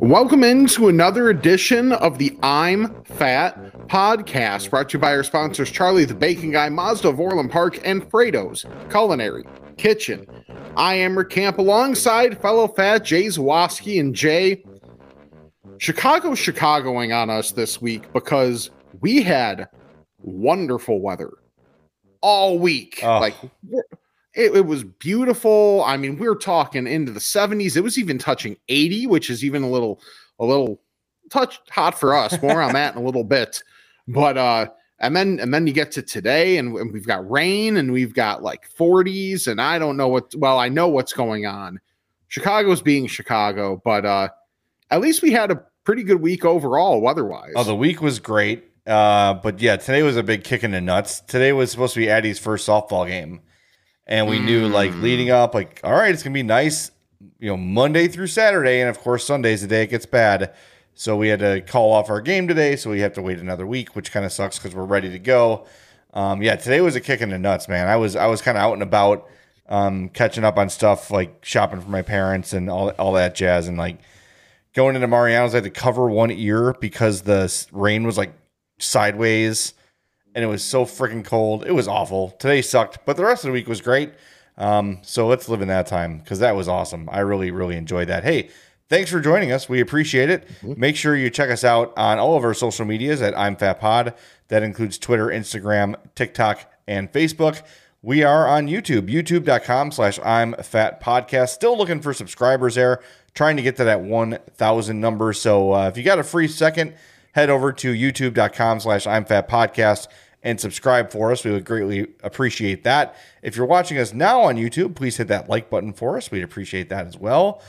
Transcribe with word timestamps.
Welcome 0.00 0.42
into 0.42 0.88
another 0.88 1.28
edition 1.28 1.92
of 1.92 2.16
the 2.16 2.38
I'm 2.42 3.02
Fat 3.04 3.72
podcast, 3.88 4.70
brought 4.70 4.88
to 4.90 4.96
you 4.96 5.00
by 5.00 5.14
our 5.14 5.22
sponsors 5.22 5.70
Charlie 5.70 6.06
the 6.06 6.14
Bacon 6.14 6.50
Guy, 6.50 6.70
Mazda 6.70 7.08
of 7.08 7.20
Orland 7.20 7.50
Park, 7.50 7.80
and 7.84 8.02
Frato's 8.10 8.64
Culinary 8.88 9.44
Kitchen. 9.76 10.26
I 10.76 10.94
am 10.94 11.18
Rick 11.18 11.28
Camp 11.28 11.58
alongside 11.58 12.40
fellow 12.40 12.66
fat 12.68 13.04
Jay 13.04 13.26
Zawoski 13.26 14.00
and 14.00 14.14
Jay. 14.14 14.64
Chicago 15.76 16.34
Chicagoing 16.34 17.12
on 17.12 17.28
us 17.28 17.52
this 17.52 17.80
week 17.82 18.10
because 18.14 18.70
we 19.02 19.22
had 19.22 19.68
wonderful 20.22 21.00
weather 21.00 21.32
all 22.22 22.58
week. 22.58 23.00
Oh. 23.02 23.20
Like 23.20 23.34
it, 24.38 24.54
it 24.54 24.66
was 24.66 24.84
beautiful. 24.84 25.82
I 25.84 25.96
mean, 25.96 26.16
we're 26.16 26.36
talking 26.36 26.86
into 26.86 27.10
the 27.10 27.20
70s. 27.20 27.76
It 27.76 27.80
was 27.80 27.98
even 27.98 28.18
touching 28.18 28.56
80, 28.68 29.08
which 29.08 29.30
is 29.30 29.44
even 29.44 29.64
a 29.64 29.68
little 29.68 30.00
a 30.38 30.44
little 30.44 30.80
touch 31.28 31.60
hot 31.70 31.98
for 31.98 32.14
us. 32.14 32.40
More 32.40 32.62
on 32.62 32.72
that 32.72 32.94
in 32.94 33.02
a 33.02 33.04
little 33.04 33.24
bit. 33.24 33.62
But 34.06 34.38
uh 34.38 34.68
and 35.00 35.14
then 35.14 35.40
and 35.40 35.52
then 35.52 35.66
you 35.66 35.72
get 35.72 35.90
to 35.92 36.02
today 36.02 36.56
and, 36.56 36.72
we've 36.72 37.06
got 37.06 37.28
rain 37.28 37.76
and 37.76 37.92
we've 37.92 38.14
got 38.14 38.42
like 38.42 38.70
40s 38.72 39.48
and 39.48 39.60
I 39.60 39.78
don't 39.78 39.96
know 39.96 40.08
what 40.08 40.32
well, 40.36 40.58
I 40.58 40.68
know 40.68 40.86
what's 40.86 41.12
going 41.12 41.44
on. 41.44 41.80
Chicago's 42.28 42.80
being 42.80 43.08
Chicago, 43.08 43.82
but 43.84 44.06
uh 44.06 44.28
at 44.90 45.00
least 45.00 45.20
we 45.20 45.32
had 45.32 45.50
a 45.50 45.62
pretty 45.82 46.04
good 46.04 46.20
week 46.20 46.44
overall 46.44 47.00
weather-wise. 47.00 47.52
Oh, 47.56 47.64
the 47.64 47.74
week 47.74 48.00
was 48.00 48.20
great. 48.20 48.64
Uh, 48.86 49.34
but 49.34 49.60
yeah, 49.60 49.76
today 49.76 50.02
was 50.02 50.16
a 50.16 50.22
big 50.22 50.44
kick 50.44 50.64
in 50.64 50.70
the 50.70 50.80
nuts. 50.80 51.20
Today 51.20 51.52
was 51.52 51.70
supposed 51.70 51.92
to 51.92 52.00
be 52.00 52.08
Addie's 52.08 52.38
first 52.38 52.66
softball 52.66 53.06
game. 53.06 53.42
And 54.08 54.26
we 54.26 54.38
knew 54.38 54.68
like 54.68 54.94
leading 54.96 55.30
up, 55.30 55.54
like, 55.54 55.80
all 55.84 55.92
right, 55.92 56.12
it's 56.12 56.22
gonna 56.22 56.34
be 56.34 56.42
nice, 56.42 56.90
you 57.38 57.48
know, 57.48 57.56
Monday 57.56 58.08
through 58.08 58.28
Saturday, 58.28 58.80
and 58.80 58.88
of 58.88 58.98
course 58.98 59.26
Sunday's 59.26 59.60
the 59.60 59.66
day 59.68 59.82
it 59.82 59.90
gets 59.90 60.06
bad. 60.06 60.54
So 60.94 61.16
we 61.16 61.28
had 61.28 61.40
to 61.40 61.60
call 61.60 61.92
off 61.92 62.10
our 62.10 62.20
game 62.20 62.48
today, 62.48 62.74
so 62.74 62.90
we 62.90 63.00
have 63.00 63.12
to 63.12 63.22
wait 63.22 63.38
another 63.38 63.66
week, 63.66 63.94
which 63.94 64.10
kind 64.10 64.26
of 64.26 64.32
sucks 64.32 64.58
because 64.58 64.74
we're 64.74 64.84
ready 64.84 65.10
to 65.10 65.18
go. 65.18 65.66
Um, 66.14 66.42
yeah, 66.42 66.56
today 66.56 66.80
was 66.80 66.96
a 66.96 67.00
kick 67.00 67.20
in 67.20 67.30
the 67.30 67.38
nuts, 67.38 67.68
man. 67.68 67.86
I 67.86 67.96
was 67.96 68.16
I 68.16 68.26
was 68.26 68.40
kind 68.40 68.56
of 68.56 68.62
out 68.62 68.72
and 68.72 68.82
about, 68.82 69.28
um, 69.68 70.08
catching 70.08 70.42
up 70.42 70.56
on 70.56 70.70
stuff 70.70 71.10
like 71.10 71.44
shopping 71.44 71.80
for 71.80 71.90
my 71.90 72.02
parents 72.02 72.52
and 72.52 72.70
all 72.70 72.88
all 72.92 73.12
that 73.12 73.34
jazz, 73.34 73.68
and 73.68 73.76
like 73.76 73.98
going 74.72 74.94
into 74.94 75.06
Mariano's, 75.06 75.54
I 75.54 75.58
had 75.58 75.64
to 75.64 75.70
cover 75.70 76.08
one 76.08 76.30
ear 76.30 76.74
because 76.80 77.22
the 77.22 77.52
rain 77.72 78.04
was 78.04 78.16
like 78.16 78.32
sideways 78.78 79.74
and 80.34 80.44
it 80.44 80.46
was 80.48 80.62
so 80.62 80.84
freaking 80.84 81.24
cold. 81.24 81.66
It 81.66 81.72
was 81.72 81.88
awful. 81.88 82.30
Today 82.32 82.62
sucked, 82.62 83.04
but 83.04 83.16
the 83.16 83.24
rest 83.24 83.44
of 83.44 83.48
the 83.48 83.52
week 83.52 83.68
was 83.68 83.80
great. 83.80 84.12
Um, 84.56 84.98
so 85.02 85.26
let's 85.26 85.48
live 85.48 85.62
in 85.62 85.68
that 85.68 85.86
time 85.86 86.18
because 86.18 86.40
that 86.40 86.56
was 86.56 86.68
awesome. 86.68 87.08
I 87.10 87.20
really, 87.20 87.50
really 87.50 87.76
enjoyed 87.76 88.08
that. 88.08 88.24
Hey, 88.24 88.50
thanks 88.88 89.10
for 89.10 89.20
joining 89.20 89.52
us. 89.52 89.68
We 89.68 89.80
appreciate 89.80 90.30
it. 90.30 90.48
Make 90.62 90.96
sure 90.96 91.16
you 91.16 91.30
check 91.30 91.50
us 91.50 91.64
out 91.64 91.92
on 91.96 92.18
all 92.18 92.36
of 92.36 92.44
our 92.44 92.54
social 92.54 92.84
medias 92.84 93.22
at 93.22 93.38
I'm 93.38 93.56
Fat 93.56 93.80
Pod. 93.80 94.14
That 94.48 94.62
includes 94.62 94.98
Twitter, 94.98 95.26
Instagram, 95.26 95.94
TikTok, 96.14 96.70
and 96.88 97.12
Facebook. 97.12 97.62
We 98.02 98.22
are 98.22 98.46
on 98.46 98.68
YouTube, 98.68 99.08
youtube.com 99.08 99.92
slash 99.92 100.18
I'm 100.24 100.54
Fat 100.54 101.02
Podcast. 101.02 101.50
Still 101.50 101.76
looking 101.76 102.00
for 102.00 102.14
subscribers 102.14 102.76
there, 102.76 103.00
trying 103.34 103.56
to 103.56 103.62
get 103.62 103.76
to 103.76 103.84
that 103.84 104.00
1,000 104.02 105.00
number. 105.00 105.32
So 105.32 105.72
uh, 105.72 105.88
if 105.88 105.96
you 105.96 106.04
got 106.04 106.18
a 106.18 106.24
free 106.24 106.48
second, 106.48 106.94
head 107.32 107.50
over 107.50 107.72
to 107.72 107.92
youtube.com 107.92 108.80
slash 108.80 109.06
I'm 109.06 109.24
Fat 109.24 109.48
Podcast 109.48 110.08
and 110.42 110.60
subscribe 110.60 111.10
for 111.10 111.32
us. 111.32 111.44
We 111.44 111.50
would 111.50 111.64
greatly 111.64 112.06
appreciate 112.22 112.84
that. 112.84 113.16
If 113.42 113.56
you're 113.56 113.66
watching 113.66 113.98
us 113.98 114.12
now 114.12 114.40
on 114.42 114.56
YouTube, 114.56 114.94
please 114.94 115.16
hit 115.16 115.28
that 115.28 115.48
like 115.48 115.70
button 115.70 115.92
for 115.92 116.16
us. 116.16 116.30
We'd 116.30 116.44
appreciate 116.44 116.88
that 116.90 117.06
as 117.06 117.18
well. 117.18 117.62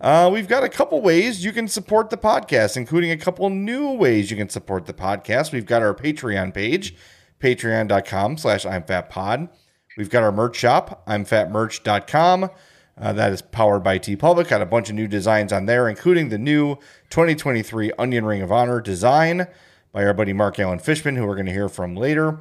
Uh, 0.00 0.28
we've 0.32 0.48
got 0.48 0.62
a 0.62 0.68
couple 0.68 1.00
ways 1.00 1.44
you 1.44 1.52
can 1.52 1.68
support 1.68 2.10
the 2.10 2.16
podcast, 2.16 2.76
including 2.76 3.10
a 3.10 3.16
couple 3.16 3.48
new 3.48 3.92
ways 3.92 4.30
you 4.30 4.36
can 4.36 4.48
support 4.48 4.86
the 4.86 4.92
podcast. 4.92 5.52
We've 5.52 5.64
got 5.66 5.82
our 5.82 5.94
Patreon 5.94 6.52
page, 6.52 6.94
patreon.com 7.40 8.36
slash 8.36 8.66
I'm 8.66 8.82
Fat 8.82 9.08
Pod. 9.08 9.48
We've 9.96 10.10
got 10.10 10.22
our 10.22 10.32
merch 10.32 10.56
shop, 10.56 11.02
I'm 11.06 11.24
I'mFatMerch.com. 11.24 12.50
Uh, 12.98 13.12
that 13.12 13.30
is 13.32 13.42
powered 13.42 13.82
by 13.82 13.98
TeePublic. 13.98 14.48
Got 14.48 14.62
a 14.62 14.66
bunch 14.66 14.88
of 14.88 14.94
new 14.94 15.06
designs 15.06 15.52
on 15.52 15.66
there, 15.66 15.88
including 15.88 16.30
the 16.30 16.38
new 16.38 16.76
2023 17.10 17.92
Onion 17.98 18.24
Ring 18.24 18.40
of 18.40 18.50
Honor 18.50 18.80
design 18.80 19.46
by 19.92 20.04
our 20.04 20.14
buddy 20.14 20.32
Mark 20.32 20.58
Allen 20.58 20.78
Fishman, 20.78 21.16
who 21.16 21.26
we're 21.26 21.34
going 21.34 21.46
to 21.46 21.52
hear 21.52 21.68
from 21.68 21.94
later. 21.94 22.40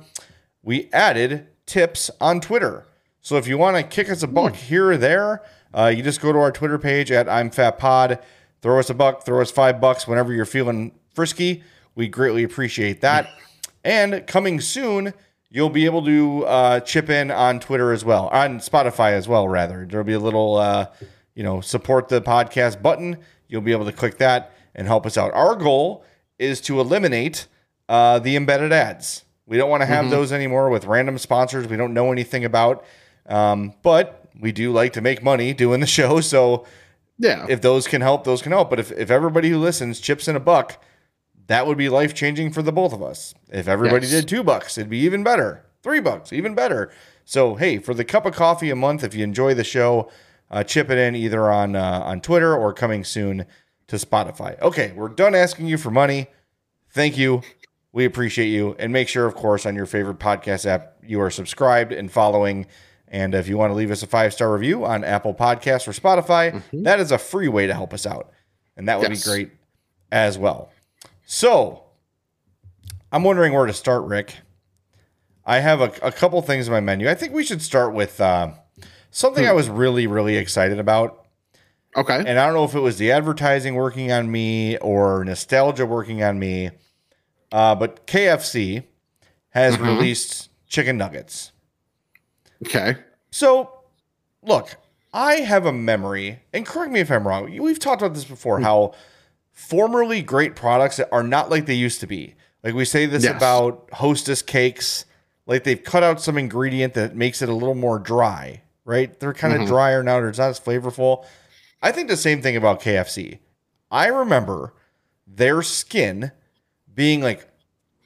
We 0.64 0.90
added 0.94 1.48
tips 1.66 2.10
on 2.22 2.40
Twitter. 2.40 2.86
So 3.22 3.38
if 3.38 3.48
you 3.48 3.58
want 3.58 3.76
to 3.76 3.84
kick 3.84 4.10
us 4.10 4.24
a 4.24 4.28
buck 4.28 4.56
here 4.56 4.92
or 4.92 4.98
there, 4.98 5.44
uh, 5.74 5.88
you 5.88 6.04
just 6.04 6.22
go 6.22 6.32
to 6.32 6.40
our 6.40 6.52
Twitter 6.52 6.78
page 6.78 7.12
at 7.12 7.28
I'm 7.28 7.50
Fat 7.50 7.78
Pod. 7.78 8.20
Throw 8.62 8.80
us 8.80 8.90
a 8.90 8.94
buck, 8.94 9.26
throw 9.26 9.42
us 9.42 9.52
five 9.52 9.82
bucks 9.82 10.08
whenever 10.08 10.32
you're 10.32 10.46
feeling 10.46 10.94
frisky. 11.14 11.64
We 11.96 12.08
greatly 12.08 12.44
appreciate 12.44 13.02
that. 13.02 13.28
And 13.84 14.26
coming 14.26 14.62
soon, 14.62 15.14
you'll 15.56 15.70
be 15.70 15.86
able 15.86 16.04
to 16.04 16.46
uh, 16.46 16.80
chip 16.82 17.10
in 17.10 17.32
on 17.32 17.62
Twitter 17.62 17.94
as 17.94 18.04
well, 18.04 18.28
on 18.28 18.60
Spotify 18.60 19.14
as 19.14 19.26
well, 19.26 19.48
rather. 19.48 19.88
There'll 19.90 20.06
be 20.06 20.12
a 20.12 20.20
little, 20.20 20.58
uh, 20.58 20.88
you 21.34 21.44
know, 21.44 21.62
support 21.62 22.10
the 22.10 22.22
podcast 22.22 22.82
button. 22.82 23.20
You'll 23.48 23.62
be 23.62 23.72
able 23.72 23.86
to 23.86 23.94
click 23.94 24.18
that 24.18 24.52
and 24.76 24.86
help 24.86 25.06
us 25.06 25.18
out. 25.18 25.34
Our 25.34 25.56
goal 25.56 26.04
is 26.38 26.60
to 26.62 26.82
eliminate 26.82 27.48
uh, 27.88 28.20
the 28.20 28.36
embedded 28.36 28.74
ads. 28.74 29.24
We 29.46 29.56
don't 29.56 29.70
want 29.70 29.80
to 29.80 29.86
have 29.86 30.10
those 30.10 30.34
anymore 30.34 30.70
with 30.70 30.88
random 30.88 31.18
sponsors 31.18 31.68
we 31.70 31.78
don't 31.78 31.94
know 31.94 32.12
anything 32.12 32.44
about. 32.44 32.84
Um, 33.26 33.76
but 33.82 34.28
we 34.38 34.52
do 34.52 34.74
like 34.74 34.92
to 34.94 35.02
make 35.02 35.24
money 35.24 35.54
doing 35.54 35.80
the 35.80 35.88
show. 35.88 36.20
So 36.20 36.66
yeah. 37.18 37.46
if 37.48 37.62
those 37.62 37.88
can 37.88 38.02
help, 38.02 38.26
those 38.26 38.42
can 38.42 38.52
help. 38.52 38.70
But 38.70 38.82
if, 38.82 38.92
if 38.92 39.10
everybody 39.10 39.52
who 39.52 39.60
listens 39.60 40.02
chips 40.02 40.28
in 40.28 40.36
a 40.36 40.42
buck, 40.42 40.84
that 41.48 41.68
would 41.68 41.78
be 41.78 41.90
life 41.90 42.14
changing 42.14 42.52
for 42.52 42.62
the 42.62 42.72
both 42.72 42.94
of 42.94 43.02
us. 43.04 43.34
If 43.52 43.68
everybody 43.68 44.08
Yes. 44.08 44.22
did 44.22 44.28
two 44.28 44.44
bucks, 44.44 44.78
it'd 44.78 44.90
be 44.90 45.00
even 45.00 45.24
better. 45.24 45.66
Three 45.84 46.00
bucks, 46.00 46.34
even 46.34 46.56
better. 46.56 46.92
So 47.24 47.56
hey, 47.56 47.78
for 47.80 47.94
the 47.94 48.04
cup 48.06 48.26
of 48.26 48.34
coffee 48.36 48.70
a 48.70 48.76
month, 48.76 49.04
if 49.04 49.14
you 49.16 49.24
enjoy 49.24 49.54
the 49.54 49.64
show, 49.64 50.10
uh, 50.52 50.64
chip 50.64 50.90
it 50.90 50.98
in 50.98 51.16
either 51.16 51.50
on 51.52 51.76
uh, 51.76 52.02
on 52.04 52.22
Twitter 52.22 52.56
or 52.56 52.74
coming 52.74 53.04
soon 53.04 53.46
to 53.88 53.96
Spotify. 53.98 54.60
Okay, 54.62 54.92
we're 54.96 55.10
done 55.10 55.36
asking 55.36 55.68
you 55.68 55.78
for 55.78 55.92
money. 55.92 56.28
Thank 56.92 57.18
you. 57.18 57.42
We 57.92 58.06
appreciate 58.06 58.48
you. 58.48 58.76
And 58.80 58.92
make 58.92 59.08
sure, 59.08 59.26
of 59.26 59.36
course, 59.36 59.66
on 59.66 59.76
your 59.76 59.86
favorite 59.86 60.20
podcast 60.20 60.66
app, 60.66 60.98
you 61.04 61.22
are 61.22 61.30
subscribed 61.30 61.92
and 61.92 62.12
following. 62.12 62.66
And 63.08 63.34
if 63.36 63.48
you 63.48 63.58
want 63.58 63.70
to 63.72 63.76
leave 63.76 63.92
us 63.92 64.04
a 64.04 64.08
five 64.08 64.34
star 64.34 64.52
review 64.54 64.84
on 64.86 65.04
Apple 65.04 65.34
Podcasts 65.34 65.88
or 65.88 65.92
Spotify, 65.94 66.62
that 66.84 67.00
is 67.00 67.12
a 67.12 67.18
free 67.18 67.48
way 67.48 67.68
to 67.68 67.74
help 67.74 67.94
us 67.94 68.06
out. 68.06 68.32
And 68.76 68.88
that 68.90 69.00
would 69.00 69.10
Yes. 69.10 69.24
be 69.26 69.30
great 69.32 69.52
as 70.12 70.38
well. 70.38 70.72
So 71.26 71.84
I'm 73.12 73.24
wondering 73.24 73.54
where 73.54 73.66
to 73.66 73.74
start, 73.74 74.04
Rick. 74.04 74.36
I 75.46 75.60
have 75.60 75.82
a, 75.82 75.92
a 76.02 76.12
couple 76.12 76.42
things 76.42 76.68
in 76.68 76.74
my 76.74 76.80
menu. 76.80 77.10
I 77.10 77.16
think 77.16 77.34
we 77.34 77.44
should 77.44 77.62
start 77.62 77.94
with 77.94 78.20
uh, 78.20 78.52
something 79.12 79.46
I 79.46 79.52
was 79.54 79.70
really, 79.70 80.08
really 80.08 80.38
excited 80.38 80.80
about. 80.80 81.26
Okay. 81.96 82.24
And 82.26 82.40
I 82.40 82.46
don't 82.46 82.54
know 82.54 82.66
if 82.66 82.76
it 82.76 82.80
was 82.80 82.98
the 82.98 83.12
advertising 83.12 83.76
working 83.76 84.12
on 84.12 84.32
me 84.32 84.78
or 84.78 85.24
nostalgia 85.24 85.86
working 85.86 86.24
on 86.24 86.40
me, 86.40 86.72
uh, 87.52 87.76
but 87.76 88.06
KFC 88.08 88.84
has 89.50 89.80
released 89.80 90.50
chicken 90.68 90.98
nuggets. 90.98 91.52
Okay. 92.66 92.96
So, 93.32 93.72
look, 94.44 94.76
I 95.14 95.36
have 95.36 95.66
a 95.66 95.72
memory, 95.72 96.42
and 96.52 96.66
correct 96.66 96.92
me 96.92 97.00
if 97.00 97.10
I'm 97.10 97.26
wrong. 97.26 97.56
We've 97.58 97.80
talked 97.80 98.02
about 98.02 98.14
this 98.14 98.26
before 98.26 98.60
how 98.60 98.94
formerly 99.56 100.22
great 100.22 100.56
products 100.56 100.98
that 100.98 101.10
are 101.12 101.24
not 101.24 101.50
like 101.50 101.66
they 101.66 101.74
used 101.74 102.02
to 102.02 102.08
be. 102.08 102.36
Like 102.64 102.76
we 102.76 102.86
say 102.86 103.06
this 103.08 103.24
Yes. 103.24 103.36
about 103.36 103.90
Hostess 103.94 104.42
cakes, 104.42 105.06
like 105.48 105.64
they've 105.64 105.82
cut 105.82 106.04
out 106.04 106.22
some 106.22 106.38
ingredient 106.38 106.94
that 106.94 107.16
makes 107.16 107.42
it 107.42 107.50
a 107.50 107.54
little 107.54 107.74
more 107.74 107.98
dry, 107.98 108.62
right? 108.84 109.18
They're 109.20 109.34
kind 109.34 109.54
of 109.54 109.62
mm-hmm. 109.62 109.70
drier 109.70 110.04
now, 110.04 110.20
they're 110.20 110.28
not 110.28 110.40
as 110.40 110.60
flavorful. 110.60 111.26
I 111.82 111.92
think 111.92 112.10
the 112.10 112.18
same 112.18 112.42
thing 112.42 112.56
about 112.56 112.82
KFC. 112.82 113.40
I 113.90 114.08
remember 114.08 114.74
their 115.26 115.62
skin 115.62 116.32
being 116.94 117.22
like 117.22 117.48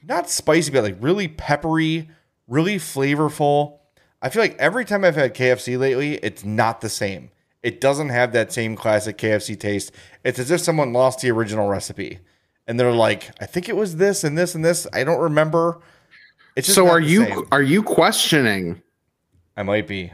not 0.02 0.30
spicy, 0.30 0.70
but 0.70 0.84
like 0.84 0.96
really 1.00 1.28
peppery, 1.28 2.08
really 2.46 2.76
flavorful. 2.76 3.78
I 4.22 4.28
feel 4.28 4.42
like 4.42 4.56
every 4.58 4.84
time 4.84 5.04
I've 5.04 5.16
had 5.16 5.34
KFC 5.34 5.78
lately, 5.78 6.14
it's 6.16 6.44
not 6.44 6.80
the 6.80 6.88
same. 6.88 7.30
It 7.62 7.80
doesn't 7.80 8.08
have 8.08 8.32
that 8.32 8.52
same 8.52 8.74
classic 8.76 9.18
KFC 9.18 9.58
taste. 9.58 9.92
It's 10.24 10.38
as 10.38 10.50
if 10.50 10.60
someone 10.60 10.92
lost 10.92 11.20
the 11.20 11.30
original 11.30 11.68
recipe 11.68 12.18
and 12.66 12.78
they're 12.80 12.92
like, 12.92 13.30
I 13.40 13.46
think 13.46 13.68
it 13.68 13.76
was 13.76 13.96
this 13.96 14.24
and 14.24 14.36
this 14.38 14.54
and 14.54 14.64
this. 14.64 14.86
I 14.92 15.04
don't 15.04 15.20
remember. 15.20 15.80
It's 16.56 16.66
just 16.68 16.74
So 16.76 16.88
are 16.88 17.00
you 17.00 17.24
same. 17.24 17.42
are 17.52 17.62
you 17.62 17.82
questioning 17.82 18.82
I 19.56 19.62
might 19.62 19.86
be. 19.86 20.12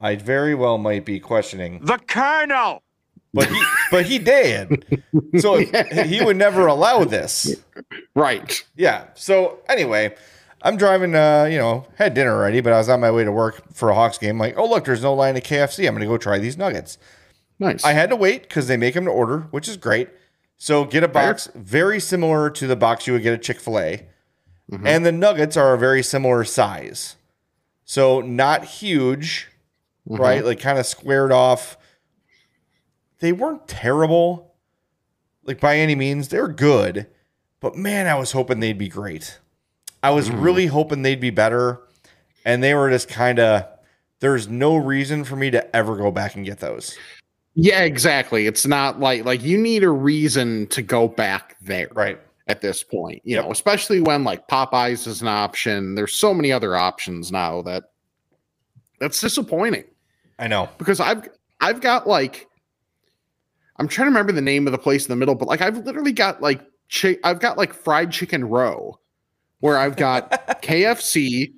I 0.00 0.16
very 0.16 0.54
well 0.54 0.78
might 0.78 1.04
be 1.04 1.18
questioning, 1.20 1.80
The 1.84 1.98
Colonel. 1.98 2.82
but 3.34 3.48
he, 3.48 3.62
but 3.90 4.06
he 4.06 4.18
did. 4.18 4.84
So 5.38 5.56
he 6.04 6.22
would 6.22 6.36
never 6.36 6.66
allow 6.66 7.04
this. 7.04 7.56
Right. 8.14 8.62
Yeah. 8.76 9.06
So 9.14 9.58
anyway, 9.68 10.14
I'm 10.62 10.76
driving. 10.76 11.14
Uh, 11.14 11.44
you 11.50 11.58
know, 11.58 11.86
had 11.96 12.14
dinner 12.14 12.32
already, 12.34 12.60
but 12.60 12.72
I 12.72 12.78
was 12.78 12.88
on 12.88 13.00
my 13.00 13.10
way 13.10 13.24
to 13.24 13.32
work 13.32 13.62
for 13.72 13.90
a 13.90 13.94
Hawks 13.94 14.18
game. 14.18 14.38
Like, 14.38 14.56
oh 14.56 14.68
look, 14.68 14.84
there's 14.84 15.02
no 15.02 15.14
line 15.14 15.36
at 15.36 15.44
KFC. 15.44 15.86
I'm 15.86 15.94
gonna 15.94 16.06
go 16.06 16.18
try 16.18 16.38
these 16.38 16.56
nuggets. 16.58 16.98
Nice. 17.58 17.84
I 17.84 17.92
had 17.92 18.10
to 18.10 18.16
wait 18.16 18.42
because 18.42 18.68
they 18.68 18.76
make 18.76 18.94
them 18.94 19.04
to 19.04 19.10
order, 19.10 19.48
which 19.50 19.68
is 19.68 19.76
great. 19.76 20.08
So 20.56 20.84
get 20.84 21.04
a 21.04 21.08
box 21.08 21.48
very 21.54 22.00
similar 22.00 22.50
to 22.50 22.66
the 22.66 22.76
box 22.76 23.06
you 23.06 23.12
would 23.12 23.22
get 23.22 23.34
at 23.34 23.42
Chick 23.42 23.60
Fil 23.60 23.78
A, 23.78 24.06
and 24.84 25.06
the 25.06 25.12
nuggets 25.12 25.56
are 25.56 25.74
a 25.74 25.78
very 25.78 26.02
similar 26.02 26.42
size. 26.44 27.16
So 27.84 28.20
not 28.20 28.64
huge, 28.64 29.48
right? 30.06 30.44
Like 30.44 30.60
kind 30.60 30.78
of 30.78 30.86
squared 30.86 31.30
off. 31.32 31.76
They 33.20 33.32
weren't 33.32 33.66
terrible, 33.68 34.54
like 35.44 35.60
by 35.60 35.76
any 35.78 35.94
means. 35.94 36.28
They're 36.28 36.48
good, 36.48 37.06
but 37.60 37.76
man, 37.76 38.06
I 38.06 38.16
was 38.16 38.32
hoping 38.32 38.60
they'd 38.60 38.76
be 38.78 38.88
great. 38.88 39.38
I 40.02 40.10
was 40.10 40.30
mm. 40.30 40.42
really 40.42 40.66
hoping 40.66 41.02
they'd 41.02 41.20
be 41.20 41.30
better, 41.30 41.80
and 42.44 42.62
they 42.62 42.74
were 42.74 42.90
just 42.90 43.08
kind 43.08 43.38
of. 43.38 43.64
There's 44.20 44.48
no 44.48 44.76
reason 44.76 45.22
for 45.24 45.36
me 45.36 45.50
to 45.52 45.76
ever 45.76 45.96
go 45.96 46.10
back 46.10 46.34
and 46.34 46.44
get 46.44 46.58
those. 46.58 46.98
yeah, 47.54 47.82
exactly. 47.82 48.46
It's 48.46 48.66
not 48.66 48.98
like 49.00 49.24
like 49.24 49.42
you 49.42 49.56
need 49.58 49.84
a 49.84 49.90
reason 49.90 50.66
to 50.68 50.82
go 50.82 51.06
back 51.08 51.56
there. 51.60 51.88
Right. 51.92 52.18
at 52.48 52.60
this 52.62 52.82
point, 52.82 53.20
you 53.24 53.36
Yep. 53.36 53.44
know, 53.44 53.50
especially 53.52 54.00
when 54.00 54.24
like 54.24 54.48
Popeyes 54.48 55.06
is 55.06 55.20
an 55.22 55.28
option. 55.28 55.94
There's 55.94 56.14
so 56.14 56.32
many 56.34 56.50
other 56.50 56.74
options 56.76 57.30
now 57.30 57.62
that 57.62 57.90
that's 58.98 59.20
disappointing 59.20 59.84
I 60.38 60.48
know. 60.48 60.68
because 60.78 60.98
I've 60.98 61.28
I've 61.60 61.80
got 61.80 62.06
like 62.08 62.48
I'm 63.76 63.86
trying 63.86 64.06
to 64.06 64.10
remember 64.10 64.32
the 64.32 64.40
name 64.40 64.66
of 64.66 64.72
the 64.72 64.78
place 64.78 65.04
in 65.04 65.10
the 65.10 65.16
middle, 65.16 65.34
but 65.34 65.46
like 65.46 65.60
I've 65.60 65.76
literally 65.78 66.12
got 66.12 66.40
like 66.42 66.60
chi- 66.92 67.18
I've 67.22 67.38
got 67.38 67.56
like 67.58 67.72
fried 67.72 68.10
chicken 68.10 68.44
row 68.48 68.98
where 69.60 69.78
I've 69.78 69.96
got 69.96 70.30
KFC 70.62 71.52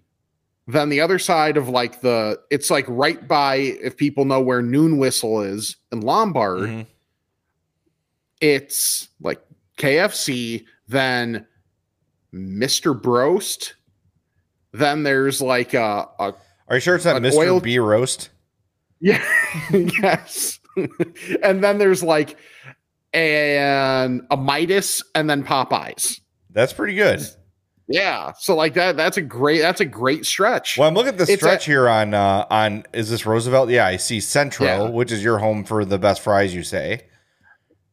then 0.67 0.89
the 0.89 1.01
other 1.01 1.19
side 1.19 1.57
of 1.57 1.69
like 1.69 2.01
the 2.01 2.39
it's 2.51 2.71
like 2.71 2.85
right 2.89 3.27
by 3.27 3.57
if 3.57 3.97
people 3.97 4.25
know 4.25 4.41
where 4.41 4.63
noon 4.63 4.99
whistle 4.99 5.41
is 5.41 5.77
in 5.91 6.01
Lombard 6.01 6.61
Mhm. 6.61 6.87
it's 8.41 9.09
like 9.21 9.41
KFC, 9.79 10.65
then 10.89 11.47
Mr. 12.33 13.01
Broast, 13.01 13.75
then 14.73 15.03
there's 15.03 15.41
like 15.41 15.75
a, 15.75 16.07
a 16.19 16.35
Are 16.69 16.77
you 16.77 16.81
sure 16.81 16.95
it's 16.97 17.05
not 17.05 17.21
Mr. 17.21 17.37
oil- 17.39 17.61
B 17.61 17.79
roast? 17.79 18.31
yeah, 19.01 19.25
yes, 19.73 20.61
and 21.43 21.65
then 21.65 21.79
there's 21.79 22.03
like 22.03 22.39
an 23.13 24.27
a 24.31 24.37
Midas, 24.37 25.03
and 25.15 25.29
then 25.29 25.43
Popeyes. 25.43 26.21
That's 26.51 26.73
pretty 26.73 26.95
good. 26.95 27.27
Yeah, 27.93 28.33
so 28.39 28.55
like 28.55 28.75
that, 28.75 28.97
that's 28.97 29.17
a 29.17 29.23
great, 29.23 29.59
that's 29.61 29.81
a 29.81 29.85
great 29.85 30.25
stretch. 30.25 30.79
Well, 30.79 30.87
I'm 30.87 30.95
looking 30.95 31.09
at 31.09 31.19
the 31.19 31.25
It's 31.25 31.43
stretch 31.43 31.67
a- 31.67 31.71
here 31.73 31.89
on 31.89 32.15
uh 32.15 32.47
on 32.49 32.85
is 32.93 33.11
this 33.11 33.27
Roosevelt? 33.27 33.69
Yeah, 33.69 33.85
I 33.87 33.97
see 33.97 34.21
Centro, 34.21 34.65
Yeah. 34.67 34.89
which 34.89 35.11
is 35.11 35.25
your 35.25 35.39
home 35.39 35.65
for 35.65 35.85
the 35.85 35.99
best 35.99 36.23
fries, 36.23 36.55
you 36.55 36.63
say. 36.63 37.03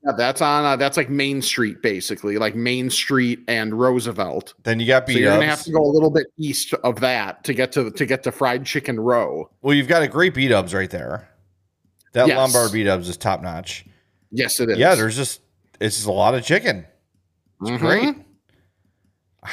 Yeah, 0.05 0.11
that's 0.15 0.39
on, 0.41 0.63
uh, 0.63 0.75
that's 0.75 0.95
like 0.95 1.09
Main 1.09 1.41
Street, 1.41 1.81
basically, 1.81 2.37
like 2.37 2.55
Main 2.55 2.91
Street 2.91 3.39
and 3.47 3.73
Roosevelt. 3.77 4.53
Then 4.63 4.79
you 4.79 4.85
got 4.85 5.07
So 5.07 5.13
you're 5.13 5.31
ups. 5.31 5.37
gonna 5.37 5.49
have 5.49 5.63
to 5.63 5.71
go 5.71 5.83
a 5.83 5.91
little 5.91 6.11
bit 6.11 6.27
east 6.37 6.73
of 6.83 6.99
that 6.99 7.43
to 7.45 7.53
get 7.55 7.71
to 7.71 7.89
to 7.89 8.05
get 8.05 8.21
to 8.23 8.31
fried 8.31 8.65
chicken 8.67 8.99
row. 8.99 9.49
Well, 9.63 9.73
you've 9.75 9.87
got 9.87 10.03
a 10.03 10.07
great 10.07 10.37
ups 10.51 10.75
right 10.75 10.91
there. 10.91 11.27
That 12.13 12.27
Yes. 12.27 12.37
Lombard 12.37 12.87
ups 12.87 13.09
is 13.09 13.17
top 13.17 13.41
notch. 13.41 13.83
Yes, 14.31 14.59
it 14.59 14.69
is. 14.69 14.77
Yeah, 14.77 14.93
there's 14.93 15.15
just 15.15 15.41
it's 15.79 15.95
just 15.95 16.07
a 16.07 16.11
lot 16.11 16.35
of 16.35 16.43
chicken. 16.43 16.85
It's 17.61 17.71
Mhm. 17.71 17.79
great. 17.79 18.15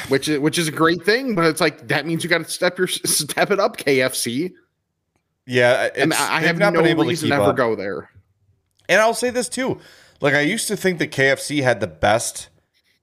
Which 0.08 0.28
is 0.28 0.38
which 0.38 0.58
is 0.58 0.68
a 0.68 0.72
great 0.72 1.02
thing, 1.04 1.34
but 1.34 1.44
it's 1.46 1.60
like 1.60 1.88
that 1.88 2.06
means 2.06 2.22
you 2.24 2.30
got 2.30 2.38
to 2.44 2.50
step 2.50 2.78
your 2.78 2.86
step 2.88 3.50
it 3.50 3.60
up, 3.60 3.76
KFC. 3.76 4.52
Yeah, 5.46 5.90
And 5.94 6.14
I 6.14 6.40
have 6.40 6.56
not 6.58 6.72
no 6.72 6.80
been 6.80 6.90
able 6.90 7.02
to 7.04 7.10
reason 7.10 7.28
to 7.28 7.34
ever 7.34 7.44
up. 7.50 7.56
go 7.56 7.74
there. 7.74 8.08
And 8.88 8.98
I'll 9.00 9.12
say 9.14 9.28
this 9.30 9.48
too. 9.48 9.78
Like 10.20 10.32
I 10.34 10.40
used 10.40 10.68
to 10.68 10.76
think 10.76 10.98
that 11.00 11.10
KFC 11.10 11.62
had 11.62 11.80
the 11.80 11.86
best 11.86 12.48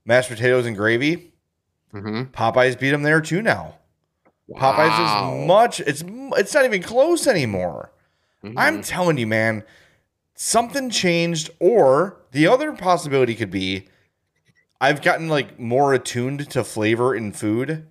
mashed 0.05 0.29
potatoes 0.29 0.65
and 0.65 0.75
gravy. 0.75 1.33
Mhm. 1.93 2.31
Popeyes 2.31 2.79
beat 2.79 2.89
them 2.91 3.03
there 3.03 3.21
too 3.21 3.41
now. 3.43 3.75
Popeyes 4.49 5.37
is 5.37 5.47
much. 5.47 5.79
It's 5.81 6.03
it's 6.37 6.53
not 6.53 6.65
even 6.65 6.81
close 6.81 7.27
anymore. 7.27 7.91
Mhm. 8.43 8.53
I'm 8.57 8.81
telling 8.81 9.17
you, 9.19 9.27
man, 9.27 9.63
something 10.35 10.89
changed, 10.89 11.51
or 11.59 12.17
the 12.31 12.47
other 12.47 12.71
possibility 12.73 13.35
could 13.35 13.51
be 13.51 13.87
I've 14.81 15.03
gotten 15.03 15.29
like 15.29 15.59
more 15.59 15.93
attuned 15.93 16.49
to 16.49 16.63
flavor 16.63 17.13
in 17.13 17.33
food. 17.33 17.85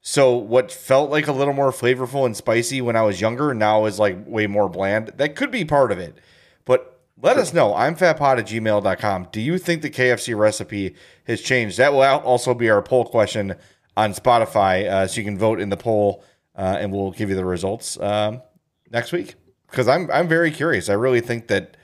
So 0.00 0.36
what 0.36 0.72
felt 0.72 1.08
like 1.08 1.28
a 1.28 1.32
little 1.32 1.54
more 1.54 1.70
flavorful 1.70 2.26
and 2.26 2.36
spicy 2.36 2.82
when 2.82 2.96
I 2.96 3.02
was 3.02 3.20
younger 3.20 3.54
now 3.54 3.84
is 3.84 4.00
like 4.00 4.18
way 4.26 4.48
more 4.48 4.68
bland. 4.68 5.12
That 5.16 5.36
could 5.36 5.52
be 5.52 5.64
part 5.64 5.92
of 5.92 5.98
it. 5.98 6.18
But 6.64 7.00
let 7.22 7.36
us 7.36 7.54
know. 7.54 7.72
I'm 7.74 7.94
fatpod 7.94 8.38
at 8.38 8.46
gmail.com. 8.46 9.28
Do 9.30 9.40
you 9.40 9.58
think 9.58 9.80
the 9.80 9.90
KFC 9.90 10.36
recipe 10.36 10.96
has 11.28 11.40
changed? 11.40 11.78
That 11.78 11.92
will 11.92 12.02
also 12.02 12.52
be 12.52 12.68
our 12.68 12.82
poll 12.82 13.04
question 13.04 13.54
on 13.96 14.12
Spotify. 14.12 14.90
Uh, 14.90 15.06
so 15.06 15.20
you 15.20 15.24
can 15.24 15.38
vote 15.38 15.60
in 15.60 15.68
the 15.68 15.76
poll 15.76 16.24
uh, 16.56 16.78
and 16.80 16.92
we'll 16.92 17.12
give 17.12 17.30
you 17.30 17.36
the 17.36 17.44
results 17.44 17.98
um, 18.00 18.42
next 18.90 19.12
week. 19.12 19.36
Because 19.70 19.86
I'm 19.86 20.10
I'm 20.10 20.28
very 20.28 20.50
curious. 20.50 20.88
I 20.88 20.94
really 20.94 21.20
think 21.20 21.46
that 21.46 21.76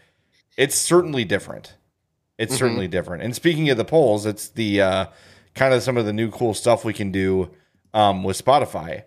it's 0.56 0.74
certainly 0.74 1.24
different. 1.24 1.76
It's 2.40 2.54
Mhm. 2.54 2.58
certainly 2.58 2.88
different. 2.88 3.22
And 3.22 3.34
speaking 3.34 3.68
of 3.70 3.76
the 3.76 3.84
polls, 3.84 4.24
it's 4.26 4.48
the 4.48 4.80
uh, 4.80 5.06
kind 5.54 5.74
of 5.74 5.82
some 5.82 5.96
of 5.96 6.06
the 6.06 6.12
new 6.12 6.30
cool 6.30 6.54
stuff 6.54 6.84
we 6.84 6.92
can 6.94 7.12
do 7.12 7.50
um, 7.94 8.24
with 8.24 8.42
Spotify. 8.44 9.02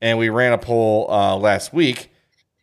And 0.00 0.18
we 0.18 0.28
ran 0.28 0.52
a 0.52 0.58
poll 0.58 1.10
uh, 1.10 1.36
last 1.36 1.72
week 1.74 2.10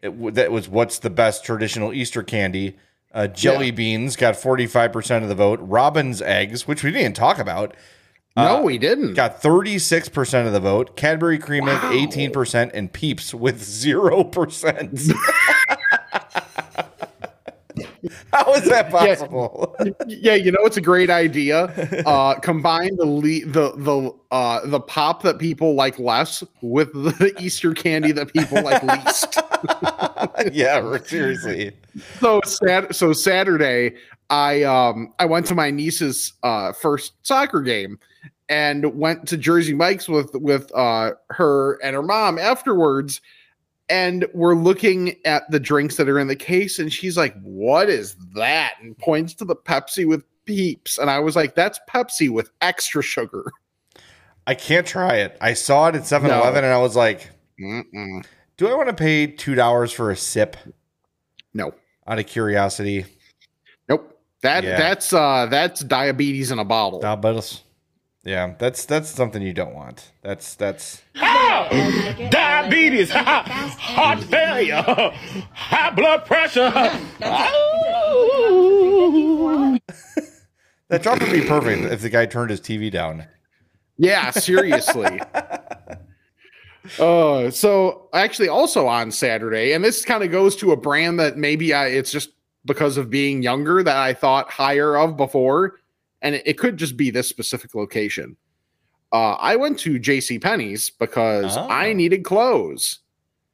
it, 0.01 0.09
w- 0.09 0.31
that 0.31 0.51
was 0.51 0.69
what's 0.69 0.99
the 0.99 1.09
best 1.09 1.43
traditional 1.43 1.91
Easter 1.93 2.23
candy. 2.23 2.77
Uh, 3.13 3.27
jelly 3.27 3.65
Yeah. 3.67 3.71
beans 3.71 4.15
got 4.15 4.35
45% 4.35 5.23
of 5.23 5.29
the 5.29 5.35
vote. 5.35 5.59
Robin's 5.61 6.21
eggs, 6.21 6.67
which 6.67 6.83
we 6.83 6.91
didn't 6.91 7.15
talk 7.15 7.39
about, 7.39 7.75
No, 8.35 8.57
uh, 8.57 8.61
we 8.61 8.77
didn't. 8.77 9.15
got 9.15 9.41
36% 9.41 10.45
of 10.45 10.53
the 10.53 10.59
vote. 10.59 10.95
Cadbury 10.95 11.39
cream 11.39 11.67
egg, 11.67 11.81
18%, 11.81 12.71
and 12.75 12.93
Peeps 12.93 13.33
with 13.33 13.59
0%. 13.61 15.11
How 18.33 18.53
is 18.53 18.65
that 18.69 18.89
possible? 18.89 19.75
yeah, 20.07 20.35
you 20.35 20.51
know 20.51 20.59
it's 20.61 20.77
a 20.77 20.81
great 20.81 21.09
idea. 21.09 21.65
Uh, 22.05 22.35
combine 22.39 22.95
the 22.97 23.05
le- 23.05 23.45
the 23.45 23.73
the 23.77 24.13
uh, 24.31 24.65
the 24.65 24.79
pop 24.79 25.23
that 25.23 25.39
people 25.39 25.75
like 25.75 25.99
less 25.99 26.43
with 26.61 26.91
the 26.93 27.33
Easter 27.39 27.73
candy 27.73 28.11
that 28.11 28.33
people 28.33 28.61
like 28.61 28.83
least. 28.83 29.39
yeah, 30.53 30.97
seriously. 31.03 31.71
so 32.19 32.41
sat- 32.45 32.95
so 32.95 33.13
Saturday, 33.13 33.95
I 34.29 34.63
um 34.63 35.13
I 35.19 35.25
went 35.25 35.45
to 35.47 35.55
my 35.55 35.71
niece's 35.71 36.33
uh 36.43 36.73
first 36.73 37.13
soccer 37.23 37.61
game 37.61 37.99
and 38.49 38.85
went 38.97 39.27
to 39.27 39.37
Jersey 39.37 39.73
Mike's 39.73 40.07
with 40.07 40.31
with 40.35 40.71
uh 40.75 41.11
her 41.29 41.73
and 41.83 41.95
her 41.95 42.03
mom 42.03 42.37
afterwards. 42.37 43.21
And 43.89 44.25
we're 44.33 44.55
looking 44.55 45.15
at 45.25 45.49
the 45.49 45.59
drinks 45.59 45.95
that 45.95 46.09
are 46.09 46.19
in 46.19 46.27
the 46.27 46.35
case, 46.35 46.77
and 46.79 46.91
she's 46.91 47.15
like, 47.17 47.33
What 47.41 47.89
is 47.89 48.15
that? 48.35 48.73
And 48.81 48.97
points 48.97 49.33
to 49.35 49.45
the 49.45 49.55
Pepsi 49.55 50.05
with 50.05 50.23
peeps. 50.45 50.97
And 50.97 51.09
I 51.09 51.19
was 51.19 51.35
like, 51.35 51.55
That's 51.55 51.79
Pepsi 51.89 52.29
with 52.29 52.49
extra 52.61 53.01
sugar. 53.01 53.45
I 54.45 54.55
can't 54.55 54.85
try 54.87 55.15
it. 55.15 55.37
I 55.41 55.53
saw 55.53 55.87
it 55.89 55.95
at 55.95 56.05
7 56.05 56.29
Eleven 56.29 56.63
and 56.63 56.73
I 56.73 56.77
was 56.79 56.95
like, 56.95 57.29
Mm-mm. 57.59 58.25
do 58.55 58.67
I 58.69 58.75
want 58.75 58.87
to 58.87 58.95
pay 58.95 59.27
$2 59.27 59.93
for 59.93 60.11
a 60.11 60.15
sip 60.15 60.55
No. 61.53 61.73
out 62.07 62.17
of 62.19 62.27
curiosity? 62.27 63.05
Nope. 63.89 64.17
That 64.43 64.63
Yeah. 64.63 64.77
that's 64.77 65.11
uh 65.11 65.47
that's 65.47 65.81
diabetes 65.81 66.51
in 66.51 66.59
a 66.59 66.63
bottle. 66.65 67.01
Diabetes. 67.01 67.61
Yeah, 68.27 68.55
that's 68.59 68.85
that's 68.85 69.09
something 69.09 69.41
you 69.41 69.53
don't 69.53 69.73
want. 69.73 70.11
That's 70.21 70.53
that's 70.55 71.01
Diabetes, 71.15 73.09
heart 73.13 74.21
failure, 74.21 74.83
high 75.53 75.91
blood 75.91 76.25
pressure. 76.25 76.69
that 80.89 81.01
drop 81.01 81.21
would 81.21 81.31
be 81.31 81.45
perfect 81.45 81.83
if 81.85 82.01
the 82.01 82.09
guy 82.09 82.25
turned 82.25 82.49
his 82.49 82.59
TV 82.59 82.91
down. 82.91 83.25
Yeah, 83.97 84.31
seriously. 84.31 85.21
uh 86.99 87.49
so 87.49 88.09
actually 88.13 88.49
also 88.49 88.87
on 88.87 89.09
Saturday, 89.09 89.71
and 89.71 89.85
this 89.85 90.03
kind 90.03 90.21
of 90.21 90.31
goes 90.31 90.57
to 90.57 90.73
a 90.73 90.75
brand 90.75 91.17
that 91.21 91.37
maybe 91.37 91.73
I 91.73 91.87
it's 91.87 92.11
just 92.11 92.31
because 92.65 92.97
of 92.97 93.09
being 93.09 93.41
younger 93.41 93.83
that 93.83 93.95
I 93.95 94.13
thought 94.13 94.51
higher 94.51 94.97
of 94.97 95.15
before, 95.15 95.79
and 96.27 96.35
it, 96.35 96.43
it 96.45 96.57
could 96.57 96.77
just 96.77 96.97
be 96.97 97.09
this 97.09 97.27
specific 97.29 97.73
location. 97.73 98.35
Uh 99.13 99.33
I 99.33 99.55
went 99.55 99.79
to 99.79 99.99
JC 99.99 100.41
Penney's 100.41 100.89
because 100.89 101.55
Oh. 101.57 101.67
I 101.69 101.93
needed 101.93 102.23
clothes. 102.25 102.99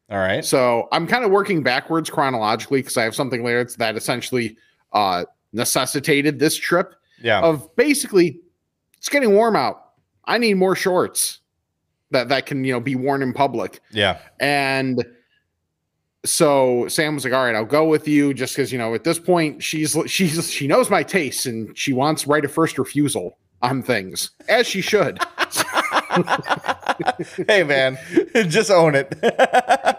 All 0.09 0.17
right. 0.17 0.43
So 0.43 0.87
I'm 0.91 1.07
kind 1.07 1.23
of 1.23 1.31
working 1.31 1.63
backwards 1.63 2.09
chronologically 2.09 2.79
because 2.81 2.97
I 2.97 3.03
have 3.03 3.15
something 3.15 3.43
later 3.43 3.63
that 3.77 3.95
essentially 3.95 4.57
uh, 4.91 5.25
necessitated 5.53 6.39
this 6.39 6.55
trip 6.57 6.93
Yeah. 7.21 7.41
of 7.41 7.73
basically 7.75 8.39
it's 8.97 9.09
getting 9.09 9.33
warm 9.33 9.55
out. 9.55 9.91
I 10.25 10.37
need 10.37 10.55
more 10.55 10.75
shorts 10.75 11.39
that 12.11 12.29
that 12.29 12.45
can 12.45 12.63
you 12.63 12.73
know 12.73 12.79
be 12.79 12.95
worn 12.95 13.21
in 13.21 13.33
public. 13.33 13.79
yeah. 13.91 14.19
And 14.39 15.03
so 16.25 16.87
Sam 16.87 17.15
was 17.15 17.25
like, 17.25 17.33
"All 17.33 17.43
right, 17.43 17.55
I'll 17.55 17.65
go 17.65 17.85
with 17.85 18.07
you," 18.07 18.33
just 18.33 18.55
because 18.55 18.71
you 18.71 18.77
know 18.77 18.93
at 18.93 19.03
this 19.03 19.19
point 19.19 19.61
she's 19.61 19.97
she's 20.07 20.49
she 20.49 20.67
knows 20.67 20.89
my 20.89 21.03
tastes 21.03 21.45
and 21.45 21.77
she 21.77 21.93
wants 21.93 22.25
right 22.27 22.43
of 22.43 22.51
first 22.51 22.77
refusal 22.77 23.37
on 23.61 23.81
things 23.83 24.31
as 24.47 24.67
she 24.67 24.81
should. 24.81 25.19
hey 27.47 27.63
man, 27.63 27.97
just 28.47 28.71
own 28.71 28.95
it. 28.95 29.13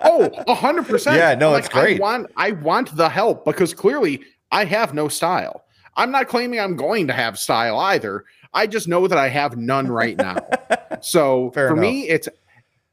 oh, 0.04 0.30
a 0.46 0.54
hundred 0.54 0.86
percent. 0.86 1.16
Yeah, 1.16 1.34
no, 1.34 1.52
I'm 1.52 1.58
it's 1.58 1.68
great. 1.68 2.00
I 2.00 2.00
want 2.00 2.30
I 2.36 2.52
want 2.52 2.96
the 2.96 3.08
help 3.08 3.44
because 3.44 3.74
clearly 3.74 4.22
I 4.50 4.64
have 4.64 4.94
no 4.94 5.08
style. 5.08 5.64
I'm 5.96 6.10
not 6.10 6.28
claiming 6.28 6.58
I'm 6.58 6.76
going 6.76 7.06
to 7.06 7.12
have 7.12 7.38
style 7.38 7.78
either. 7.78 8.24
I 8.52 8.66
just 8.66 8.88
know 8.88 9.06
that 9.06 9.18
I 9.18 9.28
have 9.28 9.56
none 9.56 9.88
right 9.88 10.16
now. 10.16 10.36
so 11.00 11.50
Fair 11.50 11.68
for 11.68 11.76
me, 11.76 12.08
it's 12.08 12.28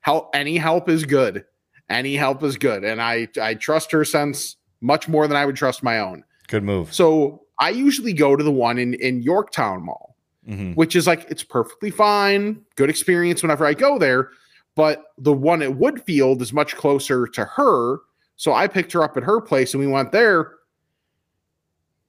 help. 0.01 0.29
Any 0.33 0.57
help 0.57 0.89
is 0.89 1.05
good. 1.05 1.45
Any 1.89 2.15
help 2.15 2.43
is 2.43 2.57
good, 2.57 2.83
and 2.83 3.01
I 3.01 3.27
I 3.41 3.55
trust 3.55 3.91
her 3.91 4.05
sense 4.05 4.55
much 4.81 5.07
more 5.07 5.27
than 5.27 5.37
I 5.37 5.45
would 5.45 5.55
trust 5.55 5.83
my 5.83 5.99
own. 5.99 6.23
Good 6.47 6.63
move. 6.63 6.93
So 6.93 7.43
I 7.59 7.69
usually 7.69 8.13
go 8.13 8.35
to 8.35 8.43
the 8.43 8.51
one 8.51 8.77
in 8.77 8.93
in 8.95 9.21
Yorktown 9.21 9.83
Mall 9.85 10.15
Mhm. 10.49 10.75
which 10.75 10.95
is 10.95 11.05
like 11.05 11.27
it's 11.29 11.43
perfectly 11.43 11.91
fine, 11.91 12.61
good 12.75 12.89
experience 12.89 13.43
whenever 13.43 13.63
I 13.65 13.75
go 13.75 13.99
there. 13.99 14.29
But 14.75 15.03
the 15.19 15.33
one 15.33 15.61
at 15.61 15.69
Woodfield 15.71 16.41
is 16.41 16.51
much 16.51 16.75
closer 16.75 17.27
to 17.27 17.45
her. 17.45 17.97
So 18.37 18.51
I 18.53 18.67
picked 18.67 18.91
her 18.93 19.03
up 19.03 19.15
at 19.17 19.23
her 19.23 19.39
place 19.39 19.73
and 19.75 19.81
we 19.83 19.91
went 19.91 20.11
there. 20.11 20.53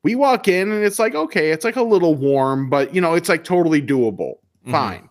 We 0.03 0.15
walk 0.15 0.49
in 0.49 0.73
and 0.73 0.83
it's 0.83 0.99
like, 0.99 1.15
okay, 1.15 1.51
it's 1.51 1.65
like 1.65 1.77
a 1.77 1.83
little 1.83 2.15
warm, 2.15 2.71
but 2.71 2.95
you 2.95 3.01
know, 3.03 3.13
it's 3.15 3.29
like 3.29 3.45
totally 3.45 3.83
doable. 3.83 4.37
Mhm. 4.67 4.71
Fine. 4.71 5.09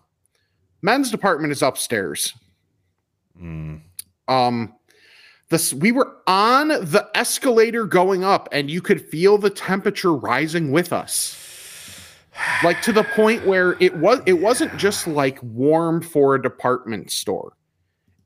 Men's 0.82 1.10
department 1.10 1.52
is 1.52 1.62
upstairs. 1.62 2.34
Mm. 3.40 3.82
Um, 4.28 4.74
this 5.48 5.74
we 5.74 5.92
were 5.92 6.16
on 6.26 6.68
the 6.68 7.08
escalator 7.14 7.84
going 7.84 8.24
up, 8.24 8.48
and 8.52 8.70
you 8.70 8.80
could 8.80 9.00
feel 9.00 9.38
the 9.38 9.50
temperature 9.50 10.14
rising 10.14 10.72
with 10.72 10.92
us. 10.92 11.38
Like 12.64 12.80
to 12.82 12.92
the 12.92 13.04
point 13.04 13.46
where 13.46 13.76
it 13.78 13.94
was 13.98 14.20
it 14.24 14.34
wasn't 14.34 14.74
just 14.78 15.06
like 15.06 15.38
warm 15.42 16.00
for 16.00 16.34
a 16.34 16.42
department 16.42 17.10
store. 17.10 17.52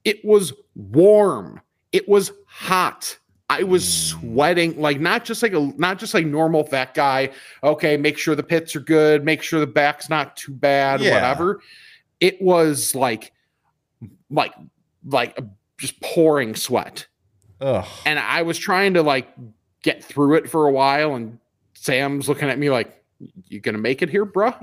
It 0.04 0.24
was 0.24 0.52
warm. 0.76 1.60
It 1.90 2.08
was 2.08 2.30
hot. 2.46 3.18
I 3.50 3.64
was 3.64 3.86
sweating 3.86 4.80
like 4.80 5.00
not 5.00 5.24
just 5.24 5.42
like 5.42 5.52
a 5.52 5.72
not 5.76 5.98
just 5.98 6.14
like 6.14 6.26
normal 6.26 6.62
fat 6.64 6.94
guy. 6.94 7.30
Okay, 7.64 7.96
make 7.96 8.18
sure 8.18 8.36
the 8.36 8.42
pits 8.44 8.76
are 8.76 8.80
good, 8.80 9.24
make 9.24 9.42
sure 9.42 9.58
the 9.58 9.66
back's 9.66 10.08
not 10.08 10.36
too 10.36 10.52
bad, 10.52 11.00
Yeah. 11.00 11.14
whatever. 11.14 11.60
It 12.20 12.40
was 12.40 12.94
like 12.94 13.32
like 14.30 14.52
like 15.04 15.36
just 15.78 16.00
pouring 16.00 16.54
sweat 16.54 17.06
Ugh. 17.60 17.84
and 18.04 18.18
I 18.18 18.42
was 18.42 18.58
trying 18.58 18.94
to 18.94 19.02
like 19.02 19.28
get 19.82 20.02
through 20.02 20.34
it 20.36 20.48
for 20.50 20.66
a 20.66 20.72
while, 20.72 21.14
and 21.14 21.38
Sam's 21.74 22.28
looking 22.28 22.48
at 22.48 22.58
me 22.58 22.70
like, 22.70 23.02
"You 23.48 23.60
gonna 23.60 23.78
make 23.78 24.02
it 24.02 24.08
here, 24.10 24.26
bruh?" 24.26 24.56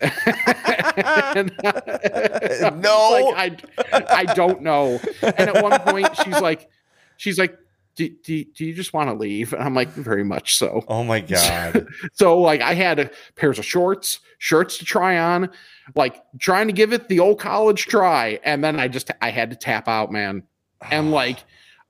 And 0.96 1.52
I 1.64 2.40
was 2.42 2.82
No. 2.82 3.32
like, 3.36 3.64
I, 3.92 4.04
I 4.28 4.34
don't 4.34 4.62
know. 4.62 5.00
And 5.22 5.50
at 5.50 5.62
one 5.62 5.78
point, 5.80 6.08
she's 6.16 6.40
like, 6.40 6.68
she's 7.16 7.38
like, 7.38 7.56
do, 7.96 8.08
do, 8.24 8.44
do 8.44 8.64
you 8.64 8.72
just 8.74 8.92
want 8.92 9.10
to 9.10 9.14
leave? 9.14 9.52
And 9.52 9.62
I'm 9.62 9.74
like, 9.74 9.88
very 9.88 10.24
much 10.24 10.56
so. 10.56 10.84
Oh 10.88 11.04
my 11.04 11.20
god. 11.36 11.86
So 12.14 12.38
like, 12.40 12.60
I 12.60 12.74
had 12.74 12.98
a 12.98 13.10
pairs 13.36 13.58
of 13.58 13.64
shorts, 13.64 14.20
shirts 14.38 14.78
to 14.78 14.84
try 14.84 15.18
on, 15.18 15.50
like 15.94 16.22
trying 16.38 16.66
to 16.68 16.72
give 16.72 16.92
it 16.92 17.08
the 17.08 17.20
old 17.20 17.38
college 17.38 17.86
try, 17.86 18.40
and 18.42 18.64
then 18.64 18.80
I 18.80 18.88
just 18.88 19.10
I 19.20 19.30
had 19.30 19.50
to 19.50 19.56
tap 19.56 19.86
out, 19.88 20.10
man 20.10 20.42
and 20.90 21.10
like 21.12 21.44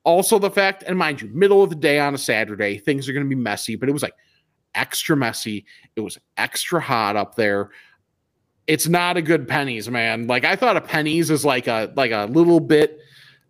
also 0.04 0.38
the 0.38 0.50
fact 0.50 0.82
and 0.86 0.98
mind 0.98 1.20
you 1.20 1.28
middle 1.32 1.62
of 1.62 1.70
the 1.70 1.76
day 1.76 1.98
on 1.98 2.14
a 2.14 2.18
saturday 2.18 2.78
things 2.78 3.08
are 3.08 3.12
going 3.12 3.24
to 3.24 3.28
be 3.28 3.40
messy 3.40 3.76
but 3.76 3.88
it 3.88 3.92
was 3.92 4.02
like 4.02 4.14
extra 4.74 5.16
messy 5.16 5.64
it 5.96 6.00
was 6.00 6.18
extra 6.36 6.80
hot 6.80 7.16
up 7.16 7.34
there 7.34 7.70
it's 8.66 8.88
not 8.88 9.16
a 9.16 9.22
good 9.22 9.46
pennies 9.46 9.90
man 9.90 10.26
like 10.26 10.44
i 10.44 10.56
thought 10.56 10.76
a 10.76 10.80
pennies 10.80 11.28
is 11.28 11.44
like 11.44 11.66
a 11.66 11.92
like 11.96 12.12
a 12.12 12.26
little 12.30 12.60
bit 12.60 12.98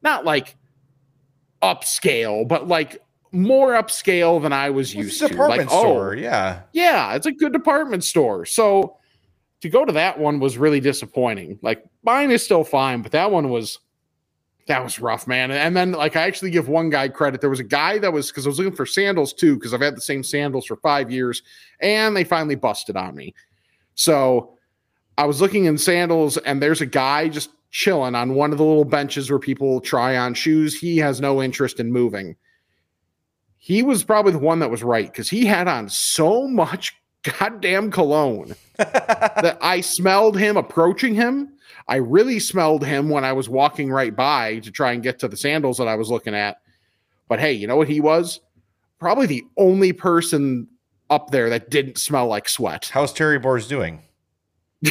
not 0.02 0.24
like 0.24 0.56
upscale 1.62 2.48
but 2.48 2.66
like 2.66 3.00
more 3.32 3.72
upscale 3.74 4.42
than 4.42 4.52
i 4.52 4.70
was 4.70 4.88
It's 4.88 4.94
used 4.94 5.22
a 5.22 5.28
to 5.28 5.34
department 5.34 5.70
like 5.70 5.78
oh. 5.78 6.10
Yeah. 6.12 6.62
yeah, 6.72 7.14
it's 7.14 7.26
a 7.26 7.32
good 7.32 7.52
department 7.52 8.02
store. 8.02 8.44
So 8.44 8.96
to 9.60 9.68
go 9.68 9.84
to 9.84 9.92
that 9.92 10.18
one 10.18 10.40
was 10.40 10.58
really 10.58 10.80
disappointing. 10.80 11.58
Like 11.62 11.84
mine 12.02 12.30
is 12.30 12.42
still 12.42 12.64
fine, 12.64 13.02
but 13.02 13.12
that 13.12 13.30
one 13.30 13.50
was 13.50 13.78
that 14.70 14.84
was 14.84 15.00
rough, 15.00 15.26
man. 15.26 15.50
And 15.50 15.76
then 15.76 15.90
like 15.90 16.14
I 16.14 16.22
actually 16.22 16.52
give 16.52 16.68
one 16.68 16.90
guy 16.90 17.08
credit. 17.08 17.40
There 17.40 17.50
was 17.50 17.58
a 17.58 17.64
guy 17.64 17.98
that 17.98 18.12
was 18.12 18.28
because 18.28 18.46
I 18.46 18.50
was 18.50 18.58
looking 18.58 18.76
for 18.76 18.86
sandals 18.86 19.32
too, 19.32 19.56
because 19.56 19.74
I've 19.74 19.80
had 19.80 19.96
the 19.96 20.00
same 20.00 20.22
sandals 20.22 20.66
for 20.66 20.76
five 20.76 21.10
years, 21.10 21.42
and 21.80 22.16
they 22.16 22.22
finally 22.22 22.54
busted 22.54 22.96
on 22.96 23.16
me. 23.16 23.34
So 23.96 24.56
I 25.18 25.24
was 25.26 25.40
looking 25.40 25.64
in 25.64 25.76
sandals, 25.76 26.36
and 26.36 26.62
there's 26.62 26.80
a 26.80 26.86
guy 26.86 27.28
just 27.28 27.50
chilling 27.72 28.14
on 28.14 28.34
one 28.34 28.52
of 28.52 28.58
the 28.58 28.64
little 28.64 28.84
benches 28.84 29.28
where 29.28 29.40
people 29.40 29.80
try 29.80 30.16
on 30.16 30.34
shoes. 30.34 30.78
He 30.78 30.98
has 30.98 31.20
no 31.20 31.42
interest 31.42 31.80
in 31.80 31.90
moving. 31.92 32.36
He 33.58 33.82
was 33.82 34.04
probably 34.04 34.32
the 34.32 34.38
one 34.38 34.60
that 34.60 34.70
was 34.70 34.84
right 34.84 35.10
because 35.10 35.28
he 35.28 35.46
had 35.46 35.66
on 35.66 35.88
so 35.88 36.46
much 36.46 36.94
goddamn 37.24 37.90
cologne 37.90 38.54
that 38.76 39.58
I 39.60 39.80
smelled 39.80 40.38
him 40.38 40.56
approaching 40.56 41.16
him. 41.16 41.54
I 41.88 41.96
really 41.96 42.38
smelled 42.38 42.84
him 42.84 43.08
when 43.08 43.24
I 43.24 43.32
was 43.32 43.48
walking 43.48 43.90
right 43.90 44.14
by 44.14 44.58
to 44.60 44.70
try 44.70 44.92
and 44.92 45.02
get 45.02 45.18
to 45.20 45.28
the 45.28 45.36
sandals 45.36 45.78
that 45.78 45.88
I 45.88 45.96
was 45.96 46.10
looking 46.10 46.34
at. 46.34 46.60
But 47.28 47.40
hey, 47.40 47.52
you 47.52 47.66
know 47.66 47.76
what 47.76 47.88
he 47.88 48.00
was? 48.00 48.40
Probably 48.98 49.26
the 49.26 49.44
only 49.56 49.92
person 49.92 50.68
up 51.08 51.30
there 51.30 51.50
that 51.50 51.70
didn't 51.70 51.98
smell 51.98 52.26
like 52.26 52.48
sweat. 52.48 52.90
How's 52.92 53.12
Terry 53.12 53.38
Boers 53.38 53.66
doing? 53.66 54.02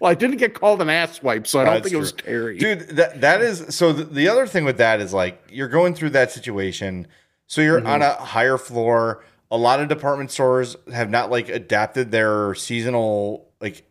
Well, 0.00 0.10
I 0.10 0.14
didn't 0.14 0.36
get 0.36 0.54
called 0.54 0.80
an 0.80 0.90
ass 0.90 1.22
wipe, 1.22 1.46
so 1.46 1.60
I 1.60 1.64
don't 1.64 1.74
That's 1.74 1.84
think 1.84 1.94
it 1.94 1.98
was 1.98 2.12
true. 2.12 2.56
Terry. 2.56 2.58
Dude, 2.58 2.96
that 2.96 3.20
that 3.20 3.40
is 3.40 3.74
so 3.74 3.92
the, 3.92 4.04
the 4.04 4.28
other 4.28 4.46
thing 4.46 4.64
with 4.64 4.78
that 4.78 5.00
is 5.00 5.12
like 5.12 5.42
you're 5.50 5.68
going 5.68 5.94
through 5.94 6.10
that 6.10 6.30
situation. 6.30 7.06
So 7.46 7.60
you're 7.60 7.78
mm-hmm. 7.78 7.88
on 7.88 8.02
a 8.02 8.12
higher 8.14 8.58
floor. 8.58 9.24
A 9.50 9.56
lot 9.56 9.80
of 9.80 9.88
department 9.88 10.30
stores 10.30 10.76
have 10.92 11.08
not 11.10 11.30
like 11.30 11.48
adapted 11.48 12.10
their 12.10 12.54
seasonal 12.54 13.48
like 13.60 13.90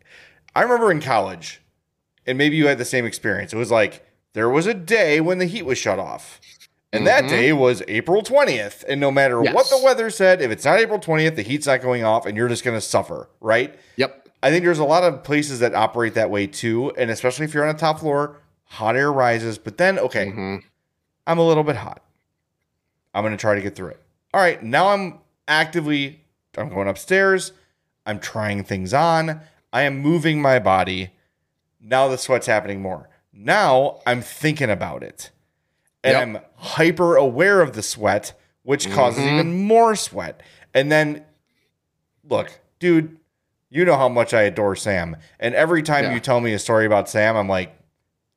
I 0.54 0.62
remember 0.62 0.90
in 0.90 1.00
college, 1.00 1.60
and 2.26 2.38
maybe 2.38 2.56
you 2.56 2.66
had 2.68 2.78
the 2.78 2.84
same 2.84 3.04
experience. 3.04 3.52
It 3.52 3.56
was 3.56 3.70
like 3.70 4.04
there 4.34 4.48
was 4.48 4.66
a 4.66 4.74
day 4.74 5.20
when 5.20 5.38
the 5.38 5.46
heat 5.46 5.64
was 5.64 5.78
shut 5.78 5.98
off. 5.98 6.40
And 6.90 7.06
that 7.06 7.24
Mhm. 7.24 7.28
day 7.28 7.52
was 7.52 7.82
April 7.86 8.22
20th. 8.22 8.82
And 8.88 8.98
no 8.98 9.10
matter 9.10 9.42
what 9.42 9.68
the 9.68 9.76
weather 9.84 10.08
said, 10.08 10.40
if 10.40 10.50
it's 10.50 10.64
not 10.64 10.78
April 10.80 10.98
20th, 10.98 11.36
the 11.36 11.42
heat's 11.42 11.66
not 11.66 11.82
going 11.82 12.02
off 12.02 12.24
and 12.24 12.34
you're 12.34 12.48
just 12.48 12.64
going 12.64 12.76
to 12.76 12.80
suffer, 12.80 13.28
right? 13.42 13.78
Yep. 13.96 14.26
I 14.42 14.50
think 14.50 14.64
there's 14.64 14.78
a 14.78 14.84
lot 14.84 15.02
of 15.04 15.22
places 15.22 15.60
that 15.60 15.74
operate 15.74 16.14
that 16.14 16.30
way 16.30 16.46
too, 16.46 16.90
and 16.96 17.10
especially 17.10 17.44
if 17.44 17.52
you're 17.52 17.62
on 17.68 17.74
a 17.74 17.78
top 17.78 17.98
floor, 18.00 18.38
hot 18.64 18.96
air 18.96 19.12
rises. 19.12 19.58
But 19.58 19.76
then, 19.76 19.98
okay, 19.98 20.26
Mhm. 20.28 20.62
I'm 21.26 21.38
a 21.38 21.46
little 21.46 21.62
bit 21.64 21.76
hot. 21.76 22.00
I'm 23.12 23.22
gonna 23.22 23.36
try 23.36 23.54
to 23.54 23.60
get 23.60 23.76
through 23.76 23.88
it. 23.88 24.00
All 24.32 24.40
right, 24.40 24.62
now 24.62 24.88
I'm 24.88 25.18
actively. 25.48 26.20
I'm 26.56 26.68
going 26.68 26.88
upstairs. 26.88 27.52
I'm 28.06 28.20
trying 28.20 28.62
things 28.64 28.94
on. 28.94 29.40
I 29.72 29.82
am 29.82 29.98
moving 29.98 30.40
my 30.40 30.58
body. 30.58 31.10
Now 31.80 32.08
the 32.08 32.18
sweat's 32.18 32.46
happening 32.46 32.80
more. 32.80 33.08
Now 33.32 34.00
I'm 34.06 34.20
thinking 34.22 34.70
about 34.70 35.02
it, 35.02 35.30
and 36.02 36.12
Yep. 36.12 36.22
I'm 36.22 36.38
hyper 36.56 37.16
aware 37.16 37.60
of 37.60 37.72
the 37.74 37.82
sweat, 37.82 38.32
which 38.62 38.90
causes 38.90 39.22
Mhm. 39.24 39.32
even 39.34 39.62
more 39.64 39.94
sweat. 39.94 40.42
And 40.74 40.90
then, 40.90 41.24
look, 42.28 42.58
dude, 42.80 43.18
you 43.70 43.84
know 43.84 43.96
how 43.96 44.08
much 44.08 44.34
I 44.34 44.42
adore 44.42 44.74
Sam. 44.76 45.16
And 45.38 45.54
every 45.54 45.82
time 45.82 46.04
Yeah. 46.04 46.14
you 46.14 46.20
tell 46.20 46.40
me 46.40 46.52
a 46.54 46.58
story 46.58 46.86
about 46.86 47.08
Sam, 47.08 47.36
I'm 47.36 47.48
like, 47.48 47.74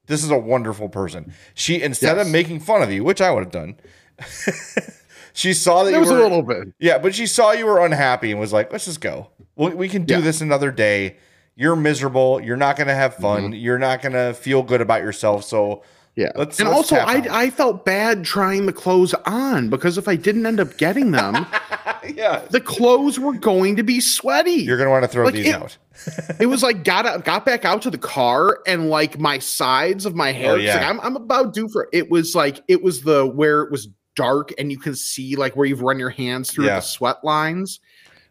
this 0.07 0.23
is 0.23 0.29
a 0.29 0.37
wonderful 0.37 0.89
person. 0.89 1.33
She, 1.53 1.81
instead 1.81 2.17
of 2.17 2.27
making 2.29 2.59
fun 2.59 2.81
of 2.83 2.91
you, 2.91 3.03
which 3.03 3.21
I 3.21 3.31
would 3.31 3.43
have 3.43 3.51
done, 3.51 3.75
she 5.33 5.53
saw 5.53 5.83
that 5.83 5.91
There 5.91 5.95
you 5.95 5.99
was 6.01 6.09
were, 6.11 6.19
a 6.19 6.23
little 6.23 6.41
bit. 6.43 6.69
yeah, 6.79 6.97
but 6.97 7.13
she 7.15 7.25
saw 7.27 7.51
you 7.51 7.65
were 7.65 7.83
unhappy 7.85 8.31
and 8.31 8.39
was 8.39 8.53
like, 8.53 8.71
let's 8.71 8.85
just 8.85 9.01
go. 9.01 9.29
We, 9.55 9.69
we 9.71 9.89
can 9.89 10.05
do 10.05 10.15
Yeah. 10.15 10.21
this 10.21 10.41
another 10.41 10.71
day. 10.71 11.17
You're 11.55 11.75
miserable. 11.75 12.41
You're 12.41 12.57
not 12.57 12.77
going 12.77 12.87
to 12.87 12.95
have 12.95 13.15
fun. 13.15 13.43
Mm-hmm. 13.43 13.53
You're 13.53 13.77
not 13.79 14.01
going 14.01 14.13
to 14.13 14.33
feel 14.33 14.63
good 14.63 14.81
about 14.81 15.01
yourself. 15.01 15.43
So 15.43 15.83
Yeah. 16.15 16.31
Let's- 16.35 16.59
and 16.59 16.69
let's 16.69 16.91
also, 16.91 16.95
I. 16.97 17.25
I 17.43 17.49
felt 17.49 17.85
bad 17.85 18.23
trying 18.23 18.65
the 18.65 18.73
clothes 18.73 19.13
on 19.25 19.69
because 19.69 19.97
if 19.97 20.07
I 20.07 20.15
didn't 20.15 20.45
end 20.45 20.59
up 20.59 20.77
getting 20.77 21.11
them, 21.11 21.45
yeah. 22.15 22.43
the 22.49 22.61
clothes 22.61 23.19
were 23.19 23.33
going 23.33 23.75
to 23.77 23.83
be 23.83 23.99
sweaty. 23.99 24.51
You're 24.63 24.77
gonna 24.77 24.89
want 24.89 25.03
to 25.03 25.07
throw 25.09 25.25
Like, 25.25 25.35
these 25.35 25.47
it- 25.47 25.55
out. 25.55 25.77
it 26.39 26.47
was 26.47 26.63
like 26.63 26.83
got 26.83 27.05
out, 27.05 27.23
got 27.25 27.45
back 27.45 27.63
out 27.63 27.81
to 27.83 27.91
the 27.91 27.97
car 27.97 28.59
and 28.65 28.89
like 28.89 29.19
my 29.19 29.37
sides 29.37 30.05
of 30.05 30.15
my 30.15 30.31
hair. 30.31 30.53
Oh, 30.53 30.55
yeah. 30.55 30.75
like, 30.77 30.85
I'm 30.85 30.99
I'm 31.01 31.15
about 31.15 31.53
due 31.53 31.67
for 31.69 31.89
it 31.93 32.09
was 32.09 32.33
like 32.33 32.61
it 32.67 32.81
was 32.81 33.01
the 33.01 33.25
where 33.27 33.61
it 33.61 33.71
was 33.71 33.87
dark 34.21 34.53
and 34.57 34.71
you 34.71 34.77
can 34.77 34.95
see 34.95 35.35
like 35.35 35.55
where 35.55 35.65
you've 35.65 35.81
run 35.81 35.99
your 35.99 36.09
hands 36.09 36.51
through 36.51 36.65
Yeah. 36.65 36.75
the 36.75 36.81
sweat 36.81 37.23
lines. 37.23 37.79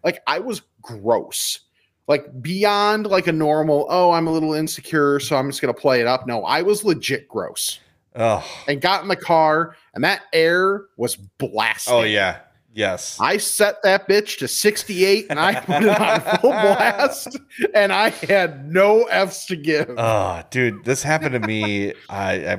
Like 0.05 0.23
I 0.27 0.39
was 0.39 0.63
gross. 0.83 1.61
Like 2.09 2.43
beyond 2.43 3.07
like 3.07 3.27
a 3.29 3.33
normal, 3.33 3.87
oh, 3.89 4.11
I'm 4.11 4.27
a 4.27 4.33
little 4.33 4.53
insecure, 4.55 5.21
so 5.21 5.37
I'm 5.37 5.49
just 5.49 5.61
gonna 5.61 5.75
play 5.75 6.01
it 6.01 6.07
up. 6.07 6.27
No, 6.27 6.43
I 6.45 6.63
was 6.63 6.85
legit 6.85 7.29
gross. 7.29 7.79
Oh. 8.17 8.45
And 8.67 8.81
got 8.81 9.03
in 9.03 9.09
the 9.09 9.15
car, 9.15 9.77
and 9.95 10.03
that 10.03 10.23
air 10.33 10.87
was 10.97 11.15
blasting. 11.17 11.95
Oh 11.95 12.03
yeah. 12.03 12.39
Yes. 12.73 13.19
I 13.21 13.37
set 13.37 13.83
that 13.83 14.09
bitch 14.09 14.39
to 14.39 14.47
68 14.49 15.27
and 15.29 15.41
I 15.41 15.59
put 15.61 15.83
it 15.83 15.89
on 16.01 16.21
full 16.39 16.51
blast 16.51 17.37
and 17.75 17.93
I 17.93 18.11
had 18.11 18.73
no 18.73 19.05
F's 19.07 19.45
to 19.47 19.57
give. 19.57 19.91
Oh, 19.99 20.41
dude, 20.51 20.85
this 20.85 21.03
happened 21.03 21.33
to 21.33 21.41
me. 21.41 21.95
I, 22.09 22.33
I 22.53 22.59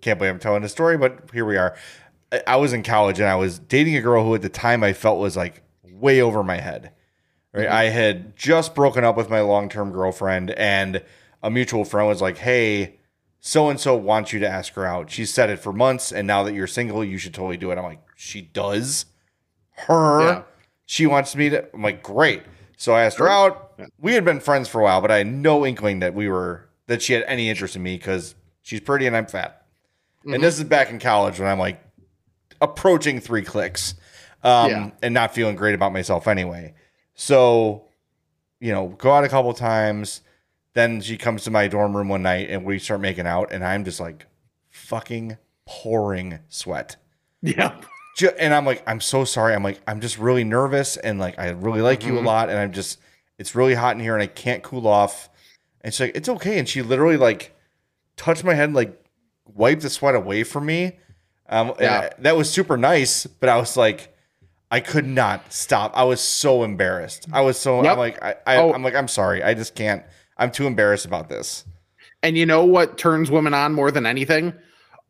can't 0.00 0.18
believe 0.18 0.32
I'm 0.32 0.38
telling 0.40 0.62
the 0.62 0.68
story, 0.70 0.96
but 0.96 1.28
here 1.34 1.44
we 1.44 1.58
are. 1.58 1.76
I, 2.46 2.56
was 2.56 2.72
in 2.72 2.82
college 2.82 3.18
and 3.18 3.28
I 3.28 3.34
was 3.34 3.58
dating 3.58 3.96
a 3.96 4.00
girl 4.00 4.24
who 4.24 4.34
at 4.34 4.42
the 4.42 4.48
time 4.48 4.84
I 4.84 4.92
felt 4.92 5.18
was 5.18 5.36
like 5.36 5.62
way 5.84 6.20
over 6.20 6.42
my 6.42 6.58
head. 6.58 6.92
Right. 7.52 7.66
I 7.66 7.84
had 7.84 8.36
just 8.36 8.74
broken 8.74 9.04
up 9.04 9.16
with 9.16 9.28
my 9.28 9.40
long 9.40 9.68
term 9.68 9.90
girlfriend, 9.90 10.52
and 10.52 11.02
a 11.42 11.50
mutual 11.50 11.84
friend 11.84 12.06
was 12.06 12.22
like, 12.22 12.38
Hey, 12.38 13.00
so 13.40 13.68
and 13.68 13.80
so 13.80 13.96
wants 13.96 14.32
you 14.32 14.38
to 14.40 14.48
ask 14.48 14.74
her 14.74 14.86
out. 14.86 15.10
She 15.10 15.24
said 15.24 15.50
it 15.50 15.58
for 15.58 15.72
months, 15.72 16.12
and 16.12 16.26
now 16.26 16.44
that 16.44 16.54
you're 16.54 16.68
single, 16.68 17.04
you 17.04 17.18
should 17.18 17.34
totally 17.34 17.56
do 17.56 17.72
it. 17.72 17.78
I'm 17.78 17.84
like, 17.84 18.02
She 18.14 18.40
does? 18.40 19.06
Her? 19.72 20.20
Yeah. 20.20 20.42
She 20.86 21.06
wants 21.06 21.34
me 21.34 21.50
to. 21.50 21.68
I'm 21.74 21.82
like, 21.82 22.04
Great. 22.04 22.44
So 22.76 22.94
I 22.94 23.02
asked 23.02 23.18
her 23.18 23.28
out. 23.28 23.72
We 23.98 24.14
had 24.14 24.24
been 24.24 24.40
friends 24.40 24.68
for 24.68 24.80
a 24.80 24.84
while, 24.84 25.00
but 25.00 25.10
I 25.10 25.18
had 25.18 25.26
no 25.26 25.66
inkling 25.66 25.98
that 26.00 26.14
we 26.14 26.28
were 26.28 26.68
that 26.86 27.02
she 27.02 27.12
had 27.12 27.24
any 27.26 27.50
interest 27.50 27.76
in 27.76 27.82
me 27.82 27.96
because 27.96 28.34
she's 28.62 28.80
pretty 28.80 29.06
and 29.06 29.16
I'm 29.16 29.26
fat. 29.26 29.66
Mm-hmm. 30.20 30.34
And 30.34 30.42
this 30.44 30.58
is 30.58 30.64
back 30.64 30.90
in 30.90 30.98
college 30.98 31.38
when 31.38 31.48
I'm 31.48 31.58
like 31.58 31.80
approaching 32.60 33.20
three 33.20 33.42
clicks 33.42 33.94
um, 34.42 34.70
Yeah. 34.70 34.90
and 35.02 35.14
not 35.14 35.34
feeling 35.34 35.56
great 35.56 35.74
about 35.74 35.92
myself 35.92 36.26
anyway. 36.28 36.74
So, 37.14 37.84
you 38.60 38.72
know, 38.72 38.88
go 38.88 39.12
out 39.12 39.24
a 39.24 39.28
couple 39.28 39.52
times. 39.54 40.22
Then 40.74 41.00
she 41.00 41.16
comes 41.16 41.44
to 41.44 41.50
my 41.50 41.66
dorm 41.68 41.96
room 41.96 42.08
one 42.08 42.22
night 42.22 42.48
and 42.50 42.64
we 42.64 42.78
start 42.78 43.00
making 43.00 43.26
out, 43.26 43.50
and 43.52 43.64
I'm 43.64 43.84
just 43.84 43.98
like 44.00 44.26
fucking 44.70 45.36
pouring 45.66 46.38
sweat. 46.48 46.96
Yeah. 47.42 47.80
And 48.38 48.52
I'm 48.52 48.66
like, 48.66 48.82
I'm 48.86 49.00
so 49.00 49.24
sorry. 49.24 49.54
I'm 49.54 49.62
like, 49.62 49.80
I'm 49.86 50.00
just 50.00 50.18
really 50.18 50.44
nervous 50.44 50.96
and 50.98 51.18
like, 51.18 51.38
I 51.38 51.50
really 51.50 51.80
like 51.80 52.04
you 52.04 52.18
a 52.18 52.20
lot. 52.20 52.50
And 52.50 52.58
I'm 52.58 52.72
just, 52.72 52.98
it's 53.38 53.54
really 53.54 53.72
hot 53.74 53.96
in 53.96 54.00
here 54.02 54.12
and 54.14 54.22
I 54.22 54.26
can't 54.26 54.62
cool 54.62 54.86
off. 54.86 55.30
And 55.80 55.94
she's 55.94 56.00
like, 56.00 56.16
it's 56.16 56.28
okay. 56.28 56.58
And 56.58 56.68
she 56.68 56.82
literally 56.82 57.16
like 57.16 57.56
touched 58.16 58.44
my 58.44 58.52
head, 58.52 58.64
and, 58.64 58.74
like 58.74 59.02
wiped 59.46 59.82
the 59.82 59.90
sweat 59.90 60.14
away 60.14 60.44
from 60.44 60.66
me. 60.66 60.98
Um, 61.50 61.74
Yeah. 61.80 61.98
I- 61.98 62.22
that 62.22 62.36
was 62.36 62.48
super 62.50 62.76
nice, 62.76 63.26
but 63.26 63.48
I 63.48 63.56
was 63.56 63.76
like, 63.76 64.14
I 64.70 64.80
could 64.80 65.06
not 65.06 65.52
stop. 65.52 65.92
I 65.96 66.04
was 66.04 66.20
so 66.20 66.62
embarrassed. 66.62 67.26
I 67.32 67.40
was 67.40 67.58
so, 67.58 67.82
Yep. 67.82 67.92
I'm 67.92 67.98
like, 67.98 68.22
I, 68.22 68.34
I, 68.46 68.56
Oh. 68.58 68.72
I'm 68.72 68.82
like, 68.84 68.94
I'm 68.94 69.08
sorry. 69.08 69.42
I 69.42 69.52
just 69.54 69.74
can't, 69.74 70.04
I'm 70.38 70.50
too 70.52 70.66
embarrassed 70.66 71.04
about 71.06 71.28
this. 71.28 71.64
And 72.22 72.36
you 72.38 72.46
know 72.46 72.64
what 72.64 72.96
turns 72.98 73.30
women 73.30 73.52
on 73.52 73.72
more 73.74 73.90
than 73.90 74.06
anything? 74.06 74.52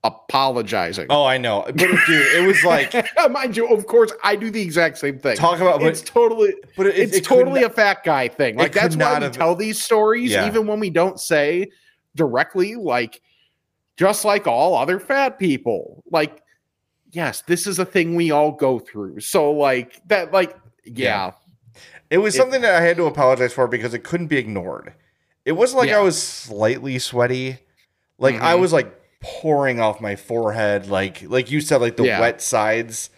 Apologizing. 0.03 1.07
Oh, 1.11 1.25
I 1.25 1.37
know. 1.39 1.63
But 1.67 1.77
dude, 1.77 1.99
it 2.09 2.47
was 2.47 2.65
like, 2.65 2.95
Mind 3.31 3.57
you, 3.57 3.69
of 3.69 3.87
course, 3.87 4.13
I 4.25 4.35
do 4.35 4.51
the 4.51 4.63
exact 4.63 4.97
same 4.99 5.19
thing. 5.19 5.37
talk 5.37 5.61
about, 5.61 5.83
it's 5.83 6.01
but, 6.01 6.09
totally 6.11 6.55
but 6.77 6.87
it, 6.87 6.97
it's 6.99 7.17
it 7.19 7.25
totally 7.25 7.61
not- 7.61 7.71
a 7.73 7.75
fat 7.75 8.03
guy 8.03 8.29
thing. 8.29 8.57
Like 8.57 8.73
that's 8.73 8.97
why 8.97 9.19
we 9.19 9.25
have- 9.25 9.33
tell 9.33 9.55
these 9.55 9.83
stories, 9.83 10.31
Yeah. 10.31 10.47
even 10.47 10.67
when 10.67 10.81
we 10.81 10.89
don't 10.91 11.21
say 11.21 11.69
directly, 12.17 12.77
like 12.77 13.21
just 14.01 14.25
like 14.25 14.47
all 14.47 14.75
other 14.77 14.99
fat 14.99 15.39
people. 15.39 16.03
Like, 16.11 16.43
yes, 17.13 17.43
this 17.43 17.67
is 17.67 17.79
a 17.79 17.85
thing 17.85 18.15
we 18.15 18.31
all 18.31 18.51
go 18.53 18.79
through. 18.79 19.21
So, 19.21 19.53
like 19.53 20.01
that, 20.09 20.33
like, 20.33 20.57
yeah, 20.85 21.33
It 22.09 22.19
was 22.19 22.35
It- 22.35 22.39
something 22.39 22.63
that 22.63 22.75
I 22.75 22.81
had 22.81 22.97
to 22.97 23.05
apologize 23.05 23.53
for 23.53 23.69
because 23.69 23.93
it 23.95 24.03
couldn't 24.03 24.27
be 24.27 24.37
ignored. 24.39 24.95
It 25.45 25.53
wasn't 25.53 25.81
like 25.81 25.91
Yeah. 25.91 25.99
I 25.99 26.03
was 26.03 26.21
slightly 26.21 26.99
sweaty. 26.99 27.59
Like 28.19 28.35
I 28.41 28.55
Mhm. 28.55 28.61
was 28.61 28.73
like 28.73 28.91
pouring 29.21 29.79
off 29.81 30.01
my 30.01 30.17
forehead, 30.17 30.89
like 30.89 31.23
like 31.29 31.51
you 31.53 31.61
said, 31.61 31.81
like 31.81 31.97
the 31.97 32.05
Yeah. 32.07 32.19
wet 32.21 32.41
sides. 32.43 33.11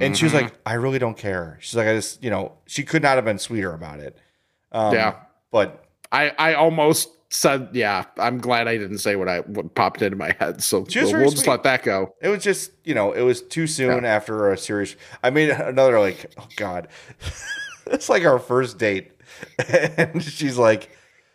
And 0.00 0.14
she 0.16 0.24
was 0.26 0.32
Mhm. 0.34 0.42
like, 0.42 0.52
I 0.66 0.74
really 0.74 0.98
don't 0.98 1.16
care. 1.16 1.56
She's 1.60 1.74
like, 1.76 1.86
I 1.88 1.94
just, 1.94 2.22
you 2.22 2.28
know, 2.28 2.52
she 2.66 2.82
could 2.82 3.02
not 3.02 3.14
have 3.16 3.24
been 3.24 3.38
sweeter 3.38 3.72
about 3.72 4.00
it. 4.00 4.18
Um, 4.72 4.92
Yeah. 4.94 5.14
But 5.50 5.82
I, 6.12 6.32
I 6.38 6.54
almost 6.54 7.08
said, 7.30 7.68
yeah, 7.72 8.04
I'm 8.18 8.38
glad 8.38 8.68
I 8.68 8.76
didn't 8.76 8.98
say 8.98 9.16
what 9.16 9.28
I 9.28 9.40
what 9.40 9.74
popped 9.74 10.02
into 10.02 10.16
my 10.16 10.36
head. 10.38 10.62
So 10.62 10.80
was 10.80 10.94
we'll, 10.94 11.12
we'll 11.12 11.30
just 11.30 11.46
let 11.46 11.62
that 11.64 11.82
go. 11.82 12.14
it 12.20 12.28
was 12.28 12.42
just, 12.42 12.70
you 12.84 12.94
know, 12.94 13.12
it 13.12 13.22
was 13.22 13.42
too 13.42 13.66
soon 13.66 14.04
after 14.04 14.52
a 14.52 14.58
series. 14.58 14.96
I 15.22 15.30
made 15.30 15.50
another 15.50 15.98
like, 15.98 16.32
oh 16.38 16.46
God. 16.56 16.88
it's 17.86 18.08
like 18.08 18.24
our 18.24 18.38
first 18.38 18.78
date. 18.78 19.10
And 19.68 20.22
she's 20.22 20.56
like, 20.56 20.90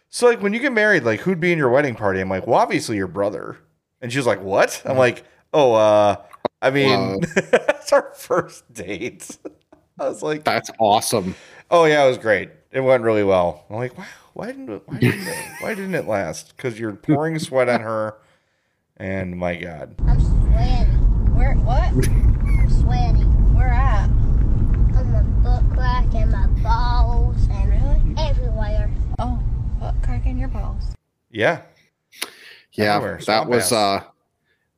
So 0.09 0.27
like 0.27 0.41
when 0.41 0.53
you 0.53 0.59
get 0.59 0.71
married, 0.71 1.03
like 1.03 1.19
who'd 1.19 1.39
be 1.39 1.51
in 1.51 1.57
your 1.57 1.69
wedding 1.69 1.95
party? 1.95 2.21
I'm 2.21 2.29
like, 2.29 2.47
Well, 2.47 2.59
obviously 2.59 2.95
your 2.95 3.07
brother. 3.07 3.57
And 4.01 4.11
she's 4.11 4.25
like, 4.25 4.41
What? 4.41 4.81
I'm 4.85 4.97
like, 4.97 5.23
Oh, 5.53 5.73
uh, 5.73 6.15
I 6.61 6.69
mean, 6.71 7.19
it's 7.23 7.91
our 7.93 8.13
first 8.15 8.71
date. 8.71 9.37
I 9.99 10.07
was 10.07 10.23
like, 10.23 10.43
That's 10.43 10.71
awesome. 10.79 11.35
Oh 11.71 11.85
yeah, 11.85 12.03
it 12.05 12.07
was 12.07 12.17
great. 12.17 12.49
It 12.71 12.81
went 12.81 13.03
really 13.03 13.23
well. 13.23 13.65
I'm 13.69 13.75
like, 13.77 13.97
wow, 13.97 14.05
why 14.39 14.47
didn't 14.47 14.69
it, 14.69 14.81
why 14.85 14.97
didn't 14.99 15.27
it, 15.27 15.37
why 15.59 15.69
didn't 15.75 15.95
it 15.95 16.07
last? 16.07 16.55
Because 16.55 16.79
you're 16.79 16.93
pouring 16.93 17.37
sweat 17.39 17.67
on 17.69 17.81
her, 17.81 18.15
and 18.97 19.37
my 19.37 19.55
God, 19.55 19.95
I'm 20.07 20.19
sweating. 20.19 21.35
Where? 21.35 21.55
What? 21.55 21.89
I'm 21.89 22.69
sweating. 22.69 23.55
Where 23.55 23.67
at? 23.67 24.05
On 24.09 25.11
my 25.11 25.21
butt 25.43 25.63
crack 25.75 26.05
and 26.13 26.31
my 26.31 26.47
balls 26.63 27.35
and 27.51 27.69
Really? 27.69 28.15
everywhere. 28.29 28.89
Oh, 29.19 29.41
butt 29.79 29.95
crack 30.03 30.25
in 30.25 30.37
your 30.37 30.49
balls. 30.49 30.83
yeah, 31.29 31.61
Yeah, 32.73 32.95
Everywhere, 32.95 33.19
that 33.27 33.47
was 33.47 33.65
ass. 33.65 33.71
uh 33.73 34.03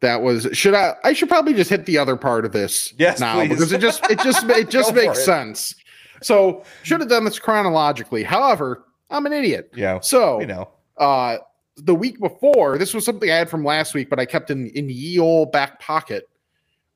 that 0.02 0.22
was 0.24 0.48
should 0.54 0.74
I 0.74 0.96
I 1.04 1.14
should 1.14 1.30
probably 1.30 1.54
just 1.54 1.70
hit 1.70 1.86
the 1.86 1.98
other 2.00 2.16
part 2.16 2.44
of 2.46 2.52
this 2.52 2.94
Yes, 2.98 3.20
now 3.20 3.36
please. 3.36 3.50
because 3.50 3.72
it 3.72 3.80
just 3.82 4.04
it 4.10 4.20
just 4.20 4.44
it 4.50 4.70
just 4.72 4.94
Go 4.94 5.00
for 5.02 5.06
makes 5.08 5.20
it. 5.20 5.24
sense. 5.26 5.76
So 6.24 6.64
should 6.84 7.00
have 7.00 7.10
done 7.10 7.24
this 7.26 7.40
chronologically. 7.40 8.24
However, 8.24 8.84
I'm 9.12 9.26
an 9.26 9.34
idiot. 9.34 9.72
yeah. 9.76 10.00
So 10.00 10.40
You 10.40 10.48
know, 10.48 10.70
uh 10.98 11.38
the 11.78 11.96
week 11.96 12.20
before, 12.20 12.78
this 12.78 12.94
was 12.94 13.06
something 13.06 13.30
I 13.32 13.36
had 13.36 13.50
from 13.50 13.64
last 13.64 13.94
week, 13.94 14.10
but 14.10 14.20
I 14.20 14.26
kept 14.26 14.50
in 14.52 14.68
in 14.68 14.90
ye 14.90 15.20
old 15.20 15.52
back 15.52 15.80
pocket. 15.80 16.30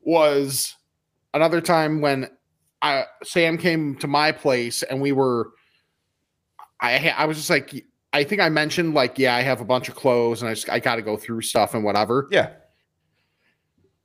Was 0.01 0.75
another 1.33 1.61
time 1.61 2.01
when 2.01 2.29
I 2.81 3.05
Sam 3.23 3.57
came 3.57 3.95
to 3.97 4.07
my 4.07 4.31
place 4.31 4.83
and 4.83 5.01
we 5.01 5.11
were. 5.11 5.51
I 6.81 7.09
I 7.17 7.25
was 7.25 7.37
just 7.37 7.49
like 7.49 7.85
I 8.13 8.23
think 8.23 8.41
I 8.41 8.49
mentioned 8.49 8.93
like 8.93 9.17
yeah 9.17 9.33
I 9.35 9.41
have 9.41 9.61
a 9.61 9.65
bunch 9.65 9.89
of 9.89 9.95
clothes 9.95 10.41
and 10.41 10.49
I 10.49 10.53
just 10.53 10.69
I 10.69 10.79
got 10.79 10.97
to 10.97 11.01
go 11.01 11.17
through 11.17 11.41
stuff 11.41 11.73
and 11.73 11.83
whatever. 11.83 12.27
yeah, 12.31 12.51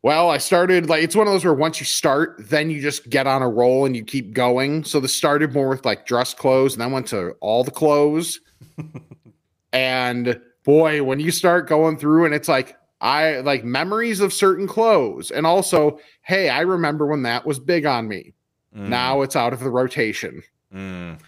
Well, 0.03 0.31
I 0.31 0.39
started 0.39 0.89
like 0.89 1.03
it's 1.03 1.15
one 1.15 1.27
of 1.27 1.33
those 1.33 1.45
where 1.45 1.53
once 1.53 1.79
you 1.79 1.85
start, 1.87 2.37
then 2.39 2.71
you 2.71 2.81
just 2.81 3.11
get 3.11 3.27
on 3.27 3.43
a 3.43 3.49
roll 3.49 3.85
and 3.85 3.95
you 3.95 4.03
keep 4.03 4.33
going. 4.33 4.83
So 4.85 4.99
this 4.99 5.15
started 5.15 5.53
more 5.53 5.69
with 5.69 5.85
like 5.85 6.07
dress 6.07 6.33
clothes 6.33 6.73
and 6.75 6.81
then 6.81 6.91
went 6.93 7.09
to 7.09 7.33
all 7.41 7.65
the 7.65 7.71
clothes. 7.71 8.41
and 9.73 10.41
boy, 10.65 11.03
when 11.03 11.21
you 11.21 11.31
start 11.31 11.69
going 11.69 11.97
through 11.99 12.25
and 12.25 12.35
it's 12.35 12.49
like 12.49 12.77
I 13.01 13.41
like 13.41 13.65
memories 13.65 14.21
of 14.21 14.33
certain 14.33 14.67
clothes 14.67 15.31
and 15.31 15.47
also, 15.47 15.99
hey, 16.23 16.49
I 16.49 16.61
remember 16.61 17.07
when 17.07 17.23
that 17.23 17.47
was 17.47 17.59
big 17.59 17.87
on 17.87 18.09
me. 18.09 18.35
Mm, 18.77 18.89
Now 18.89 19.23
it's 19.23 19.37
out 19.37 19.53
of 19.53 19.61
the 19.61 19.71
rotation. 19.71 20.43
mm, 20.75 21.19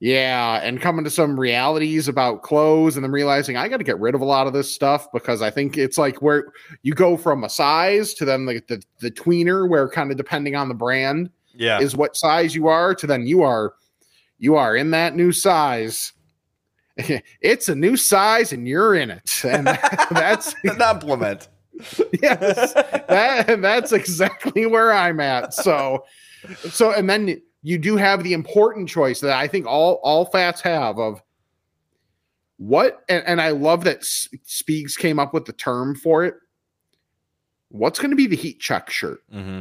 Yeah, 0.00 0.60
and 0.62 0.80
coming 0.80 1.04
to 1.04 1.10
some 1.10 1.38
realities 1.38 2.06
about 2.06 2.42
clothes 2.42 2.96
and 2.96 3.02
then 3.02 3.10
realizing 3.10 3.56
I 3.56 3.66
got 3.66 3.78
to 3.78 3.84
get 3.84 3.98
rid 3.98 4.14
of 4.14 4.20
a 4.20 4.24
lot 4.24 4.46
of 4.46 4.52
this 4.52 4.72
stuff 4.72 5.10
because 5.12 5.42
I 5.42 5.50
think 5.50 5.76
it's 5.76 5.98
like 5.98 6.22
where 6.22 6.52
you 6.82 6.94
go 6.94 7.16
from 7.16 7.42
a 7.42 7.48
size 7.48 8.14
to 8.14 8.24
then 8.24 8.46
the, 8.46 8.62
the, 8.68 8.80
the 9.00 9.10
tweener, 9.10 9.68
where 9.68 9.88
kind 9.88 10.12
of 10.12 10.16
depending 10.16 10.54
on 10.54 10.68
the 10.68 10.74
brand 10.74 11.30
yeah, 11.52 11.80
is 11.80 11.96
what 11.96 12.16
size 12.16 12.54
you 12.54 12.68
are, 12.68 12.94
to 12.94 13.06
then 13.08 13.26
you 13.26 13.42
are 13.42 13.74
you 14.38 14.54
are 14.54 14.76
in 14.76 14.92
that 14.92 15.16
new 15.16 15.32
size. 15.32 16.12
it's 16.96 17.68
a 17.68 17.74
new 17.74 17.96
size 17.96 18.52
and 18.52 18.66
you're 18.66 18.94
in 18.94 19.10
it. 19.10 19.44
And 19.44 19.66
that's 20.10 20.54
an 20.64 20.80
implement. 20.80 21.48
yes, 22.22 22.72
that, 22.72 23.60
that's 23.60 23.92
exactly 23.92 24.66
where 24.66 24.92
I'm 24.92 25.20
at. 25.20 25.54
So, 25.54 26.04
so, 26.70 26.92
and 26.92 27.08
then 27.08 27.40
you 27.62 27.78
do 27.78 27.96
have 27.96 28.22
the 28.22 28.32
important 28.32 28.88
choice 28.88 29.20
that 29.20 29.32
I 29.36 29.48
think 29.48 29.66
all 29.66 30.00
all 30.02 30.24
fats 30.26 30.60
have 30.62 30.98
of 30.98 31.22
what, 32.56 33.04
and, 33.08 33.24
and 33.24 33.40
I 33.40 33.50
love 33.50 33.84
that 33.84 34.04
Speaks 34.04 34.96
came 34.96 35.18
up 35.18 35.32
with 35.32 35.44
the 35.44 35.52
term 35.52 35.94
for 35.94 36.24
it. 36.24 36.34
what's 37.68 37.98
going 37.98 38.10
to 38.10 38.16
be 38.16 38.26
the 38.26 38.36
heat 38.36 38.58
check 38.60 38.90
shirt? 38.90 39.20
Mm-hmm. 39.32 39.60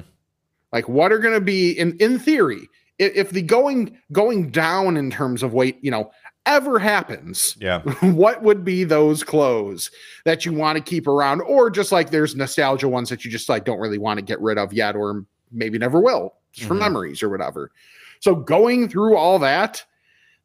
Like, 0.73 0.89
what 0.89 1.12
are 1.12 1.19
going 1.19 1.33
to 1.33 1.41
be 1.41 1.71
in 1.71 1.95
in 1.97 2.19
theory? 2.19 2.67
If, 2.99 3.15
if 3.15 3.29
the 3.31 3.41
going 3.41 3.97
going 4.12 4.49
down 4.49 4.97
in 4.97 5.12
terms 5.12 5.43
of 5.43 5.53
weight, 5.53 5.77
you 5.81 5.91
know, 5.91 6.10
ever 6.47 6.79
happens, 6.79 7.55
Yeah. 7.60 7.81
what 8.01 8.41
would 8.41 8.63
be 8.65 8.83
those 8.83 9.23
clothes 9.23 9.91
that 10.25 10.45
you 10.45 10.53
want 10.53 10.77
to 10.77 10.83
keep 10.83 11.07
around, 11.07 11.41
or 11.41 11.69
just 11.69 11.91
like 11.91 12.10
there's 12.10 12.36
nostalgia 12.36 12.88
ones 12.89 13.10
that 13.10 13.23
you 13.23 13.29
just 13.31 13.49
like 13.49 13.63
don't 13.65 13.79
really 13.79 13.97
want 13.99 14.17
to 14.17 14.25
get 14.25 14.41
rid 14.41 14.57
of 14.57 14.73
yet, 14.73 14.95
or 14.95 15.23
maybe 15.51 15.77
never 15.77 15.99
will, 16.01 16.33
just 16.53 16.67
for 16.67 16.75
Mhm. 16.75 16.79
memories 16.79 17.21
or 17.23 17.29
whatever. 17.29 17.71
So 18.19 18.36
going 18.36 18.89
through 18.89 19.15
all 19.15 19.39
that, 19.39 19.83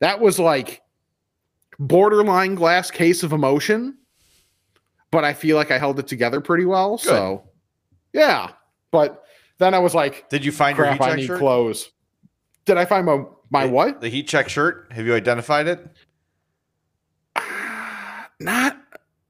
that 0.00 0.20
was 0.20 0.38
like 0.38 0.82
borderline 1.78 2.54
glass 2.54 2.90
case 2.90 3.22
of 3.22 3.32
emotion, 3.32 3.96
but 5.10 5.24
I 5.24 5.32
feel 5.32 5.56
like 5.56 5.70
I 5.70 5.78
held 5.78 5.98
it 5.98 6.06
together 6.06 6.40
pretty 6.40 6.64
well. 6.64 6.98
So 6.98 7.44
yeah, 8.12 8.50
but 8.90 9.24
then 9.58 9.74
I 9.74 9.78
was 9.78 9.94
like, 9.94 10.28
Did 10.28 10.44
you 10.44 10.52
find 10.52 10.76
your 10.76 10.86
crap, 10.86 10.98
heat 11.00 11.04
I 11.12 11.16
need 11.16 11.26
shirt? 11.26 11.38
clothes. 11.38 11.90
Did 12.64 12.76
I 12.76 12.84
find 12.84 13.06
my 13.06 13.24
my 13.50 13.66
The- 13.66 13.72
what? 13.72 14.00
The 14.00 14.08
heat 14.08 14.28
check 14.28 14.48
shirt. 14.48 14.88
Have 14.92 15.06
you 15.06 15.14
identified 15.14 15.66
it? 15.66 15.86
not 18.40 18.76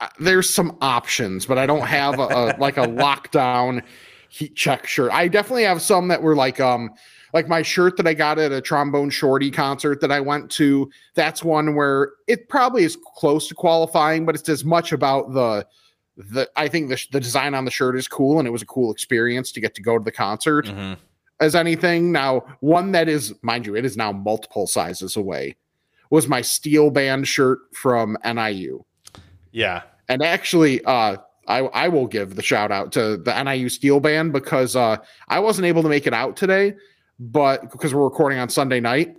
uh, 0.00 0.08
there's 0.18 0.48
some 0.52 0.76
options, 0.80 1.46
but 1.46 1.58
I 1.58 1.66
don't 1.66 1.86
have 1.86 2.18
a, 2.18 2.22
a 2.22 2.56
like 2.58 2.76
a 2.76 2.86
lockdown 2.86 3.82
heat 4.32 4.56
check 4.56 4.86
shirt. 4.86 5.12
I 5.12 5.28
definitely 5.28 5.64
have 5.64 5.82
some 5.82 6.08
that 6.08 6.22
were 6.22 6.34
like 6.34 6.58
um 6.58 6.90
like 7.34 7.48
my 7.48 7.60
shirt 7.62 7.96
that 7.98 8.06
I 8.06 8.14
got 8.14 8.38
at 8.38 8.50
a 8.50 8.60
trombone 8.62 9.10
shorty 9.10 9.50
concert 9.50 10.00
that 10.00 10.10
I 10.10 10.20
went 10.20 10.50
to. 10.52 10.90
That's 11.14 11.44
one 11.44 11.74
where 11.74 12.12
it 12.28 12.48
probably 12.48 12.84
is 12.84 12.96
close 13.16 13.46
to 13.48 13.54
qualifying, 13.54 14.24
but 14.24 14.34
it's 14.34 14.48
as 14.48 14.64
much 14.64 14.92
about 14.92 15.32
the 15.34 15.66
the 16.16 16.48
I 16.56 16.66
think 16.68 16.88
the 16.88 16.98
the 17.12 17.20
design 17.20 17.54
on 17.54 17.66
the 17.66 17.70
shirt 17.70 17.94
is 17.96 18.08
cool 18.08 18.38
and 18.38 18.48
it 18.48 18.50
was 18.52 18.62
a 18.62 18.66
cool 18.66 18.90
experience 18.90 19.52
to 19.52 19.60
get 19.60 19.74
to 19.74 19.82
go 19.82 19.98
to 19.98 20.04
the 20.04 20.12
concert 20.12 20.64
Mhm. 20.66 20.96
as 21.40 21.54
anything. 21.54 22.10
Now, 22.10 22.42
one 22.60 22.92
that 22.92 23.08
is, 23.10 23.34
mind 23.42 23.66
you, 23.66 23.76
it 23.76 23.84
is 23.84 23.98
now 23.98 24.12
multiple 24.12 24.66
sizes 24.66 25.16
away, 25.16 25.56
was 26.10 26.26
my 26.26 26.40
steel 26.40 26.90
band 26.90 27.28
shirt 27.28 27.58
from 27.74 28.16
NIU. 28.24 28.82
Yeah. 29.50 29.82
And 30.08 30.22
actually, 30.22 30.82
uh, 30.84 31.16
I, 31.48 31.58
I 31.58 31.88
will 31.88 32.06
give 32.06 32.36
the 32.36 32.42
shout 32.42 32.70
out 32.70 32.92
to 32.92 33.16
the 33.16 33.42
NIU 33.42 33.68
Steel 33.68 34.00
Band 34.00 34.32
because 34.32 34.76
uh, 34.76 34.98
I 35.28 35.40
wasn't 35.40 35.66
able 35.66 35.82
to 35.82 35.88
make 35.88 36.06
it 36.06 36.14
out 36.14 36.36
today, 36.36 36.74
but 37.18 37.70
because 37.70 37.94
we're 37.94 38.04
recording 38.04 38.38
on 38.38 38.48
Sunday 38.48 38.80
night. 38.80 39.16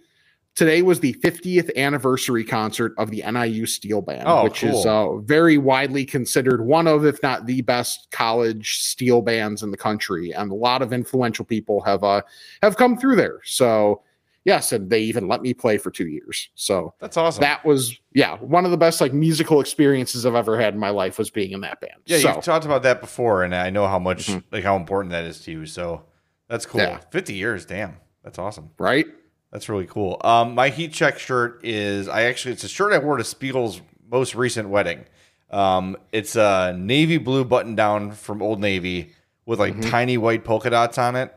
Today 0.55 0.83
was 0.83 0.99
the 0.99 1.13
50th 1.15 1.75
anniversary 1.75 2.43
concert 2.43 2.93
of 2.99 3.09
the 3.09 3.23
NIU 3.23 3.65
Steel 3.65 4.03
Band, 4.03 4.25
Oh, 4.27 4.43
which 4.43 4.63
is 4.63 4.85
uh, 4.85 5.15
very 5.17 5.57
widely 5.57 6.05
considered 6.05 6.63
one 6.63 6.85
of, 6.85 7.05
if 7.05 7.23
not 7.23 7.47
the 7.47 7.61
best 7.63 8.07
college 8.11 8.77
steel 8.77 9.23
bands 9.23 9.63
in 9.63 9.71
the 9.71 9.77
country. 9.77 10.31
And 10.31 10.51
a 10.51 10.55
lot 10.55 10.83
of 10.83 10.93
influential 10.93 11.43
people 11.43 11.81
have 11.81 12.03
uh, 12.03 12.21
have 12.61 12.77
come 12.77 12.99
through 12.99 13.15
there. 13.15 13.39
So, 13.43 14.03
yes, 14.45 14.71
and 14.71 14.89
they 14.89 14.99
even 15.01 15.27
let 15.27 15.41
me 15.41 15.53
play 15.53 15.77
for 15.77 15.91
two 15.91 16.07
years. 16.07 16.49
So 16.55 16.93
That's 16.99 17.17
awesome. 17.17 17.41
that 17.41 17.63
was 17.65 17.99
yeah 18.13 18.37
one 18.37 18.65
of 18.65 18.71
the 18.71 18.77
best 18.77 19.01
like 19.01 19.13
musical 19.13 19.59
experiences 19.61 20.25
I've 20.25 20.35
ever 20.35 20.59
had 20.59 20.73
in 20.73 20.79
my 20.79 20.89
life 20.89 21.17
was 21.17 21.29
being 21.29 21.51
in 21.51 21.61
that 21.61 21.79
band. 21.81 21.93
yeah, 22.05 22.17
so, 22.19 22.35
you've 22.35 22.43
talked 22.43 22.65
about 22.65 22.83
that 22.83 23.01
before, 23.01 23.43
and 23.43 23.53
I 23.55 23.69
know 23.69 23.87
how 23.87 23.99
much 23.99 24.27
Mhm. 24.27 24.43
like 24.51 24.63
how 24.63 24.75
important 24.75 25.11
that 25.11 25.23
is 25.25 25.39
to 25.41 25.51
you. 25.51 25.65
So 25.65 26.03
that's 26.47 26.65
cool. 26.65 26.81
Yeah. 26.81 26.99
Fifty 27.11 27.33
years, 27.33 27.65
damn. 27.65 27.97
That's 28.23 28.39
awesome. 28.39 28.69
right. 28.77 29.05
That's 29.51 29.69
really 29.69 29.85
cool. 29.85 30.19
Um, 30.23 30.55
my 30.55 30.69
heat 30.69 30.93
check 30.93 31.19
shirt 31.19 31.59
is 31.63 32.07
I 32.07 32.23
actually 32.23 32.53
it's 32.53 32.63
a 32.63 32.67
shirt 32.69 32.91
I 32.91 32.97
wore 32.97 33.17
to 33.17 33.23
Spiegel's 33.23 33.81
most 34.09 34.33
recent 34.33 34.69
wedding. 34.69 35.05
Um, 35.51 35.95
it's 36.11 36.35
a 36.35 36.75
navy 36.75 37.17
blue 37.19 37.45
button 37.45 37.75
down 37.75 38.13
from 38.13 38.41
Old 38.41 38.59
Navy 38.59 39.11
with 39.45 39.59
like 39.59 39.75
Mhm. 39.75 39.89
tiny 39.91 40.17
white 40.17 40.43
polka 40.43 40.71
dots 40.71 40.97
on 40.97 41.15
it. 41.15 41.31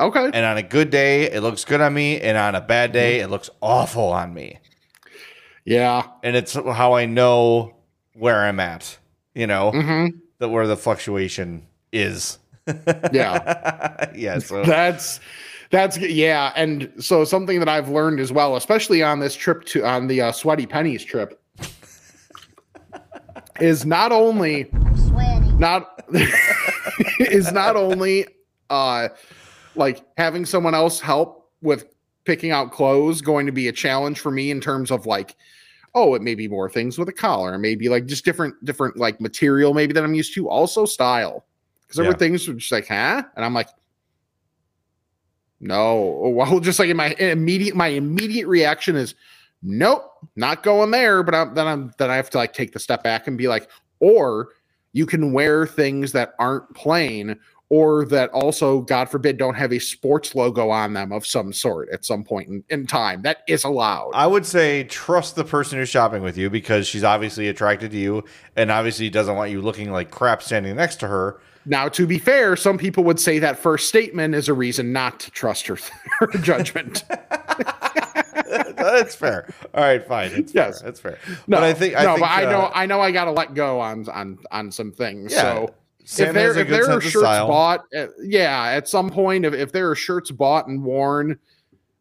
Okay. 0.00 0.30
And 0.32 0.44
on 0.44 0.56
a 0.56 0.62
good 0.62 0.90
day, 0.90 1.30
it 1.30 1.40
looks 1.42 1.64
good 1.64 1.80
on 1.80 1.94
me, 1.94 2.20
and 2.20 2.36
on 2.36 2.54
a 2.54 2.60
bad 2.60 2.92
day, 2.92 3.18
Mm-hmm. 3.18 3.24
it 3.26 3.30
looks 3.30 3.50
awful 3.60 4.08
on 4.12 4.34
me. 4.34 4.58
Yeah. 5.64 6.06
And 6.22 6.36
it's 6.36 6.54
how 6.54 6.94
I 6.94 7.06
know 7.06 7.74
where 8.14 8.40
I'm 8.42 8.60
at. 8.60 8.98
You 9.34 9.46
know, 9.46 9.70
hmm 9.72 10.06
that 10.38 10.48
where 10.48 10.66
the 10.66 10.76
fluctuation 10.76 11.66
is. 11.92 12.38
Yeah. 13.12 14.10
yeah. 14.14 14.38
So 14.38 14.64
That's 14.64 15.20
that's 15.70 15.98
yeah, 15.98 16.52
and 16.56 16.92
so 16.98 17.24
something 17.24 17.58
that 17.58 17.68
I've 17.68 17.88
learned 17.88 18.20
as 18.20 18.32
well, 18.32 18.56
especially 18.56 19.02
on 19.02 19.20
this 19.20 19.34
trip 19.34 19.64
to 19.66 19.84
on 19.84 20.06
the 20.06 20.22
uh, 20.22 20.32
sweaty 20.32 20.66
pennies 20.66 21.04
trip, 21.04 21.40
is 23.60 23.84
not 23.84 24.12
only 24.12 24.70
not 25.58 26.02
is 27.20 27.52
not 27.52 27.76
only 27.76 28.26
uh 28.70 29.08
like 29.76 30.04
having 30.16 30.44
someone 30.46 30.74
else 30.74 31.00
help 31.00 31.50
with 31.62 31.86
picking 32.24 32.50
out 32.50 32.72
clothes 32.72 33.20
going 33.20 33.46
to 33.46 33.52
be 33.52 33.68
a 33.68 33.72
challenge 33.72 34.18
for 34.20 34.30
me 34.30 34.50
in 34.50 34.60
terms 34.60 34.90
of 34.90 35.06
like 35.06 35.36
oh 35.94 36.14
it 36.14 36.22
may 36.22 36.34
be 36.34 36.48
more 36.48 36.68
things 36.70 36.98
with 36.98 37.08
a 37.08 37.12
collar 37.12 37.58
maybe 37.58 37.88
like 37.88 38.06
just 38.06 38.24
different 38.24 38.54
different 38.64 38.96
like 38.96 39.20
material 39.20 39.74
maybe 39.74 39.92
that 39.92 40.04
i'm 40.04 40.14
used 40.14 40.34
to. 40.34 40.48
Also 40.48 40.84
style. 40.86 41.44
Because 41.82 41.96
there 41.96 42.04
Yeah. 42.04 42.12
were 42.12 42.18
things 42.18 42.48
which 42.48 42.72
like 42.72 42.88
huh? 42.88 43.22
And 43.36 43.44
i'm 43.44 43.54
like 43.54 43.68
no. 45.60 46.20
Oh, 46.22 46.28
well 46.34 46.60
just 46.60 46.78
like 46.78 46.88
in 46.88 46.96
my 46.96 47.14
immediate 47.18 47.76
my 47.76 47.88
immediate 47.88 48.46
reaction 48.46 48.96
is 48.96 49.14
nope 49.62 50.10
not 50.36 50.62
going 50.62 50.90
there. 50.90 51.22
But 51.22 51.34
I'm, 51.34 51.54
then 51.54 51.66
i'm 51.66 51.92
then 51.98 52.10
i 52.10 52.16
have 52.16 52.30
to 52.30 52.38
like 52.38 52.52
take 52.52 52.72
the 52.72 52.80
step 52.80 53.02
back 53.02 53.26
and 53.26 53.38
be 53.38 53.48
like 53.48 53.68
or 54.00 54.48
you 54.92 55.06
can 55.06 55.32
wear 55.32 55.66
things 55.66 56.12
that 56.12 56.34
aren't 56.38 56.72
plain 56.74 57.38
or 57.70 58.04
that 58.06 58.28
also 58.30 58.80
god 58.82 59.08
forbid 59.08 59.36
don't 59.38 59.54
have 59.54 59.72
a 59.72 59.78
sports 59.78 60.34
logo 60.34 60.68
on 60.70 60.92
them 60.92 61.12
of 61.12 61.26
some 61.26 61.52
sort 61.52 61.88
at 61.90 62.04
some 62.04 62.22
point 62.22 62.48
in, 62.48 62.62
in 62.68 62.86
time 62.86 63.22
that 63.22 63.38
is 63.48 63.64
allowed 63.64 64.10
I 64.14 64.26
would 64.26 64.44
say 64.46 64.84
trust 64.84 65.34
the 65.36 65.44
person 65.44 65.78
who's 65.78 65.88
shopping 65.88 66.22
with 66.22 66.36
you 66.36 66.50
because 66.50 66.86
she's 66.86 67.04
obviously 67.04 67.48
attracted 67.48 67.90
to 67.92 67.96
you 67.96 68.22
and 68.56 68.70
obviously 68.70 69.08
doesn't 69.10 69.34
want 69.36 69.50
you 69.50 69.62
looking 69.62 69.90
like 69.90 70.10
crap 70.10 70.42
standing 70.42 70.76
next 70.76 70.96
to 70.96 71.08
her. 71.08 71.40
now 71.64 71.88
to 71.88 72.06
be 72.06 72.18
fair 72.18 72.54
some 72.56 72.76
people 72.76 73.02
would 73.04 73.18
say 73.18 73.38
that 73.38 73.58
first 73.58 73.88
statement 73.88 74.34
is 74.34 74.48
a 74.48 74.54
reason 74.54 74.92
not 74.92 75.18
to 75.20 75.30
trust 75.30 75.66
her, 75.66 75.78
her 76.20 76.26
judgment 76.38 77.04
That's 78.76 79.14
fair. 79.14 79.52
All 79.74 79.82
right, 79.82 80.06
fine. 80.06 80.30
It's 80.32 80.54
Yes. 80.54 80.80
fair. 80.80 80.90
That's 80.90 81.00
fair. 81.00 81.18
no 81.46 81.56
but 81.58 81.64
I 81.64 81.72
think 81.74 81.96
I 81.96 82.04
no 82.04 82.10
think, 82.14 82.20
but 82.20 82.30
i 82.30 82.42
know 82.44 82.60
uh, 82.60 82.70
i 82.74 82.86
know 82.86 83.00
i 83.00 83.10
gotta 83.10 83.30
let 83.32 83.54
go 83.54 83.80
on 83.80 84.06
on 84.10 84.38
on 84.50 84.70
some 84.70 84.92
things 84.92 85.32
Yeah, 85.32 85.40
so 85.40 85.74
Sam 86.04 86.28
if 86.28 86.34
there, 86.34 86.58
if 86.58 86.68
there 86.68 86.90
are 86.90 87.00
shirts 87.00 87.22
bought, 87.22 87.84
uh, 87.96 88.08
yeah, 88.22 88.66
at 88.66 88.88
some 88.88 89.08
point, 89.08 89.46
if, 89.46 89.54
if 89.54 89.72
there 89.72 89.90
are 89.90 89.94
shirts 89.94 90.30
bought 90.30 90.66
and 90.68 90.84
worn, 90.84 91.38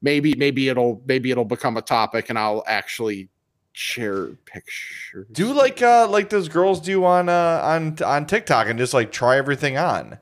maybe 0.01 0.35
maybe 0.35 0.67
it'll 0.69 1.01
maybe 1.05 1.31
it'll 1.31 1.45
become 1.45 1.77
a 1.77 1.81
topic, 1.81 2.29
and 2.29 2.37
I'll 2.37 2.63
actually 2.67 3.29
share 3.71 4.27
pictures. 4.45 5.27
Do 5.31 5.53
like 5.53 5.81
uh 5.81 6.07
like 6.07 6.29
those 6.29 6.47
girls 6.47 6.79
do 6.79 7.03
on 7.05 7.27
uh 7.29 7.61
on 7.63 7.97
on 8.03 8.25
TikTok 8.27 8.67
and 8.67 8.77
just 8.77 8.93
like 8.93 9.11
try 9.11 9.37
everything 9.37 9.77
on. 9.77 10.19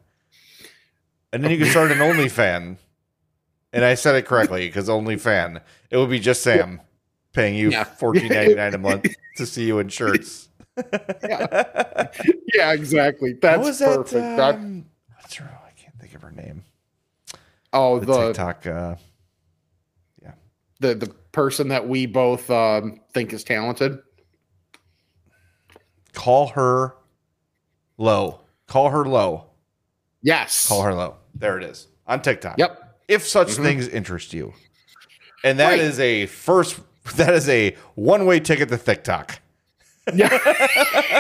And 1.34 1.44
then 1.44 1.52
you 1.52 1.58
can 1.58 1.68
start 1.68 1.92
an 1.92 1.98
OnlyFan. 2.00 2.78
And 3.74 3.86
I 3.86 3.96
said 3.96 4.16
it 4.16 4.26
correctly 4.26 4.68
because 4.68 4.90
OnlyFan. 4.90 5.62
It 5.90 5.98
would 5.98 6.10
be 6.10 6.20
just 6.20 6.44
Sam 6.44 6.82
paying 7.34 7.56
you 7.56 7.72
Yeah. 7.72 7.84
fourteen 8.00 8.30
ninety 8.30 8.56
nine 8.56 8.74
a 8.74 8.78
month 8.78 9.08
to 9.38 9.46
see 9.46 9.66
you 9.66 9.80
in 9.80 9.90
shirts. 9.90 10.50
Yeah, 10.78 12.08
yeah, 12.54 12.72
exactly. 12.74 13.34
That's 13.42 13.80
that, 13.80 13.98
perfect. 13.98 14.12
That- 14.38 14.56
um, 14.56 14.86
what's 15.18 15.36
her? 15.36 15.46
I 15.66 15.72
can't 15.80 15.98
think 16.00 16.16
of 16.16 16.22
her 16.22 16.32
name. 16.32 16.64
oh, 17.74 18.00
The, 18.00 18.06
the 18.06 18.28
TikTok. 18.28 18.68
Uh, 18.68 18.96
yeah, 20.22 20.34
the 20.80 20.96
the 20.96 21.08
person 21.32 21.70
that 21.70 21.88
we 21.88 22.06
both 22.06 22.50
um, 22.50 23.00
think 23.14 23.34
is 23.34 23.44
talented. 23.44 24.00
call 26.14 26.48
her 26.50 26.96
low. 27.98 28.42
Call 28.68 28.90
her 28.90 29.06
low. 29.06 29.46
Yes. 30.22 30.68
Call 30.68 30.82
her 30.84 30.94
low. 30.94 31.16
There 31.36 31.58
it 31.58 31.64
is 31.64 31.88
on 32.08 32.22
TikTok. 32.22 32.58
Yep. 32.58 33.00
If 33.08 33.28
such 33.28 33.50
Mhm. 33.50 33.64
things 33.64 33.88
interest 33.88 34.34
you, 34.34 34.54
and 35.44 35.60
that 35.60 35.72
Right. 35.72 35.80
is 35.80 36.00
a 36.00 36.26
first. 36.28 36.80
That 37.16 37.34
is 37.34 37.50
a 37.50 37.76
one 37.96 38.28
way 38.28 38.40
ticket 38.40 38.70
to 38.70 38.78
TikTok. 38.78 39.41
Yeah. 40.14 40.30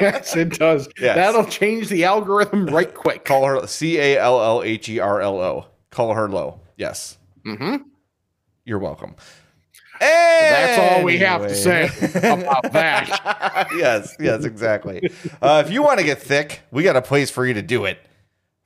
yes, 0.02 0.36
it 0.36 0.58
does. 0.58 0.88
Yes. 1.00 1.16
That'll 1.16 1.46
change 1.46 1.90
the 1.90 2.04
algorithm 2.04 2.66
right 2.68 2.94
quick. 2.94 3.26
Call 3.26 3.46
her 3.46 3.68
C 3.68 3.98
A 4.00 4.18
L 4.20 4.42
L 4.42 4.64
H 4.64 4.90
E 4.90 5.00
R 5.00 5.22
L 5.22 5.40
O. 5.40 5.66
Call 5.92 6.14
her 6.14 6.28
low. 6.30 6.60
Yes. 6.78 7.18
hmm 7.46 7.76
You're 8.66 8.80
welcome. 8.80 9.16
That's 10.00 10.98
all 10.98 11.04
we 11.04 11.20
have 11.20 11.44
to 11.44 11.54
say 11.56 11.86
about 12.16 12.64
that. 12.74 13.68
yes, 13.78 14.16
yes, 14.20 14.46
exactly. 14.46 15.12
Uh, 15.42 15.62
if 15.64 15.72
you 15.72 15.84
want 15.84 16.00
to 16.00 16.06
get 16.06 16.20
thick, 16.20 16.62
we 16.72 16.82
got 16.82 16.96
a 16.96 17.04
place 17.04 17.30
for 17.30 17.46
you 17.46 17.54
to 17.54 17.62
do 17.62 17.86
it. 17.86 18.00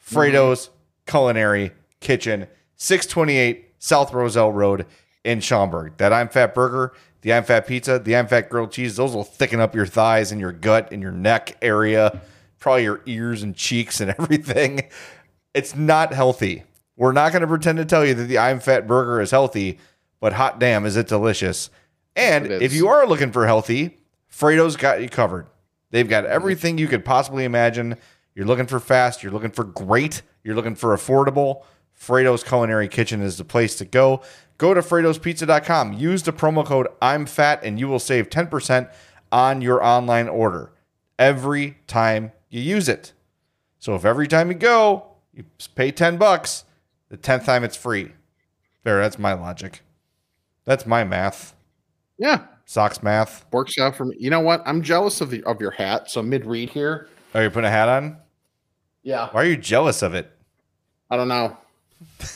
Frato's 0.01 0.69
Culinary 1.07 1.71
Kitchen, 1.99 2.47
628 2.77 3.65
South 3.79 4.13
Roselle 4.13 4.53
Road 4.53 4.85
in 5.25 5.41
Schaumburg. 5.41 5.97
That 5.97 6.13
I'm 6.13 6.29
Fat 6.29 6.53
Burger, 6.55 6.93
the 7.25 7.33
I'm 7.33 7.43
Fat 7.43 7.65
Pizza, 7.65 7.97
the 7.97 8.15
I'm 8.15 8.27
Fat 8.27 8.51
Grilled 8.51 8.71
Cheese, 8.71 8.97
those 8.97 9.15
will 9.15 9.23
thicken 9.23 9.59
up 9.59 9.73
your 9.73 9.87
thighs 9.87 10.31
and 10.31 10.39
your 10.39 10.51
gut 10.51 10.89
and 10.91 11.01
your 11.01 11.11
neck 11.11 11.57
area. 11.59 12.21
probably 12.59 12.83
your 12.83 13.01
ears 13.07 13.41
and 13.41 13.55
cheeks 13.55 13.99
and 13.99 14.11
everything. 14.19 14.83
It's 15.55 15.75
not 15.75 16.13
healthy. 16.13 16.65
We're 16.95 17.13
not 17.13 17.31
going 17.31 17.41
to 17.41 17.47
pretend 17.47 17.79
to 17.79 17.85
tell 17.85 18.05
you 18.05 18.13
that 18.13 18.25
the 18.25 18.37
I'm 18.37 18.59
Fat 18.59 18.85
burger 18.85 19.21
is 19.21 19.31
healthy, 19.31 19.79
but 20.19 20.33
hot 20.33 20.59
damn, 20.59 20.85
is 20.85 20.97
it 20.97 21.07
delicious. 21.07 21.71
And 22.15 22.45
It 22.45 22.61
if 22.61 22.73
you 22.73 22.89
are 22.89 23.07
looking 23.07 23.31
for 23.31 23.47
healthy, 23.47 23.97
Frato's 24.31 24.75
got 24.75 25.01
you 25.01 25.09
covered. 25.09 25.47
They've 25.89 26.07
got 26.07 26.25
mm-hmm. 26.25 26.33
everything 26.33 26.77
you 26.77 26.87
could 26.87 27.03
possibly 27.03 27.43
imagine. 27.43 27.97
You're 28.35 28.45
looking 28.45 28.67
for 28.67 28.79
fast, 28.79 29.23
you're 29.23 29.31
looking 29.31 29.49
for 29.49 29.63
great, 29.63 30.21
you're 30.43 30.55
looking 30.55 30.75
for 30.75 30.95
affordable. 30.95 31.63
Frato's 31.99 32.43
Culinary 32.43 32.87
Kitchen 32.87 33.21
is 33.21 33.37
the 33.37 33.45
place 33.45 33.75
to 33.77 33.85
go. 33.85 34.21
Go 34.57 34.73
to 34.73 34.81
Frato'sPizza.com. 34.81 35.93
Use 35.93 36.23
the 36.23 36.31
promo 36.33 36.65
code 36.65 36.87
I'm 37.01 37.25
fat 37.25 37.63
and 37.63 37.79
you 37.79 37.87
will 37.87 37.99
save 37.99 38.29
10% 38.29 38.89
on 39.31 39.61
your 39.61 39.83
online 39.83 40.29
order 40.29 40.71
every 41.19 41.77
time 41.87 42.31
you 42.49 42.61
use 42.61 42.87
it. 42.87 43.11
So 43.79 43.95
if 43.95 44.05
every 44.05 44.27
time 44.27 44.49
you 44.49 44.55
go, 44.55 45.07
you 45.33 45.43
pay 45.75 45.91
10 45.91 46.17
bucks, 46.17 46.63
the 47.09 47.17
10th 47.17 47.45
time 47.45 47.63
it's 47.63 47.75
free. 47.75 48.11
There, 48.83 48.99
that's 49.01 49.19
my 49.19 49.33
logic. 49.33 49.81
That's 50.63 50.85
my 50.85 51.03
math. 51.03 51.53
Yeah, 52.17 52.45
Socks 52.65 53.03
math. 53.03 53.45
works 53.51 53.77
out 53.77 53.95
for 53.95 54.05
me. 54.05 54.15
You 54.19 54.29
know 54.29 54.39
what? 54.39 54.63
I'm 54.65 54.81
jealous 54.81 55.19
of 55.21 55.29
the 55.29 55.43
of 55.43 55.59
your 55.59 55.71
hat. 55.71 56.09
So 56.09 56.23
mid 56.23 56.45
read 56.45 56.69
here. 56.69 57.09
Are 57.33 57.43
you 57.43 57.49
putting 57.49 57.67
a 57.67 57.71
hat 57.71 57.89
on? 57.89 58.17
Yeah, 59.03 59.27
Why 59.31 59.41
are 59.43 59.45
you 59.45 59.57
jealous 59.57 60.01
of 60.01 60.15
it? 60.15 60.31
I 61.11 61.17
don't 61.17 61.27
know. 61.27 61.57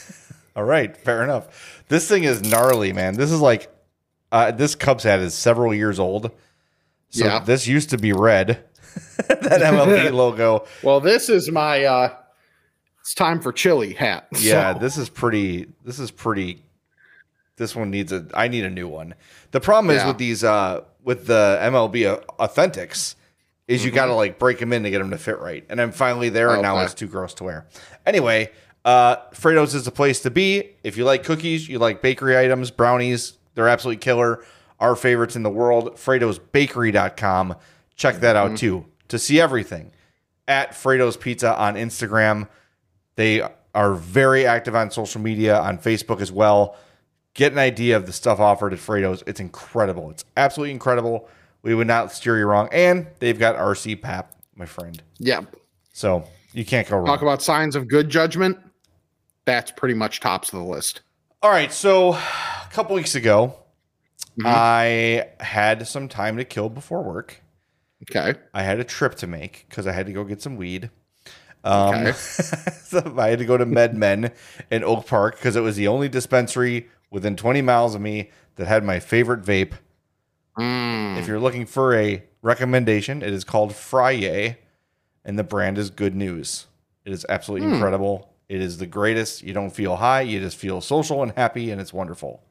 All 0.55 0.63
right, 0.63 0.95
fair 0.95 1.23
enough. 1.23 1.83
This 1.87 2.07
thing 2.07 2.23
is 2.23 2.41
gnarly, 2.41 2.91
man. 2.93 3.15
This 3.15 3.31
is 3.31 3.39
like 3.41 3.69
uh, 4.31 4.51
this 4.51 4.75
Cubs 4.75 5.03
hat 5.03 5.19
is 5.19 5.33
several 5.33 5.73
years 5.73 5.99
old. 5.99 6.31
So 7.09 7.25
Yeah. 7.25 7.39
this 7.39 7.65
used 7.67 7.89
to 7.91 7.97
be 7.97 8.13
red. 8.13 8.63
that 9.27 9.61
MLB 9.61 10.11
logo. 10.13 10.65
Well, 10.83 10.99
this 10.99 11.29
is 11.29 11.49
my 11.51 11.83
uh 11.85 12.15
it's 13.01 13.13
time 13.13 13.39
for 13.39 13.51
chili 13.51 13.93
hat. 13.93 14.27
Yeah, 14.39 14.73
So, 14.73 14.79
this 14.79 14.97
is 14.97 15.09
pretty. 15.09 15.67
This 15.83 15.99
is 15.99 16.11
pretty. 16.11 16.63
This 17.55 17.75
one 17.75 17.89
needs 17.91 18.11
a. 18.11 18.25
I 18.33 18.47
need 18.47 18.65
a 18.65 18.69
new 18.69 18.87
one. 18.87 19.15
The 19.51 19.59
problem 19.59 19.95
is 19.95 20.03
with 20.05 20.17
these, 20.17 20.43
uh, 20.43 20.81
with 21.03 21.27
the 21.27 21.57
MLB 21.61 22.23
Authentics, 22.39 23.15
is 23.67 23.83
you 23.83 23.91
got 23.91 24.05
to 24.05 24.13
like 24.13 24.37
break 24.39 24.59
them 24.59 24.71
in 24.73 24.83
to 24.83 24.89
get 24.89 24.99
them 24.99 25.09
to 25.11 25.17
fit 25.17 25.39
right. 25.39 25.65
And 25.69 25.81
I'm 25.81 25.91
finally 25.91 26.29
there, 26.29 26.51
and 26.51 26.61
now 26.61 26.75
Okay. 26.75 26.85
it's 26.85 26.93
too 26.93 27.07
gross 27.07 27.33
to 27.35 27.43
wear. 27.43 27.67
Anyway, 28.05 28.51
uh, 28.85 29.17
Frato's 29.33 29.75
is 29.75 29.85
the 29.85 29.91
place 29.91 30.21
to 30.21 30.31
be 30.31 30.71
if 30.83 30.97
you 30.97 31.03
like 31.05 31.23
cookies, 31.23 31.67
you 31.67 31.79
like 31.79 32.01
bakery 32.01 32.37
items, 32.37 32.71
brownies. 32.71 33.33
They're 33.55 33.67
absolutely 33.67 33.99
killer. 33.99 34.43
Our 34.79 34.95
favorites 34.95 35.35
in 35.35 35.43
the 35.43 35.49
world, 35.49 35.95
Frato'sBakery.com. 35.95 37.55
Check 37.95 38.15
that 38.21 38.35
out 38.35 38.57
too 38.57 38.85
to 39.09 39.19
see 39.19 39.41
everything 39.41 39.91
at 40.47 40.71
Frato's 40.71 41.17
Pizza 41.17 41.53
on 41.57 41.75
Instagram. 41.75 42.47
They 43.15 43.41
are 43.75 43.93
very 43.93 44.45
active 44.45 44.75
on 44.75 44.89
social 44.91 45.19
media, 45.21 45.59
on 45.59 45.77
Facebook 45.77 46.21
as 46.21 46.31
well. 46.31 46.77
Get 47.33 47.51
an 47.51 47.59
idea 47.59 47.97
of 47.97 48.05
the 48.05 48.13
stuff 48.13 48.39
offered 48.39 48.73
at 48.73 48.79
Frato's. 48.79 49.23
It's 49.27 49.39
incredible. 49.39 50.09
It's 50.11 50.23
absolutely 50.37 50.71
incredible. 50.71 51.27
We 51.61 51.75
would 51.75 51.87
not 51.87 52.11
steer 52.13 52.37
you 52.37 52.45
wrong. 52.45 52.69
And 52.71 53.07
they've 53.19 53.37
got 53.37 53.57
RC 53.57 54.01
Pap, 54.01 54.33
my 54.55 54.65
friend. 54.65 55.01
yeah. 55.17 55.41
So 55.91 56.23
you 56.53 56.63
can't 56.63 56.87
go 56.87 56.95
wrong. 56.95 57.05
Talk 57.07 57.21
about 57.21 57.41
signs 57.41 57.75
of 57.75 57.89
good 57.89 58.09
judgment. 58.09 58.57
That's 59.49 59.71
pretty 59.71 59.95
much 59.95 60.19
tops 60.19 60.53
of 60.53 60.59
the 60.59 60.65
list. 60.65 61.01
All 61.41 61.49
right. 61.49 61.71
So 61.73 62.13
a 62.13 62.67
couple 62.71 62.95
weeks 62.95 63.15
ago, 63.15 63.55
Mm-hmm. 64.37 64.47
I 64.47 65.27
had 65.43 65.85
some 65.87 66.07
time 66.07 66.37
to 66.37 66.45
kill 66.45 66.69
before 66.69 67.01
work. 67.03 67.41
Okay. 68.09 68.39
I 68.53 68.63
had 68.63 68.79
a 68.79 68.85
trip 68.85 69.15
to 69.15 69.27
make 69.27 69.65
because 69.67 69.85
I 69.87 69.91
had 69.91 70.05
to 70.05 70.13
go 70.13 70.23
get 70.23 70.41
some 70.41 70.55
weed. 70.55 70.89
Um, 71.63 71.95
Okay. 71.95 72.11
so 72.13 73.15
I 73.17 73.29
had 73.29 73.39
to 73.39 73.45
go 73.45 73.57
to 73.57 73.65
MedMen 73.65 74.31
in 74.71 74.83
Oak 74.85 75.07
Park 75.07 75.35
because 75.35 75.57
it 75.57 75.61
was 75.61 75.75
the 75.75 75.87
only 75.89 76.07
dispensary 76.07 76.87
within 77.11 77.35
20 77.35 77.61
miles 77.63 77.95
of 77.95 78.01
me 78.01 78.29
that 78.55 78.67
had 78.67 78.83
my 78.85 78.99
favorite 78.99 79.41
vape. 79.41 79.73
Mm, 80.57 81.17
If 81.17 81.27
you're 81.27 81.39
looking 81.39 81.65
for 81.65 81.93
a 81.95 82.23
recommendation, 82.41 83.21
it 83.21 83.33
is 83.33 83.43
called 83.43 83.73
Frye, 83.75 84.57
and 85.25 85.37
the 85.39 85.43
brand 85.43 85.77
is 85.77 85.89
Good 85.89 86.15
News. 86.15 86.67
It 87.03 87.11
is 87.11 87.25
absolutely 87.27 87.67
Hmm. 87.67 87.73
incredible. 87.73 88.33
It 88.49 88.61
is 88.61 88.79
the 88.79 88.87
greatest. 88.87 89.43
You 89.43 89.53
don't 89.53 89.69
feel 89.69 89.95
high, 89.95 90.21
you 90.21 90.39
just 90.39 90.57
feel 90.57 90.81
social 90.81 91.21
and 91.23 91.31
happy, 91.37 91.69
and 91.71 91.79
it's 91.79 91.93
wonderful. 91.93 92.43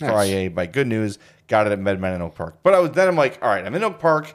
Nice. 0.00 0.48
By 0.50 0.66
Good 0.66 0.86
News. 0.86 1.18
Got 1.48 1.66
it 1.66 1.72
at 1.72 1.80
MedMen 1.80 2.14
in 2.14 2.22
Oak 2.22 2.34
Park. 2.34 2.58
But 2.62 2.74
I 2.74 2.78
was 2.78 2.92
then 2.92 3.08
I'm 3.08 3.16
like, 3.16 3.38
all 3.42 3.48
right, 3.48 3.64
I'm 3.64 3.74
in 3.74 3.82
Oak 3.84 3.98
Park. 3.98 4.28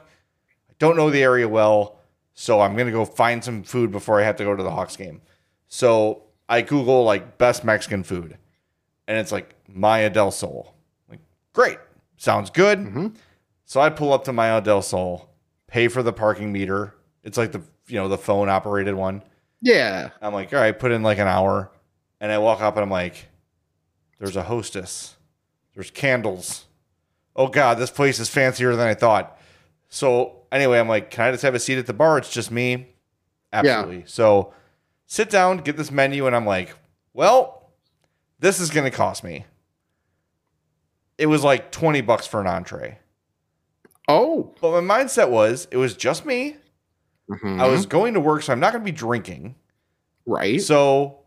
I 0.68 0.74
don't 0.78 0.96
know 0.96 1.10
the 1.10 1.22
area 1.22 1.48
well, 1.48 1.98
so 2.34 2.60
I'm 2.60 2.76
gonna 2.76 2.92
go 2.92 3.04
find 3.04 3.42
some 3.42 3.62
food 3.62 3.90
before 3.90 4.20
I 4.20 4.24
have 4.24 4.36
to 4.36 4.44
go 4.44 4.54
to 4.54 4.62
the 4.62 4.70
Hawks 4.70 4.96
game. 4.96 5.22
So 5.68 6.22
I 6.48 6.60
Google 6.62 7.04
like 7.04 7.38
best 7.38 7.64
Mexican 7.64 8.02
food, 8.02 8.36
and 9.08 9.18
it's 9.18 9.32
like 9.32 9.54
Maya 9.68 10.10
del 10.10 10.30
Sol. 10.30 10.74
Like, 11.08 11.20
great, 11.52 11.78
sounds 12.16 12.50
good. 12.50 12.78
Mhm. 12.80 13.16
So 13.64 13.80
I 13.80 13.90
pull 13.90 14.12
up 14.12 14.24
to 14.24 14.32
Maya 14.32 14.60
del 14.60 14.82
Sol, 14.82 15.28
pay 15.66 15.88
for 15.88 16.02
the 16.02 16.12
parking 16.12 16.52
meter. 16.52 16.94
It's 17.24 17.38
like 17.38 17.52
the 17.52 17.62
you 17.88 17.96
know 17.96 18.08
the 18.08 18.18
phone 18.18 18.48
operated 18.48 18.94
one. 18.94 19.22
Yeah. 19.66 20.10
I'm 20.22 20.32
like, 20.32 20.52
all 20.52 20.60
right, 20.60 20.78
put 20.78 20.92
in 20.92 21.02
like 21.02 21.18
an 21.18 21.26
hour. 21.26 21.72
And 22.20 22.30
I 22.30 22.38
walk 22.38 22.60
up 22.60 22.76
and 22.76 22.84
I'm 22.84 22.90
like, 22.90 23.28
there's 24.18 24.36
a 24.36 24.44
hostess. 24.44 25.16
There's 25.74 25.90
candles. 25.90 26.66
Oh 27.34 27.48
God, 27.48 27.78
this 27.78 27.90
place 27.90 28.20
is 28.20 28.30
fancier 28.30 28.76
than 28.76 28.86
I 28.86 28.94
thought. 28.94 29.38
So 29.88 30.44
anyway, 30.52 30.78
I'm 30.78 30.88
like, 30.88 31.10
can 31.10 31.26
I 31.26 31.32
just 31.32 31.42
have 31.42 31.54
a 31.54 31.58
seat 31.58 31.78
at 31.78 31.86
the 31.86 31.92
bar? 31.92 32.16
It's 32.16 32.32
just 32.32 32.50
me. 32.50 32.94
Absolutely. 33.52 34.04
So 34.06 34.54
sit 35.06 35.30
down, 35.30 35.58
get 35.58 35.76
this 35.76 35.90
menu, 35.90 36.26
and 36.26 36.36
I'm 36.36 36.46
like, 36.46 36.74
well, 37.12 37.72
this 38.38 38.60
is 38.60 38.70
gonna 38.70 38.90
cost 38.90 39.24
me. 39.24 39.46
It 41.18 41.26
was 41.26 41.42
like 41.42 41.72
20 41.72 42.02
bucks 42.02 42.26
for 42.26 42.40
an 42.40 42.46
entree. 42.46 42.98
Oh. 44.06 44.54
But 44.60 44.80
my 44.80 45.02
mindset 45.02 45.28
was 45.28 45.66
it 45.72 45.76
was 45.76 45.96
just 45.96 46.24
me. 46.24 46.56
Mhm. 47.30 47.60
I 47.60 47.66
was 47.68 47.86
going 47.86 48.14
to 48.14 48.20
work, 48.20 48.42
so 48.42 48.52
I'm 48.52 48.60
not 48.60 48.72
gonna 48.72 48.84
be 48.84 48.92
drinking. 48.92 49.54
right. 50.26 50.60
So 50.60 51.18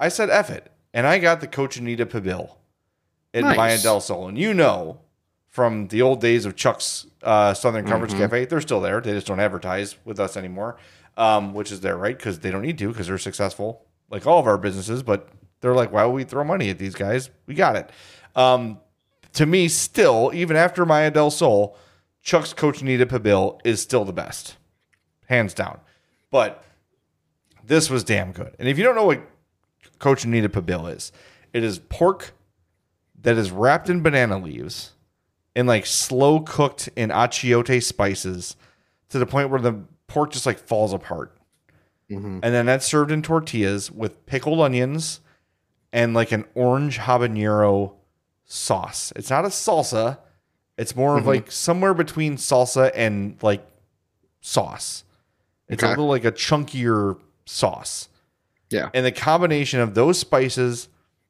I 0.00 0.08
said 0.08 0.30
F 0.30 0.50
it. 0.50 0.70
And 0.94 1.06
I 1.06 1.18
got 1.18 1.40
the 1.40 1.46
Cochinita 1.46 2.06
Pibil 2.06 2.50
at 3.34 3.44
Nice. 3.44 3.56
Maya 3.56 3.78
Del 3.78 4.00
Sol. 4.00 4.28
And 4.28 4.38
you 4.38 4.54
know 4.54 5.00
from 5.48 5.88
the 5.88 6.00
old 6.02 6.20
days 6.20 6.44
of 6.46 6.56
Chuck's 6.56 7.06
uh, 7.22 7.52
Southern 7.54 7.86
Comforts 7.86 8.14
Mm-hmm. 8.14 8.22
Cafe, 8.22 8.44
they're 8.46 8.60
still 8.60 8.80
there. 8.80 9.00
They 9.00 9.12
just 9.12 9.26
don't 9.26 9.40
advertise 9.40 9.96
with 10.04 10.18
us 10.20 10.36
anymore, 10.36 10.76
um, 11.16 11.52
which 11.54 11.70
is 11.72 11.80
there, 11.80 11.96
right? 11.96 12.16
Because 12.16 12.38
they 12.40 12.50
don't 12.50 12.62
need 12.62 12.78
to 12.78 12.88
because 12.88 13.06
they're 13.08 13.18
successful, 13.18 13.84
like 14.10 14.26
all 14.26 14.38
of 14.38 14.46
our 14.46 14.56
businesses. 14.58 15.02
But 15.02 15.28
they're 15.60 15.74
like, 15.74 15.92
why 15.92 16.04
would 16.04 16.14
we 16.14 16.24
throw 16.24 16.44
money 16.44 16.70
at 16.70 16.78
these 16.78 16.94
guys? 16.94 17.30
We 17.46 17.54
got 17.54 17.74
it. 17.76 17.90
Um, 18.36 18.78
to 19.34 19.44
me, 19.46 19.68
still, 19.68 20.30
even 20.32 20.56
after 20.56 20.86
Maya 20.86 21.10
Del 21.10 21.30
Sol, 21.30 21.76
Chuck's 22.22 22.54
Cochinita 22.54 23.04
Pibil 23.04 23.60
is 23.64 23.80
still 23.82 24.04
the 24.04 24.12
best, 24.12 24.56
hands 25.28 25.54
down. 25.54 25.78
But 26.30 26.64
this 27.64 27.88
was 27.90 28.04
damn 28.04 28.32
good. 28.32 28.54
And 28.58 28.68
if 28.68 28.78
you 28.78 28.84
don't 28.84 28.94
know 28.96 29.04
what 29.06 29.20
Cochinita 30.00 30.48
Pibil 30.48 30.94
is, 30.94 31.12
it 31.52 31.62
is 31.62 31.78
pork 31.78 32.32
that 33.20 33.36
is 33.36 33.50
wrapped 33.50 33.88
in 33.88 34.02
banana 34.02 34.38
leaves 34.38 34.92
and 35.54 35.66
like 35.66 35.86
slow 35.86 36.40
cooked 36.40 36.88
in 36.96 37.10
achiote 37.10 37.82
spices 37.82 38.56
to 39.08 39.18
the 39.18 39.26
point 39.26 39.50
where 39.50 39.60
the 39.60 39.82
pork 40.06 40.32
just 40.32 40.46
like 40.46 40.58
falls 40.58 40.92
apart. 40.92 41.36
Mhm. 42.10 42.40
And 42.42 42.54
then 42.54 42.66
that's 42.66 42.86
served 42.86 43.10
in 43.10 43.22
tortillas 43.22 43.90
with 43.90 44.24
pickled 44.26 44.60
onions 44.60 45.20
and 45.92 46.14
like 46.14 46.32
an 46.32 46.44
orange 46.54 46.98
habanero 46.98 47.94
sauce. 48.44 49.12
It's 49.16 49.30
not 49.30 49.44
a 49.44 49.48
salsa. 49.48 50.18
It's 50.78 50.94
more 50.94 51.18
of 51.18 51.26
like 51.26 51.50
somewhere 51.50 51.92
between 51.92 52.36
salsa 52.36 52.90
and 52.94 53.36
like 53.42 53.66
sauce. 54.40 55.04
It's 55.68 55.82
a 55.82 55.88
little 55.88 56.08
like 56.08 56.24
a 56.24 56.32
chunkier 56.32 57.18
sauce. 57.46 58.08
Yeah. 58.70 58.90
And 58.94 59.04
the 59.04 59.12
combination 59.12 59.80
of 59.80 59.94
those 59.94 60.18
spices, 60.18 60.88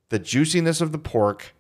the 0.09 0.19
juiciness 0.19 0.81
of 0.81 0.93
the 0.93 0.99
pork, 0.99 1.55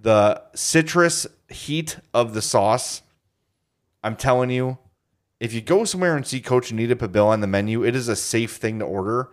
the 0.00 0.42
citrus 0.54 1.26
heat 1.48 1.98
of 2.14 2.34
the 2.34 2.42
sauce, 2.42 3.02
I'm 4.02 4.16
telling 4.16 4.50
you, 4.50 4.78
if 5.40 5.52
you 5.52 5.60
go 5.60 5.84
somewhere 5.84 6.16
and 6.16 6.26
see 6.26 6.40
Cochinita 6.40 6.94
Pibil 6.94 7.26
on 7.26 7.40
the 7.40 7.46
menu, 7.46 7.84
it 7.84 7.94
is 7.94 8.08
a 8.08 8.16
safe 8.16 8.56
thing 8.56 8.78
to 8.80 8.84
order 8.84 9.30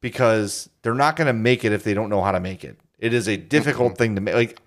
because 0.00 0.68
they're 0.82 0.94
not 0.94 1.16
going 1.16 1.26
to 1.26 1.32
make 1.32 1.64
it 1.64 1.72
if 1.72 1.84
they 1.84 1.94
don't 1.94 2.10
know 2.10 2.22
how 2.22 2.32
to 2.32 2.40
make 2.40 2.64
it. 2.64 2.78
It 2.98 3.14
is 3.14 3.28
a 3.28 3.36
difficult 3.36 3.96
thing 3.96 4.14
to 4.14 4.20
make. 4.20 4.34
Like, 4.34 4.60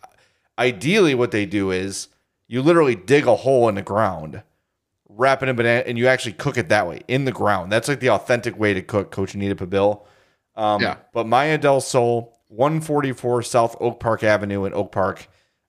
ideally, 0.57 1.15
what 1.15 1.31
they 1.31 1.45
do 1.45 1.71
is 1.71 2.07
you 2.47 2.61
literally 2.61 2.95
dig 2.95 3.27
a 3.27 3.35
hole 3.35 3.69
in 3.69 3.75
the 3.75 3.81
ground, 3.81 4.43
wrap 5.15 5.43
it 5.43 5.49
in 5.49 5.55
banana, 5.55 5.83
and 5.85 5.97
you 5.97 6.07
actually 6.07 6.33
cook 6.33 6.57
it 6.57 6.69
that 6.69 6.87
way 6.87 7.01
in 7.07 7.25
the 7.25 7.31
ground. 7.31 7.71
That's 7.71 7.87
like 7.87 7.99
the 7.99 8.09
authentic 8.11 8.57
way 8.57 8.73
to 8.73 8.81
cook 8.81 9.11
Cochinita 9.11 9.55
Pibil. 9.55 10.05
Um, 10.55 10.81
Yeah. 10.81 10.97
But 11.13 11.27
Maya 11.27 11.57
Del 11.57 11.81
Sol, 11.81 12.37
144 12.47 13.41
South 13.43 13.75
Oak 13.79 13.99
Park 13.99 14.23
Avenue 14.23 14.65
in 14.65 14.73
Oak 14.73 14.91
Park. 14.91 15.27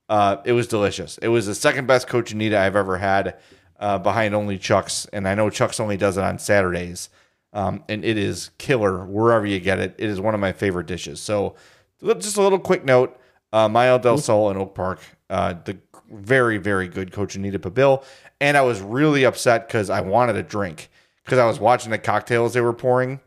Uh, 0.09 0.37
it 0.45 0.53
was 0.53 0.67
delicious. 0.67 1.19
It 1.19 1.29
was 1.29 1.47
the 1.47 1.55
second 1.55 1.87
best 1.87 2.07
Coach 2.07 2.33
Anita 2.33 2.59
I've 2.59 2.77
ever 2.77 2.99
had. 2.99 3.37
uh, 3.79 3.99
behind 3.99 4.33
only 4.33 4.59
Chuck's, 4.59 5.07
and 5.13 5.27
I 5.27 5.35
know 5.35 5.51
Chuck's 5.51 5.81
only 5.81 5.97
does 5.97 6.17
it 6.17 6.23
on 6.23 6.39
Saturdays, 6.39 7.09
um, 7.53 7.83
and 7.89 8.05
it 8.05 8.17
is 8.17 8.51
killer 8.57 9.05
wherever 9.05 9.45
you 9.45 9.59
get 9.59 9.81
it. 9.81 9.97
It 9.99 10.09
is 10.09 10.21
one 10.21 10.35
of 10.35 10.41
my 10.41 10.53
favorite 10.53 10.87
dishes. 10.87 11.21
So, 11.21 11.57
just 12.01 12.37
a 12.37 12.43
little 12.43 12.61
quick 12.61 12.85
note: 12.85 13.19
uh, 13.53 13.69
Mayo 13.69 13.99
del 13.99 14.19
Sol 14.19 14.51
in 14.53 14.57
Oak 14.57 14.77
Park, 14.77 15.01
uh, 15.31 15.55
the 15.65 15.79
very 16.13 16.59
very 16.59 16.89
good 16.89 17.11
cochinita 17.11 17.59
pibil, 17.59 18.05
and 18.41 18.57
I 18.57 18.63
was 18.63 18.81
really 18.81 19.25
upset 19.25 19.67
because 19.67 19.91
I 19.91 20.01
wanted 20.03 20.37
a 20.37 20.43
drink 20.43 20.91
because 21.25 21.39
I 21.39 21.47
was 21.47 21.59
watching 21.59 21.91
the 21.91 21.99
cocktails 21.99 22.55
they 22.55 22.61
were 22.61 22.73
pouring 22.73 23.21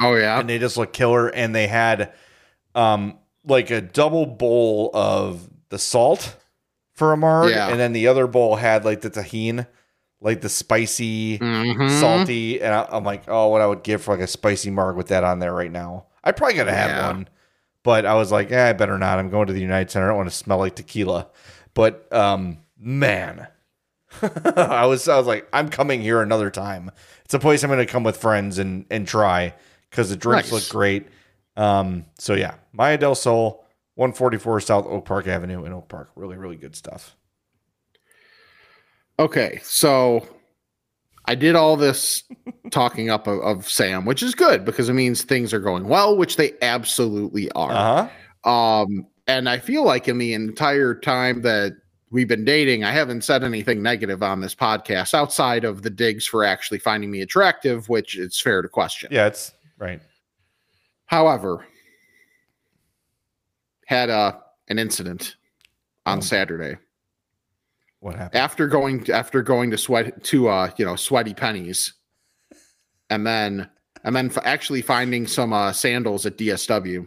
Oh 0.00 0.14
yeah. 0.14 0.38
and 0.40 0.48
they 0.48 0.58
just 0.58 0.76
look 0.76 0.92
killer. 0.92 1.28
And 1.28 1.54
they 1.54 1.66
had 1.66 2.12
um 2.74 3.18
like 3.44 3.70
a 3.70 3.80
double 3.80 4.26
bowl 4.26 4.90
of 4.94 5.48
the 5.70 5.78
salt 5.78 6.36
for 6.94 7.12
a 7.12 7.16
marg, 7.16 7.50
Yeah. 7.50 7.68
and 7.68 7.80
then 7.80 7.92
the 7.92 8.08
other 8.08 8.26
bowl 8.26 8.56
had 8.56 8.84
like 8.84 9.00
the 9.00 9.10
Tajín, 9.10 9.66
like 10.20 10.42
the 10.42 10.48
spicy, 10.50 11.38
Mhm. 11.38 11.98
salty. 12.00 12.60
And 12.60 12.74
I, 12.74 12.86
I'm 12.90 13.04
like, 13.04 13.22
oh, 13.28 13.48
what 13.48 13.60
I 13.62 13.66
would 13.66 13.82
give 13.82 14.02
for 14.02 14.14
like 14.14 14.22
a 14.22 14.26
spicy 14.26 14.70
marg 14.70 14.96
with 14.96 15.08
that 15.08 15.24
on 15.24 15.38
there 15.38 15.52
right 15.54 15.72
now. 15.72 16.04
I 16.22 16.32
probably 16.32 16.56
gotta 16.56 16.72
have 16.74 16.90
Yeah. 16.90 17.06
one, 17.06 17.28
but 17.82 18.04
I 18.04 18.14
was 18.14 18.30
like, 18.30 18.52
eh, 18.52 18.68
I 18.68 18.72
better 18.74 18.98
not. 18.98 19.18
I'm 19.18 19.30
going 19.30 19.46
to 19.46 19.54
the 19.54 19.60
United 19.62 19.90
Center. 19.90 20.06
I 20.06 20.08
don't 20.10 20.18
want 20.18 20.28
to 20.28 20.36
smell 20.36 20.58
like 20.58 20.74
tequila. 20.74 21.28
But 21.74 22.12
um, 22.12 22.58
man. 22.78 23.46
I 24.56 24.86
was 24.86 25.06
I 25.06 25.16
was 25.16 25.26
like, 25.28 25.48
I'm 25.52 25.68
coming 25.68 26.02
here 26.02 26.20
another 26.20 26.50
time. 26.50 26.90
It's 27.24 27.34
a 27.34 27.38
place 27.38 27.62
I'm 27.62 27.70
going 27.70 27.78
to 27.78 27.86
come 27.86 28.02
with 28.02 28.16
friends 28.16 28.58
and 28.58 28.84
and 28.90 29.06
try 29.06 29.54
because 29.88 30.10
the 30.10 30.16
drinks 30.16 30.50
Nice. 30.50 30.62
look 30.62 30.68
great. 30.68 31.06
Um, 31.56 32.06
so 32.18 32.34
yeah, 32.34 32.54
Maya 32.72 32.98
del 32.98 33.14
Sol, 33.14 33.64
144 33.94 34.60
South 34.60 34.86
Oak 34.86 35.04
Park 35.04 35.28
Avenue 35.28 35.64
in 35.64 35.72
Oak 35.72 35.88
Park. 35.88 36.10
Really, 36.16 36.36
really 36.36 36.56
good 36.56 36.74
stuff. 36.74 37.16
Okay, 39.18 39.60
so 39.62 40.26
I 41.26 41.34
did 41.34 41.54
all 41.54 41.76
this 41.76 42.24
talking 42.70 43.10
up 43.10 43.26
of, 43.26 43.40
of 43.40 43.68
Sam, 43.68 44.06
which 44.06 44.22
is 44.22 44.34
good 44.34 44.64
because 44.64 44.88
it 44.88 44.94
means 44.94 45.22
things 45.22 45.52
are 45.52 45.60
going 45.60 45.86
well, 45.86 46.16
which 46.16 46.36
they 46.36 46.54
absolutely 46.62 47.50
are. 47.52 47.70
Uh 47.70 48.08
huh. 48.44 48.50
Um, 48.50 49.06
and 49.30 49.48
I 49.48 49.58
feel 49.58 49.84
like 49.84 50.08
in 50.08 50.18
the 50.18 50.34
entire 50.34 50.94
time 50.94 51.42
that 51.42 51.76
we've 52.10 52.26
been 52.28 52.44
dating, 52.44 52.82
I 52.84 52.90
haven't 52.90 53.22
said 53.22 53.44
anything 53.44 53.82
negative 53.82 54.22
on 54.22 54.40
this 54.40 54.54
podcast 54.54 55.14
outside 55.14 55.64
of 55.64 55.82
the 55.82 55.90
digs 55.90 56.26
for 56.26 56.44
actually 56.44 56.80
finding 56.80 57.10
me 57.10 57.20
attractive, 57.22 57.88
which 57.88 58.18
it's 58.18 58.40
fair 58.40 58.60
to 58.62 58.68
question. 58.68 59.08
Yeah, 59.12 59.26
it's 59.26 59.52
right. 59.78 60.00
However, 61.06 61.64
had 63.86 64.10
a 64.10 64.40
an 64.68 64.78
incident 64.78 65.36
on 66.06 66.18
Oh. 66.18 66.20
Saturday 66.20 66.76
What 68.00 68.14
happened? 68.16 68.40
after 68.40 68.66
going 68.68 69.10
after 69.10 69.42
going 69.42 69.70
to 69.70 69.78
sweat 69.78 70.22
to 70.24 70.48
uh 70.48 70.70
you 70.76 70.84
know 70.84 70.96
sweaty 70.96 71.34
pennies, 71.34 71.92
and 73.10 73.26
then 73.26 73.68
and 74.04 74.14
then 74.16 74.26
f- 74.26 74.38
actually 74.44 74.82
finding 74.82 75.26
some 75.26 75.52
uh, 75.52 75.72
sandals 75.72 76.24
at 76.26 76.38
DSW. 76.38 77.06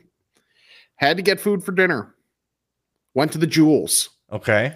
Had 0.98 1.18
to 1.18 1.24
get 1.24 1.40
food 1.40 1.64
for 1.64 1.72
dinner. 1.72 2.13
Went 3.16 3.32
to 3.34 3.38
the 3.38 3.48
Jewels. 3.48 4.10
Okay. 4.32 4.76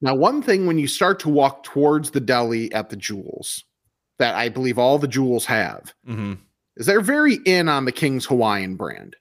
Now, 0.00 0.14
one 0.14 0.42
thing 0.42 0.66
when 0.66 0.78
you 0.78 0.86
start 0.86 1.18
to 1.20 1.28
walk 1.28 1.62
towards 1.64 2.10
the 2.10 2.20
deli 2.20 2.72
at 2.72 2.90
the 2.90 2.96
Jewels, 2.96 3.64
that 4.18 4.34
I 4.34 4.48
believe 4.48 4.78
all 4.78 4.98
the 4.98 5.08
Jewels 5.08 5.44
have, 5.46 5.92
Mm-hmm. 6.08 6.34
is 6.76 6.86
they're 6.86 7.00
very 7.00 7.36
in 7.46 7.68
on 7.68 7.84
the 7.84 7.92
King's 7.92 8.26
Hawaiian 8.26 8.76
brand 8.76 9.16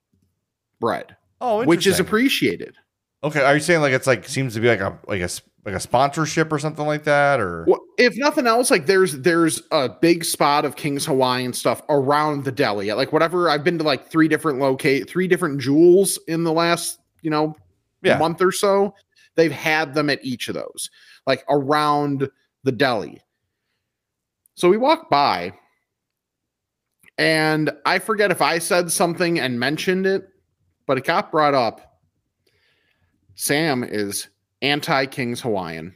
bread, 0.79 1.15
Oh, 1.41 1.65
which 1.65 1.87
is 1.87 1.99
appreciated. 1.99 2.75
okay. 3.23 3.41
Are 3.41 3.53
you 3.55 3.59
saying 3.61 3.81
like 3.81 3.93
it's 3.93 4.07
like 4.07 4.27
seems 4.27 4.53
to 4.53 4.59
be 4.59 4.67
like 4.67 4.79
a 4.81 4.97
like 5.07 5.21
a 5.21 5.29
like 5.65 5.73
a 5.75 5.79
sponsorship 5.79 6.51
or 6.51 6.59
something 6.59 6.85
like 6.85 7.03
that, 7.05 7.39
or 7.39 7.65
Well, 7.67 7.79
if 7.97 8.15
nothing 8.17 8.45
else, 8.47 8.69
like 8.71 8.85
there's 8.85 9.13
there's 9.19 9.61
a 9.71 9.89
big 9.89 10.23
spot 10.23 10.63
of 10.65 10.75
King's 10.75 11.05
Hawaiian 11.05 11.53
stuff 11.53 11.81
around 11.89 12.43
the 12.45 12.51
deli. 12.51 12.91
Like 12.93 13.11
whatever, 13.13 13.49
I've 13.49 13.63
been 13.63 13.77
to 13.79 13.83
like 13.83 14.09
three 14.09 14.27
different 14.27 14.59
locate, 14.59 15.09
three 15.09 15.27
different 15.27 15.59
jewels 15.59 16.19
in 16.27 16.43
the 16.43 16.51
last 16.53 16.99
you 17.21 17.29
know 17.31 17.55
Yeah. 18.01 18.17
month 18.17 18.41
or 18.41 18.51
so. 18.51 18.93
They've 19.35 19.51
had 19.51 19.93
them 19.93 20.09
at 20.09 20.23
each 20.23 20.47
of 20.47 20.53
those, 20.55 20.89
like 21.27 21.43
around 21.49 22.29
the 22.63 22.71
deli. 22.71 23.21
So 24.55 24.69
we 24.69 24.77
walk 24.77 25.09
by, 25.09 25.53
and 27.17 27.71
I 27.85 27.99
forget 27.99 28.31
if 28.31 28.41
I 28.41 28.59
said 28.59 28.91
something 28.91 29.39
and 29.39 29.59
mentioned 29.59 30.05
it, 30.05 30.27
but 30.87 30.97
a 30.97 31.01
cop 31.01 31.31
brought 31.31 31.53
up. 31.53 31.99
Sam 33.35 33.83
is 33.83 34.29
anti 34.61 35.05
King's 35.07 35.41
Hawaiian. 35.41 35.95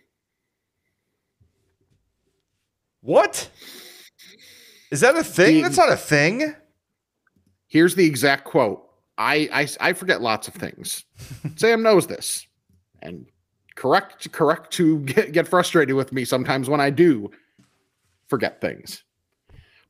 what? 3.01 3.49
Is 4.91 5.01
that 5.01 5.15
a 5.15 5.23
thing? 5.23 5.55
The- 5.57 5.61
That's 5.61 5.77
not 5.77 5.91
a 5.91 5.95
thing. 5.97 6.53
Here's 7.67 7.95
the 7.95 8.05
exact 8.05 8.45
quote. 8.45 8.88
I 9.19 9.49
I, 9.53 9.67
I 9.89 9.93
forget 9.93 10.21
lots 10.21 10.47
of 10.47 10.55
things. 10.55 11.05
Sam 11.57 11.83
knows 11.83 12.07
this, 12.07 12.47
and 13.01 13.27
correct 13.75 14.31
correct 14.31 14.71
to 14.73 14.99
get, 15.01 15.31
get 15.33 15.47
frustrated 15.47 15.95
with 15.95 16.11
me 16.11 16.25
sometimes 16.25 16.69
when 16.69 16.81
I 16.81 16.89
do 16.89 17.29
forget 18.27 18.59
things. 18.61 19.03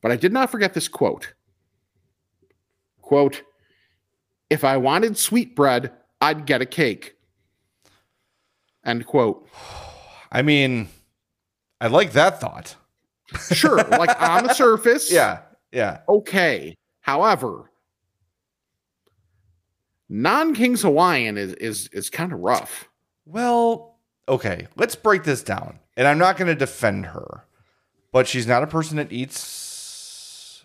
But 0.02 0.12
I 0.12 0.16
did 0.16 0.32
not 0.32 0.50
forget 0.50 0.74
this 0.74 0.88
quote. 0.88 1.32
Quote: 3.00 3.42
If 4.50 4.64
I 4.64 4.76
wanted 4.76 5.16
sweet 5.16 5.54
bread, 5.56 5.92
I'd 6.20 6.44
get 6.44 6.60
a 6.60 6.66
cake. 6.66 7.14
End 8.84 9.06
quote. 9.06 9.48
I 10.32 10.42
mean, 10.42 10.88
I 11.80 11.86
like 11.88 12.12
that 12.12 12.40
thought. 12.40 12.76
Sure, 13.52 13.76
like 13.76 14.20
on 14.20 14.44
the 14.44 14.54
surface, 14.54 15.10
Yeah. 15.10 15.40
Yeah. 15.72 16.00
okay. 16.08 16.74
However, 17.00 17.69
non 20.10 20.54
King's 20.54 20.82
Hawaiian 20.82 21.38
is 21.38 21.54
is 21.54 21.88
is 21.92 22.10
kind 22.10 22.32
of 22.32 22.40
rough. 22.40 22.88
Well, 23.24 23.96
okay, 24.28 24.66
let's 24.76 24.96
break 24.96 25.24
this 25.24 25.42
down. 25.42 25.78
And 25.96 26.06
I'm 26.06 26.18
not 26.18 26.36
going 26.36 26.48
to 26.48 26.54
defend 26.54 27.06
her, 27.06 27.46
but 28.12 28.26
she's 28.26 28.46
not 28.46 28.62
a 28.62 28.66
person 28.66 28.96
that 28.98 29.12
eats. 29.12 30.64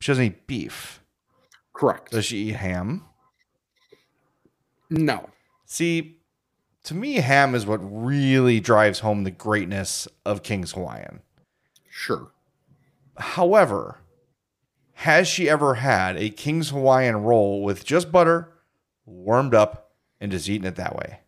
She 0.00 0.12
doesn't 0.12 0.24
eat 0.24 0.46
beef. 0.46 1.02
Correct. 1.72 2.12
Does 2.12 2.26
she 2.26 2.48
eat 2.48 2.56
ham? 2.56 3.04
No. 4.90 5.28
See, 5.66 6.18
to 6.84 6.94
me, 6.94 7.14
ham 7.14 7.54
is 7.54 7.66
what 7.66 7.78
really 7.78 8.60
drives 8.60 9.00
home 9.00 9.24
the 9.24 9.30
greatness 9.30 10.06
of 10.24 10.42
King's 10.42 10.72
Hawaiian. 10.72 11.22
Sure. 11.88 12.30
However, 13.16 13.98
has 14.94 15.28
she 15.28 15.48
ever 15.48 15.74
had 15.74 16.16
a 16.16 16.30
King's 16.30 16.70
Hawaiian 16.70 17.16
roll 17.22 17.62
with 17.62 17.84
just 17.84 18.10
butter, 18.12 18.52
warmed 19.06 19.54
up, 19.54 19.92
and 20.20 20.30
just 20.32 20.48
eaten 20.48 20.66
it 20.66 20.76
that 20.76 20.96
way? 20.96 21.20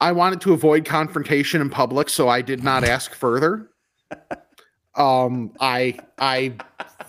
I 0.00 0.12
wanted 0.12 0.40
to 0.42 0.52
avoid 0.52 0.84
confrontation 0.84 1.60
in 1.60 1.70
public, 1.70 2.08
so 2.08 2.28
I 2.28 2.42
did 2.42 2.62
not 2.64 2.84
ask 2.94 3.14
further. 3.14 3.68
Um, 4.94 5.52
I 5.60 5.98
I 6.18 6.54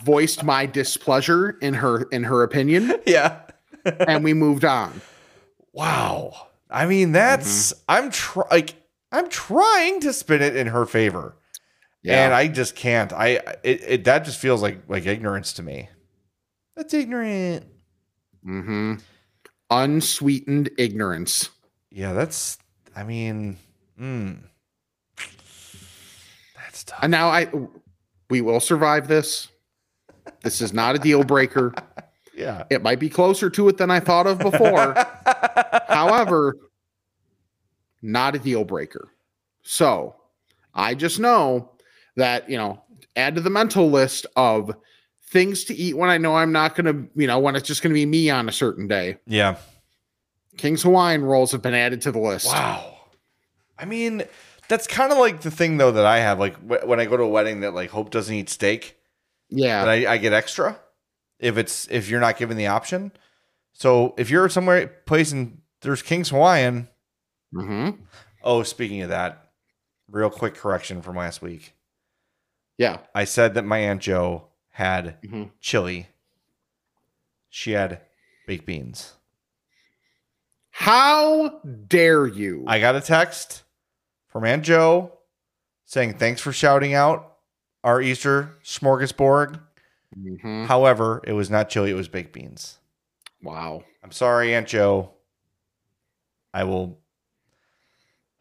voiced 0.03 0.43
my 0.43 0.65
displeasure 0.65 1.51
in 1.61 1.73
her 1.75 2.03
in 2.03 2.23
her 2.23 2.43
opinion, 2.43 2.93
Yeah. 3.05 3.39
and 3.85 4.23
we 4.23 4.33
moved 4.33 4.63
on. 4.63 5.01
Wow. 5.73 6.47
I 6.69 6.85
mean, 6.85 7.11
that's 7.11 7.73
I'm 7.89 8.11
try 8.11 8.43
like 8.51 8.75
I'm 9.11 9.27
trying 9.29 9.99
to 10.01 10.13
spin 10.13 10.41
it 10.41 10.55
in 10.55 10.67
her 10.67 10.85
favor, 10.85 11.35
and 12.05 12.33
I 12.33 12.47
just 12.47 12.75
can't. 12.75 13.13
I 13.13 13.29
it, 13.63 13.83
it 13.87 14.03
that 14.05 14.25
just 14.25 14.39
feels 14.39 14.61
like 14.61 14.83
like 14.87 15.05
ignorance 15.05 15.53
to 15.53 15.63
me. 15.63 15.89
That's 16.75 16.93
ignorant. 16.93 17.65
mm-hmm. 18.45 18.95
unsweetened 19.69 20.69
ignorance. 20.77 21.49
Yeah, 21.91 22.13
that's. 22.13 22.57
I 22.95 23.03
mean, 23.03 23.57
mm, 23.99 24.39
that's 26.55 26.83
tough. 26.83 26.99
And 27.01 27.11
now 27.11 27.29
I 27.29 27.47
we 28.29 28.41
will 28.41 28.59
survive 28.59 29.07
this. 29.07 29.49
This 30.41 30.61
is 30.61 30.73
not 30.73 30.95
a 30.95 30.99
deal 30.99 31.23
breaker. 31.23 31.73
Yeah. 32.33 32.63
It 32.69 32.81
might 32.81 32.99
be 32.99 33.09
closer 33.09 33.49
to 33.51 33.67
it 33.67 33.77
than 33.77 33.91
I 33.91 33.99
thought 33.99 34.25
of 34.25 34.39
before. 34.39 34.95
However, 35.87 36.55
not 38.01 38.35
a 38.35 38.39
deal 38.39 38.63
breaker. 38.63 39.09
So 39.63 40.15
I 40.73 40.95
just 40.95 41.19
know 41.19 41.70
that, 42.15 42.49
you 42.49 42.57
know, 42.57 42.81
add 43.15 43.35
to 43.35 43.41
the 43.41 43.49
mental 43.49 43.89
list 43.89 44.25
of 44.35 44.75
things 45.23 45.63
to 45.65 45.75
eat 45.75 45.95
when 45.95 46.09
I 46.09 46.17
know 46.17 46.35
I'm 46.35 46.51
not 46.51 46.75
going 46.75 46.85
to, 46.93 47.09
you 47.19 47.27
know, 47.27 47.39
when 47.39 47.55
it's 47.55 47.67
just 47.67 47.81
going 47.81 47.91
to 47.91 47.93
be 47.99 48.05
me 48.05 48.29
on 48.29 48.49
a 48.49 48.51
certain 48.51 48.87
day. 48.87 49.17
Yeah. 49.25 49.55
King's 50.57 50.83
Hawaiian 50.83 51.23
rolls 51.23 51.51
have 51.53 51.61
been 51.61 51.73
added 51.73 52.01
to 52.01 52.11
the 52.11 52.19
list. 52.19 52.47
Wow. 52.47 52.97
I 53.77 53.85
mean, 53.85 54.23
that's 54.67 54.87
kind 54.87 55.11
of 55.11 55.17
like 55.17 55.41
the 55.41 55.51
thing 55.51 55.77
though 55.77 55.91
that 55.91 56.05
I 56.05 56.19
have. 56.19 56.39
Like 56.39 56.55
wh- 56.57 56.85
when 56.87 56.99
I 56.99 57.05
go 57.05 57.17
to 57.17 57.23
a 57.23 57.27
wedding 57.29 57.61
that 57.61 57.73
like 57.73 57.89
Hope 57.89 58.09
doesn't 58.11 58.33
eat 58.35 58.49
steak, 58.49 58.97
Yeah. 59.49 59.81
but 59.83 59.89
I, 59.89 60.13
I 60.13 60.17
get 60.17 60.33
extra 60.33 60.77
if 61.39 61.57
it's 61.57 61.87
if 61.89 62.09
you're 62.09 62.19
not 62.19 62.37
given 62.37 62.57
the 62.57 62.67
option. 62.67 63.11
So 63.73 64.13
if 64.17 64.29
you're 64.29 64.49
somewhere 64.49 64.87
place 65.05 65.31
and 65.31 65.61
there's 65.81 66.01
King's 66.01 66.29
Hawaiian. 66.29 66.89
Mm-hmm. 67.55 68.01
Oh, 68.43 68.63
speaking 68.63 69.01
of 69.01 69.09
that, 69.09 69.51
real 70.09 70.29
quick 70.29 70.55
correction 70.55 71.01
from 71.01 71.15
last 71.15 71.41
week. 71.41 71.73
Yeah. 72.81 72.97
I 73.13 73.25
said 73.25 73.53
that 73.53 73.63
my 73.63 73.77
aunt 73.77 74.01
Joe 74.01 74.47
had 74.71 75.21
Mhm. 75.21 75.51
chili. 75.59 76.07
She 77.47 77.73
had 77.73 78.01
baked 78.47 78.65
beans. 78.65 79.17
How 80.71 81.59
dare 81.59 82.25
you? 82.25 82.63
I 82.65 82.79
got 82.79 82.95
a 82.95 83.01
text 83.01 83.61
from 84.29 84.45
Aunt 84.45 84.63
Joe 84.63 85.15
saying 85.85 86.17
thanks 86.17 86.41
for 86.41 86.51
shouting 86.51 86.95
out 86.95 87.37
our 87.83 88.01
Easter 88.01 88.57
smorgasbord. 88.63 89.61
Mhm. 90.17 90.65
However, 90.65 91.21
it 91.27 91.33
was 91.33 91.51
not 91.51 91.69
chili; 91.69 91.91
it 91.91 91.95
was 91.95 92.07
baked 92.07 92.33
beans. 92.33 92.79
Wow. 93.43 93.83
I'm 94.01 94.11
sorry, 94.11 94.55
Aunt 94.55 94.67
Joe. 94.67 95.13
I 96.51 96.63
will 96.63 96.99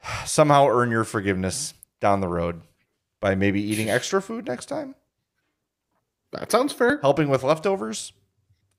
somehow 0.24 0.66
earn 0.68 0.90
your 0.90 1.04
forgiveness 1.04 1.74
down 2.00 2.20
the 2.22 2.28
road 2.28 2.62
by 3.20 3.34
maybe 3.34 3.60
eating 3.62 3.90
extra 3.90 4.20
food 4.22 4.46
next 4.46 4.66
time, 4.66 4.94
That 6.32 6.50
sounds 6.50 6.72
fair. 6.72 6.98
helping 7.02 7.28
with 7.28 7.42
leftovers. 7.42 8.12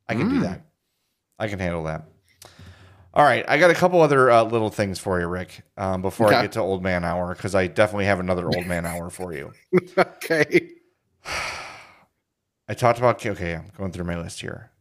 I 0.09 0.15
can 0.15 0.29
do 0.29 0.39
Mm. 0.39 0.41
that. 0.43 0.61
I 1.39 1.47
can 1.47 1.59
handle 1.59 1.83
that. 1.85 2.03
All 3.13 3.23
right, 3.25 3.43
I 3.47 3.57
got 3.57 3.69
a 3.71 3.73
couple 3.75 4.01
other 4.01 4.31
uh, 4.31 4.43
little 4.43 4.69
things 4.69 4.97
for 4.97 5.19
you, 5.19 5.27
Rick, 5.27 5.63
um, 5.77 6.01
before 6.01 6.33
I 6.33 6.41
get 6.43 6.53
to 6.53 6.61
old 6.61 6.81
man 6.81 7.03
hour 7.03 7.35
because 7.35 7.53
I 7.53 7.67
definitely 7.67 8.05
have 8.05 8.19
another 8.21 8.47
old 8.47 8.65
man 8.65 8.85
hour 8.85 9.09
for 9.09 9.33
you. 9.33 9.51
okay. 9.97 10.69
I 12.69 12.73
talked 12.73 12.99
about 12.99 13.25
okay, 13.25 13.55
I'm 13.55 13.69
going 13.77 13.91
through 13.91 14.05
my 14.05 14.17
list 14.17 14.39
here. 14.39 14.71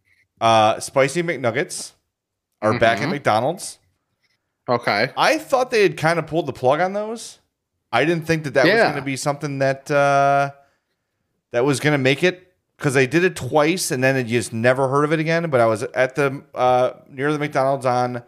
Uh, 0.41 0.79
spicy 0.79 1.23
McNuggets 1.25 1.93
are 2.63 2.79
back 2.79 3.01
at 3.01 3.09
Mhm. 3.09 3.11
McDonald's. 3.11 3.79
Okay. 4.69 5.11
I 5.17 5.37
thought 5.39 5.73
they 5.73 5.83
had 5.83 5.97
kind 5.97 6.19
of 6.21 6.29
pulled 6.29 6.47
the 6.47 6.53
plug 6.53 6.79
on 6.81 6.93
those. 6.93 7.40
I 7.93 8.05
didn't 8.05 8.27
think 8.27 8.45
that 8.45 8.55
that 8.55 8.65
was 8.67 8.75
going 8.83 8.95
to 8.97 9.03
be 9.03 9.17
something 9.17 9.59
that 9.59 9.91
uh, 9.91 10.51
that 11.51 11.65
was 11.65 11.81
going 11.81 11.93
to 11.93 11.99
make 11.99 12.23
it 12.23 12.53
because 12.77 12.95
they 12.95 13.07
did 13.07 13.25
it 13.25 13.37
twice 13.37 13.91
and 13.91 14.03
then 14.03 14.17
you 14.17 14.25
just 14.39 14.53
never 14.53 14.89
heard 14.89 15.05
of 15.05 15.13
it 15.13 15.21
again. 15.21 15.51
But 15.51 15.61
I 15.61 15.67
was 15.67 15.83
at 15.83 16.15
the 16.15 16.43
uh, 16.55 16.93
near 17.09 17.33
the 17.33 17.39
McDonald's 17.39 17.87
on 17.87 18.23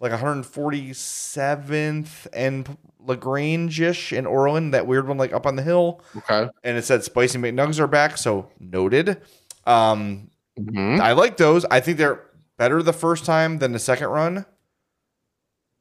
like 0.00 0.12
147th 0.12 2.26
and 2.32 2.76
LaGrange 3.00 3.80
ish 3.80 4.12
in 4.12 4.26
Orland, 4.26 4.74
that 4.74 4.86
weird 4.86 5.08
one 5.08 5.16
like 5.16 5.32
up 5.32 5.46
on 5.46 5.56
the 5.56 5.62
hill, 5.62 6.02
Okay. 6.16 6.48
and 6.64 6.76
it 6.76 6.84
said 6.84 7.02
spicy 7.04 7.38
McNuggets 7.38 7.78
are 7.78 7.86
back. 7.86 8.18
So 8.18 8.50
noted. 8.60 9.22
Um, 9.66 10.30
Mhm. 10.58 11.00
I 11.00 11.12
like 11.12 11.36
those. 11.36 11.66
I 11.70 11.80
think 11.80 11.98
they're 11.98 12.22
better 12.56 12.82
the 12.82 12.94
first 12.94 13.26
time 13.26 13.58
than 13.58 13.72
the 13.72 13.78
second 13.78 14.08
run. 14.08 14.46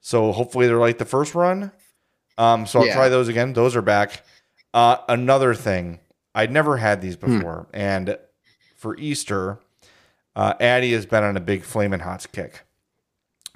So 0.02 0.34
hopefully 0.34 0.68
they're 0.68 0.78
like 0.78 0.98
the 0.98 1.06
first 1.06 1.34
run. 1.34 1.72
Um, 2.38 2.66
so 2.66 2.80
I'll 2.82 2.86
Yeah. 2.88 2.96
try 2.96 3.10
those 3.10 3.28
again. 3.28 3.54
Those 3.54 3.76
are 3.76 3.82
back. 3.82 4.24
Uh, 4.74 4.98
another 5.08 5.54
thing, 5.56 6.00
I'd 6.34 6.52
never 6.52 6.78
had 6.78 7.02
these 7.02 7.16
Hmm. 7.16 7.38
before, 7.38 7.68
and 7.74 8.18
for 8.76 8.98
Easter, 8.98 9.60
uh, 10.36 10.54
Addie 10.60 10.92
has 10.94 11.06
been 11.06 11.24
on 11.24 11.38
a 11.38 11.40
big 11.40 11.64
Flamin' 11.64 12.02
Hots 12.02 12.28
kick. 12.28 12.64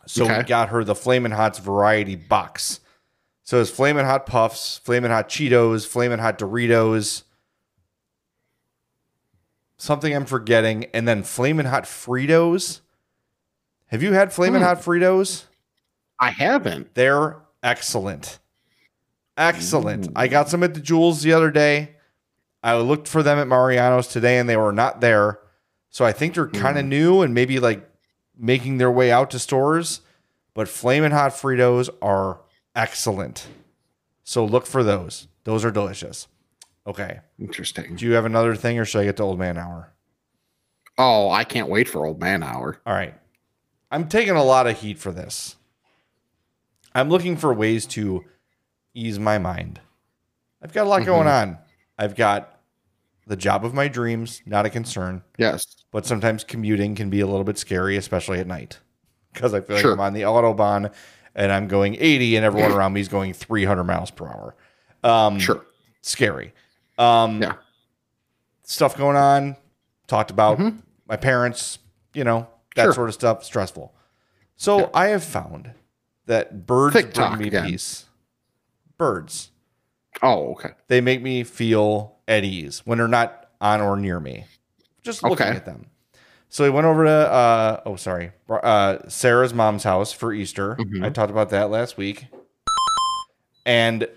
So 0.06 0.26
we 0.38 0.44
got 0.44 0.70
her 0.70 0.84
the 0.84 0.96
Flamin' 0.96 1.32
Hots 1.34 1.60
variety 1.60 2.16
box. 2.16 2.80
So 3.44 3.60
it's 3.60 3.70
Flamin' 3.70 4.06
Hot 4.06 4.26
Puffs, 4.26 4.78
Flamin' 4.84 5.12
Hot 5.12 5.28
Cheetos, 5.28 5.86
Flamin' 5.86 6.20
Hot 6.20 6.40
Doritos, 6.40 7.24
something 9.78 10.16
I'm 10.16 10.26
forgetting, 10.26 10.86
and 10.94 11.08
then 11.08 11.24
Flamin' 11.24 11.66
Hot 11.66 11.84
Fritos. 11.84 12.82
Have 13.88 14.04
you 14.04 14.14
had 14.14 14.32
Flamin' 14.32 14.62
Hmm. 14.62 14.68
Hot 14.68 14.78
Fritos? 14.80 15.44
I 16.20 16.32
haven't. 16.32 16.94
They're 16.96 17.38
excellent. 17.64 18.40
Excellent. 19.40 20.10
I 20.16 20.28
got 20.28 20.50
some 20.50 20.64
at 20.64 20.74
the 20.74 20.82
Jewels 20.82 21.24
the 21.24 21.34
other 21.34 21.50
day. 21.50 21.96
I 22.62 22.76
looked 22.78 23.08
for 23.08 23.24
them 23.24 23.40
at 23.40 23.48
Mariano's 23.48 24.08
today 24.08 24.38
and 24.38 24.50
they 24.50 24.58
were 24.58 24.74
not 24.74 25.00
there. 25.00 25.40
So 25.90 26.04
I 26.04 26.12
think 26.12 26.36
they're 26.36 26.48
kind 26.48 26.78
of 26.78 26.84
hmm. 26.84 26.90
new 26.90 27.22
and 27.22 27.34
maybe 27.34 27.60
like 27.60 27.90
making 28.38 28.78
their 28.78 28.92
way 28.92 29.12
out 29.12 29.32
to 29.32 29.40
stores. 29.40 30.02
But 30.54 30.68
Flamin' 30.68 31.14
Hot 31.14 31.32
Fritos 31.32 31.90
are 32.02 32.42
excellent. 32.76 33.48
So 34.24 34.44
look 34.46 34.68
for 34.68 34.84
those. 34.84 35.28
Those 35.46 35.64
are 35.64 35.72
delicious. 35.72 36.28
Okay. 36.86 37.22
Interesting. 37.40 37.96
Do 37.96 38.06
you 38.06 38.14
have 38.14 38.26
another 38.26 38.56
thing 38.56 38.78
or 38.78 38.84
should 38.84 39.02
I 39.02 39.06
get 39.06 39.18
to 39.18 39.24
Old 39.24 39.40
Man 39.40 39.58
Hour? 39.58 39.94
Oh, 41.00 41.30
I 41.30 41.46
can't 41.46 41.70
wait 41.70 41.88
for 41.88 42.06
old 42.06 42.20
man 42.20 42.44
hour. 42.44 42.82
All 42.86 42.94
right. 42.94 43.16
I'm 43.90 44.10
taking 44.10 44.36
a 44.36 44.44
lot 44.44 44.68
of 44.68 44.82
heat 44.82 45.00
for 45.00 45.14
this. 45.14 45.56
I'm 46.94 47.10
looking 47.10 47.38
for 47.38 47.54
ways 47.54 47.86
to 47.88 48.26
ease 48.94 49.20
my 49.20 49.38
mind. 49.38 49.80
I've 50.62 50.74
got 50.74 50.86
a 50.86 50.90
lot 50.90 51.06
going 51.06 51.28
on. 51.28 51.58
I've 51.98 52.16
got 52.16 52.60
the 53.28 53.36
job 53.36 53.64
of 53.64 53.74
my 53.74 53.88
dreams, 53.88 54.42
not 54.46 54.66
a 54.66 54.70
concern, 54.70 55.22
Yes. 55.38 55.64
but 55.92 56.06
sometimes 56.06 56.44
commuting 56.44 56.96
can 56.96 57.10
be 57.10 57.20
a 57.22 57.28
little 57.28 57.44
bit 57.44 57.58
scary, 57.58 57.96
especially 57.98 58.40
at 58.40 58.48
night, 58.48 58.80
because 59.34 59.54
I 59.54 59.62
feel 59.62 59.76
like 59.78 59.86
I'm 59.86 60.00
on 60.00 60.14
the 60.14 60.22
autobahn 60.24 60.92
and 61.36 61.52
I'm 61.52 61.68
going 61.68 61.96
80 62.00 62.38
and 62.38 62.46
everyone 62.46 62.72
around 62.78 62.94
me 62.94 63.02
is 63.02 63.08
going 63.08 63.34
300 63.34 63.84
miles 63.84 64.12
per 64.12 64.28
hour. 64.28 64.56
Um, 65.04 65.40
Sure. 65.40 65.66
Scary. 66.02 66.54
Um, 66.98 67.42
Yeah. 67.42 67.54
Stuff 68.64 68.98
going 68.98 69.16
on. 69.18 69.56
Talked 70.08 70.32
about 70.32 70.58
Mhm. 70.58 70.82
my 71.08 71.16
parents, 71.16 71.78
you 72.14 72.24
know, 72.24 72.48
that 72.76 72.86
Sure. 72.86 72.94
sort 72.94 73.10
of 73.10 73.14
stuff. 73.16 73.44
Stressful. 73.44 73.94
So 74.56 74.80
Yeah. 74.80 74.90
I 74.94 75.08
have 75.08 75.24
found 75.24 75.72
that 76.26 76.66
birds 76.66 76.94
Thick 76.96 77.14
bring 77.14 77.38
me 77.38 77.48
again. 77.48 77.68
peace. 77.70 78.06
Birds. 79.00 79.50
Oh, 80.22 80.52
okay. 80.52 80.72
They 80.90 81.02
make 81.02 81.24
me 81.24 81.44
feel 81.44 82.18
at 82.28 82.44
ease 82.44 82.84
when 82.86 83.00
they're 83.00 83.08
not 83.08 83.50
on 83.60 83.82
or 83.82 83.96
near 83.98 84.20
me. 84.20 84.46
Just 85.02 85.24
looking 85.24 85.48
Okay. 85.48 85.56
at 85.56 85.66
them. 85.66 85.88
So 86.50 86.64
we 86.64 86.70
went 86.70 86.86
over 86.86 87.06
to 87.06 87.10
uh 87.12 87.82
oh 87.86 87.96
sorry 87.96 88.32
uh 88.50 88.98
Sarah's 89.08 89.54
mom's 89.54 89.84
house 89.84 90.12
for 90.12 90.34
Easter. 90.34 90.76
Mhm. 90.76 91.06
I 91.06 91.10
talked 91.10 91.32
about 91.32 91.50
that 91.52 91.70
last 91.70 91.96
week, 91.98 92.26
and 93.66 94.08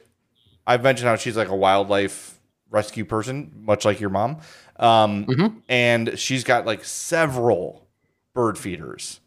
I've 0.67 0.83
mentioned 0.83 1.09
how 1.09 1.17
she's 1.17 1.37
like 1.37 1.49
a 1.49 1.57
wildlife 1.57 2.39
rescue 2.71 3.05
person, 3.05 3.53
much 3.55 3.85
like 3.85 4.01
your 4.01 4.11
mom. 4.11 4.39
Um, 4.77 5.27
Mhm. 5.27 5.63
and 5.69 6.19
she's 6.19 6.43
got 6.43 6.65
like 6.67 6.85
several 6.85 7.87
bird 8.35 8.59
feeders 8.59 9.21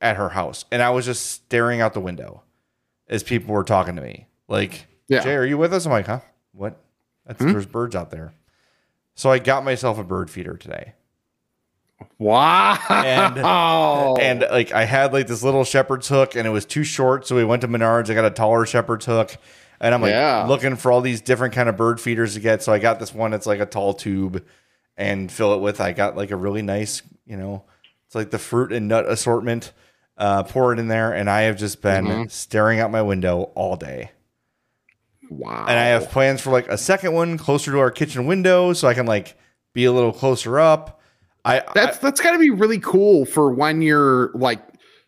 at 0.00 0.16
her 0.16 0.30
house, 0.30 0.64
and 0.72 0.82
I 0.82 0.90
was 0.90 1.04
just 1.04 1.26
staring 1.26 1.80
out 1.80 1.92
the 1.94 2.00
window 2.00 2.42
as 3.08 3.22
people 3.22 3.54
were 3.54 3.62
talking 3.64 3.94
to 3.96 4.02
me, 4.02 4.26
like, 4.48 4.86
Yeah. 5.08 5.20
"Jay, 5.22 5.34
are 5.34 5.44
you 5.44 5.58
with 5.58 5.72
us?" 5.72 5.86
I'm 5.86 5.92
like, 5.92 6.06
"Huh? 6.06 6.20
What? 6.52 6.76
That's, 7.26 7.40
Hmm? 7.42 7.52
There's 7.52 7.66
birds 7.66 7.94
out 7.96 8.10
there." 8.10 8.32
So 9.14 9.30
I 9.30 9.38
got 9.38 9.64
myself 9.64 9.98
a 9.98 10.04
bird 10.04 10.30
feeder 10.30 10.56
today. 10.56 10.92
Wow. 12.18 12.76
And-. 14.18 14.42
And 14.42 14.50
like 14.50 14.72
I 14.72 14.84
had 14.84 15.12
like 15.12 15.26
this 15.26 15.42
little 15.42 15.64
shepherd's 15.64 16.08
hook 16.08 16.34
and 16.36 16.46
it 16.46 16.50
was 16.50 16.64
too 16.66 16.84
short. 16.84 17.26
So 17.26 17.36
we 17.36 17.44
went 17.44 17.62
to 17.62 17.68
Menards. 17.68 18.10
I 18.10 18.14
got 18.14 18.24
a 18.24 18.30
taller 18.30 18.66
shepherd's 18.66 19.06
hook. 19.06 19.36
And 19.80 19.94
I'm 19.94 20.00
like 20.02 20.10
Yeah. 20.12 20.44
looking 20.46 20.76
for 20.76 20.90
all 20.92 21.00
these 21.00 21.20
different 21.20 21.54
kind 21.54 21.68
of 21.68 21.76
bird 21.76 22.00
feeders 22.00 22.34
to 22.34 22.40
get. 22.40 22.62
So 22.62 22.72
I 22.72 22.78
got 22.78 22.98
this 22.98 23.14
one 23.14 23.30
that's 23.30 23.46
like 23.46 23.60
a 23.60 23.66
tall 23.66 23.92
tube 23.94 24.44
and 24.96 25.30
fill 25.30 25.54
it 25.54 25.60
with 25.60 25.80
I 25.80 25.92
got 25.92 26.16
like 26.16 26.30
a 26.30 26.36
really 26.36 26.62
nice, 26.62 27.02
you 27.26 27.36
know, 27.36 27.64
it's 28.06 28.14
like 28.14 28.30
the 28.30 28.38
fruit 28.38 28.72
and 28.72 28.88
nut 28.88 29.06
assortment. 29.06 29.72
Uh, 30.18 30.42
pour 30.42 30.72
it 30.72 30.78
in 30.78 30.88
there, 30.88 31.12
and 31.12 31.28
I 31.28 31.42
have 31.42 31.58
just 31.58 31.82
been 31.82 32.06
Mhm. 32.06 32.30
staring 32.30 32.80
out 32.80 32.90
my 32.90 33.02
window 33.02 33.50
all 33.54 33.76
day. 33.76 34.12
Wow. 35.30 35.66
And 35.68 35.78
I 35.78 35.84
have 35.86 36.10
plans 36.10 36.40
for 36.40 36.50
like 36.50 36.68
a 36.68 36.78
second 36.78 37.12
one 37.12 37.38
closer 37.38 37.70
to 37.72 37.78
our 37.78 37.90
kitchen 37.90 38.26
window, 38.26 38.72
so 38.72 38.88
I 38.88 38.94
can 38.94 39.06
like 39.06 39.36
be 39.74 39.84
a 39.84 39.92
little 39.92 40.12
closer 40.12 40.58
up. 40.58 41.00
I 41.44 41.62
That's 41.74 41.98
that's 41.98 42.20
got 42.20 42.32
to 42.32 42.38
be 42.38 42.50
really 42.50 42.80
cool 42.80 43.24
for 43.24 43.52
when 43.52 43.80
you're 43.82 44.30
like 44.34 44.60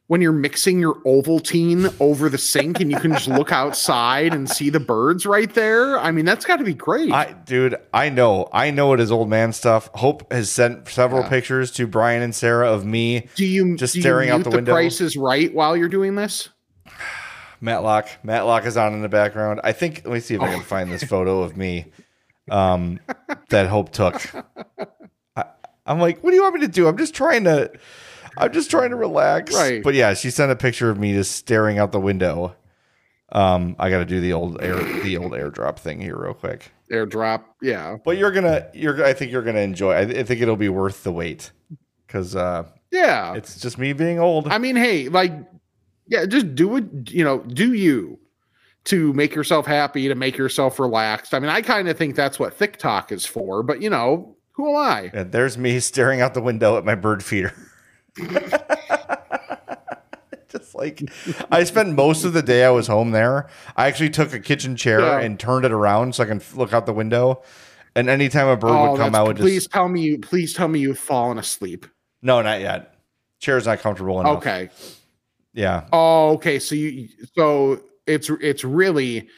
when 0.06 0.22
you're 0.22 0.32
mixing 0.32 0.78
your 0.78 0.94
Ovaltine 1.04 1.94
over 2.00 2.30
the 2.30 2.38
sink 2.38 2.80
and 2.80 2.90
you 2.90 2.98
can 2.98 3.12
just 3.12 3.28
look 3.28 3.52
outside 3.52 4.32
and 4.32 4.48
see 4.48 4.70
the 4.70 4.80
birds 4.80 5.26
right 5.26 5.52
there. 5.52 5.98
I 5.98 6.12
mean, 6.12 6.24
that's 6.24 6.46
got 6.46 6.56
to 6.56 6.64
be 6.64 6.72
great. 6.72 7.12
I, 7.12 7.32
dude, 7.32 7.76
I 7.92 8.08
know, 8.08 8.48
I 8.50 8.70
know 8.70 8.94
it 8.94 9.00
is 9.00 9.12
old 9.12 9.28
man 9.28 9.52
stuff. 9.52 9.90
Hope 9.94 10.32
has 10.32 10.50
sent 10.50 10.88
several 10.88 11.22
Yeah. 11.24 11.28
pictures 11.28 11.70
to 11.72 11.86
Brian 11.86 12.22
and 12.22 12.34
Sarah 12.34 12.72
of 12.72 12.86
me, 12.86 13.28
do 13.34 13.44
you 13.44 13.76
just 13.76 13.92
do 13.92 13.98
you 13.98 14.02
staring 14.02 14.30
out 14.30 14.36
mute 14.38 14.44
the 14.44 14.50
the 14.50 14.56
window. 14.56 14.72
Price 14.72 15.02
is 15.02 15.14
right 15.16 15.52
while 15.52 15.76
you're 15.76 15.88
doing 15.90 16.14
this. 16.14 16.48
Matlock. 17.60 18.08
Matlock 18.22 18.64
is 18.66 18.76
on 18.76 18.94
in 18.94 19.02
the 19.02 19.08
background. 19.08 19.60
I 19.64 19.72
think. 19.72 20.02
Let 20.04 20.14
me 20.14 20.20
see 20.20 20.34
if 20.34 20.40
I 20.40 20.52
can 20.52 20.62
find 20.62 20.90
this 20.90 21.04
photo 21.04 21.42
of 21.42 21.56
me, 21.56 21.86
um, 22.50 23.00
that 23.48 23.68
Hope 23.68 23.90
took. 23.92 24.20
I, 25.36 25.44
I'm 25.86 26.00
like, 26.00 26.22
what 26.22 26.30
do 26.30 26.36
you 26.36 26.42
want 26.42 26.54
me 26.54 26.60
to 26.62 26.68
do? 26.68 26.86
I'm 26.88 26.96
just 26.96 27.14
trying 27.14 27.44
to, 27.44 27.70
I'm 28.36 28.52
just 28.52 28.70
trying 28.70 28.90
to 28.90 28.96
relax. 28.96 29.54
Right. 29.54 29.82
But 29.82 29.94
yeah, 29.94 30.14
she 30.14 30.30
sent 30.30 30.52
a 30.52 30.56
picture 30.56 30.90
of 30.90 30.98
me 30.98 31.12
just 31.12 31.32
staring 31.32 31.78
out 31.78 31.92
the 31.92 32.00
window. 32.00 32.54
Um, 33.30 33.76
I 33.78 33.90
got 33.90 33.98
to 33.98 34.04
do 34.06 34.20
the 34.20 34.32
old 34.32 34.62
air, 34.62 34.76
the 35.02 35.18
old 35.18 35.32
airdrop 35.32 35.78
thing 35.78 36.00
here 36.00 36.16
real 36.16 36.32
quick. 36.34 36.70
Airdrop. 36.90 37.42
Yeah. 37.60 37.98
But 38.02 38.16
you're 38.16 38.30
gonna, 38.30 38.68
you're, 38.72 39.04
I 39.04 39.12
think 39.12 39.30
you're 39.32 39.42
gonna 39.42 39.60
enjoy. 39.60 39.92
I, 39.92 40.00
I 40.00 40.22
think 40.22 40.40
it'll 40.40 40.56
be 40.56 40.70
worth 40.70 41.04
the 41.04 41.12
wait 41.12 41.52
because 42.06 42.34
uh, 42.34 42.64
Yeah. 42.90 43.34
it's 43.34 43.60
just 43.60 43.76
me 43.76 43.92
being 43.92 44.18
old. 44.18 44.48
I 44.48 44.56
mean, 44.56 44.76
hey, 44.76 45.10
like, 45.10 45.32
yeah, 46.08 46.26
just 46.26 46.54
do 46.54 46.76
it. 46.76 46.84
You 47.10 47.24
know, 47.24 47.38
do 47.40 47.72
you 47.74 48.18
to 48.84 49.12
make 49.12 49.34
yourself 49.34 49.66
happy, 49.66 50.08
to 50.08 50.14
make 50.14 50.38
yourself 50.38 50.78
relaxed. 50.78 51.34
I 51.34 51.40
mean, 51.40 51.50
I 51.50 51.60
kind 51.60 51.88
of 51.88 51.98
think 51.98 52.14
that's 52.16 52.38
what 52.38 52.54
thick 52.54 52.78
talk 52.78 53.12
is 53.12 53.26
for, 53.26 53.62
but 53.62 53.82
you 53.82 53.90
know, 53.90 54.36
who 54.52 54.70
am 54.70 54.76
I? 54.76 55.10
And 55.12 55.30
there's 55.30 55.58
me 55.58 55.78
staring 55.80 56.22
out 56.22 56.32
the 56.32 56.40
window 56.40 56.78
at 56.78 56.84
my 56.86 56.94
bird 56.94 57.22
feeder. 57.22 57.52
Just 60.48 60.74
like 60.74 61.02
I 61.52 61.64
spent 61.64 61.94
most 61.94 62.24
of 62.24 62.32
the 62.32 62.40
day 62.42 62.64
I 62.64 62.70
was 62.70 62.86
home 62.86 63.10
there. 63.10 63.48
I 63.76 63.86
actually 63.86 64.08
took 64.08 64.32
a 64.32 64.40
kitchen 64.40 64.76
chair 64.76 65.00
Yeah. 65.00 65.20
and 65.20 65.38
turned 65.38 65.66
it 65.66 65.72
around 65.72 66.14
so 66.14 66.22
I 66.24 66.26
can 66.26 66.40
look 66.54 66.72
out 66.72 66.86
the 66.86 66.94
window. 66.94 67.42
And 67.94 68.08
anytime 68.08 68.48
a 68.48 68.56
bird 68.56 68.70
Oh, 68.70 68.92
would 68.92 68.98
come, 68.98 69.14
I 69.14 69.22
would 69.22 69.36
please 69.36 69.64
just 69.64 69.72
tell 69.72 69.88
me 69.88 70.00
you 70.02 70.18
please 70.18 70.54
tell 70.54 70.68
me 70.68 70.78
you've 70.78 70.98
fallen 70.98 71.36
asleep. 71.38 71.84
no, 72.22 72.40
not 72.40 72.60
yet. 72.60 72.94
Chair's 73.40 73.66
not 73.66 73.80
comfortable 73.80 74.20
enough. 74.20 74.38
Okay. 74.38 74.70
Yeah. 75.58 75.88
Oh, 75.92 76.30
okay. 76.34 76.60
So 76.60 76.74
you 76.76 77.08
so 77.36 77.82
it's 78.06 78.30
it's 78.40 78.62
really 78.62 79.28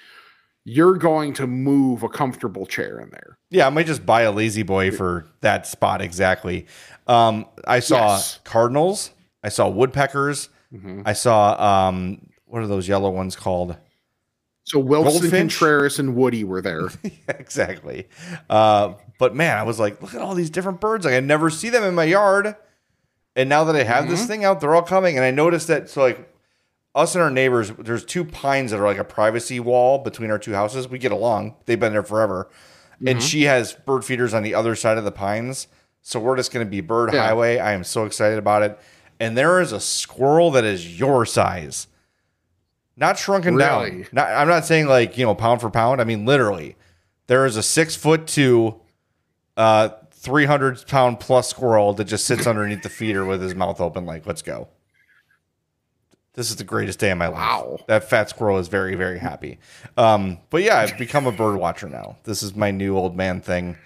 you're 0.67 0.99
going 0.99 1.33
to 1.33 1.47
move 1.47 2.03
a 2.03 2.09
comfortable 2.11 2.67
chair 2.67 3.01
in 3.01 3.09
there. 3.11 3.39
Yeah, 3.49 3.67
I 3.67 3.71
might 3.71 3.87
just 3.87 4.05
buy 4.05 4.23
a 4.23 4.31
lazy 4.31 4.63
boy 4.63 4.91
for 4.91 5.27
that 5.41 5.67
spot 5.67 6.03
exactly. 6.03 6.67
Um, 7.07 7.47
I 7.67 7.81
saw 7.81 8.09
Yes. 8.17 8.39
cardinals. 8.45 9.11
I 9.43 9.49
saw 9.49 9.69
woodpeckers. 9.71 10.51
Mhm. 10.73 11.03
I 11.07 11.15
saw 11.15 11.89
um, 11.89 12.27
what 12.45 12.61
are 12.63 12.67
those 12.67 12.87
yellow 12.87 13.09
ones 13.11 13.35
called? 13.35 13.79
So 14.65 14.79
Willson 14.79 15.23
Goldfinch? 15.23 15.53
Contreras 15.55 15.99
and 15.99 16.15
Woody 16.15 16.45
were 16.45 16.61
there. 16.61 16.89
exactly. 17.29 18.09
Uh, 18.51 18.93
but 19.19 19.35
man, 19.35 19.57
I 19.57 19.63
was 19.63 19.81
like, 19.81 20.03
look 20.03 20.15
at 20.15 20.21
all 20.21 20.35
these 20.35 20.51
different 20.51 20.81
birds. 20.83 21.07
Like 21.07 21.15
I 21.15 21.21
never 21.21 21.49
see 21.49 21.71
them 21.71 21.83
in 21.83 21.95
my 21.95 22.05
yard. 22.05 22.55
And 23.37 23.49
now 23.49 23.65
that 23.65 23.77
I 23.77 23.85
have 23.85 24.09
this 24.09 24.27
thing 24.27 24.45
out, 24.45 24.61
they're 24.61 24.75
all 24.75 24.83
coming. 24.83 25.17
And 25.17 25.25
I 25.25 25.31
noticed 25.31 25.69
that 25.69 25.89
so 25.89 26.03
like 26.03 26.33
us 26.95 27.15
and 27.15 27.23
our 27.23 27.31
neighbors, 27.31 27.71
there's 27.79 28.05
two 28.05 28.25
pines 28.25 28.73
that 28.73 28.81
are 28.81 28.87
like 28.87 28.99
a 28.99 29.05
privacy 29.05 29.61
wall 29.61 29.99
between 29.99 30.31
our 30.31 30.39
two 30.39 30.53
houses. 30.53 30.89
We 30.89 30.99
get 30.99 31.13
along. 31.13 31.55
They've 31.67 31.79
been 31.79 31.93
there 31.93 32.03
forever. 32.03 32.49
And 33.07 33.23
she 33.23 33.45
has 33.45 33.73
bird 33.73 34.05
feeders 34.05 34.35
on 34.35 34.43
the 34.43 34.55
other 34.55 34.75
side 34.75 34.99
of 34.99 35.05
the 35.05 35.13
pines. 35.13 35.69
So 36.03 36.21
we're 36.21 36.37
just 36.37 36.53
gonna 36.53 36.65
be 36.67 36.81
bird 36.81 37.13
Yeah. 37.15 37.23
highway. 37.23 37.59
I 37.59 37.73
am 37.73 37.85
so 37.85 38.05
excited 38.05 38.39
about 38.39 38.63
it. 38.63 38.79
And 39.19 39.39
there 39.39 39.61
is 39.61 39.73
a 39.73 39.81
squirrel 39.81 40.51
that 40.51 40.65
is 40.65 40.99
your 40.99 41.25
size. 41.25 41.87
Not 42.97 43.19
shrunken 43.19 43.57
down. 43.57 43.85
Really? 43.85 44.07
Not, 44.13 44.29
I'm 44.29 44.49
not 44.49 44.67
saying 44.67 44.87
like, 44.87 45.17
you 45.17 45.25
know, 45.25 45.35
pound 45.35 45.61
for 45.63 45.71
pound. 45.71 46.01
I 46.01 46.05
mean, 46.05 46.27
literally, 46.27 46.77
there 47.29 47.47
is 47.47 47.57
a 47.57 47.63
six 47.63 47.97
foot 47.97 48.27
two, 48.27 48.75
uh, 49.57 49.91
300 50.21 50.87
pound 50.87 51.19
plus 51.19 51.49
squirrel 51.49 51.95
that 51.95 52.05
just 52.05 52.27
sits 52.27 52.47
underneath 52.47 52.83
the 52.83 52.91
feeder 52.91 53.25
with 53.25 53.41
his 53.41 53.55
mouth 53.55 53.81
open, 53.81 54.05
like, 54.05 54.27
let's 54.27 54.43
go. 54.43 54.69
This 56.35 56.51
is 56.51 56.57
the 56.57 56.65
greatest 56.65 56.99
day 56.99 57.11
of 57.11 57.19
my 57.19 57.29
Wow. 57.29 57.77
life. 57.79 57.87
That 57.89 58.05
fat 58.05 58.29
squirrel 58.29 58.59
is 58.59 58.69
very, 58.69 58.95
very 58.95 59.19
happy. 59.19 59.59
Um, 59.97 60.39
but 60.51 60.63
yeah, 60.63 60.79
I've 60.79 60.99
become 60.99 61.27
a 61.27 61.33
bird 61.33 61.57
watcher 61.57 61.89
now. 61.89 62.17
This 62.25 62.43
is 62.43 62.55
my 62.55 62.71
new 62.71 62.97
old 62.97 63.17
man 63.17 63.41
thing. 63.41 63.77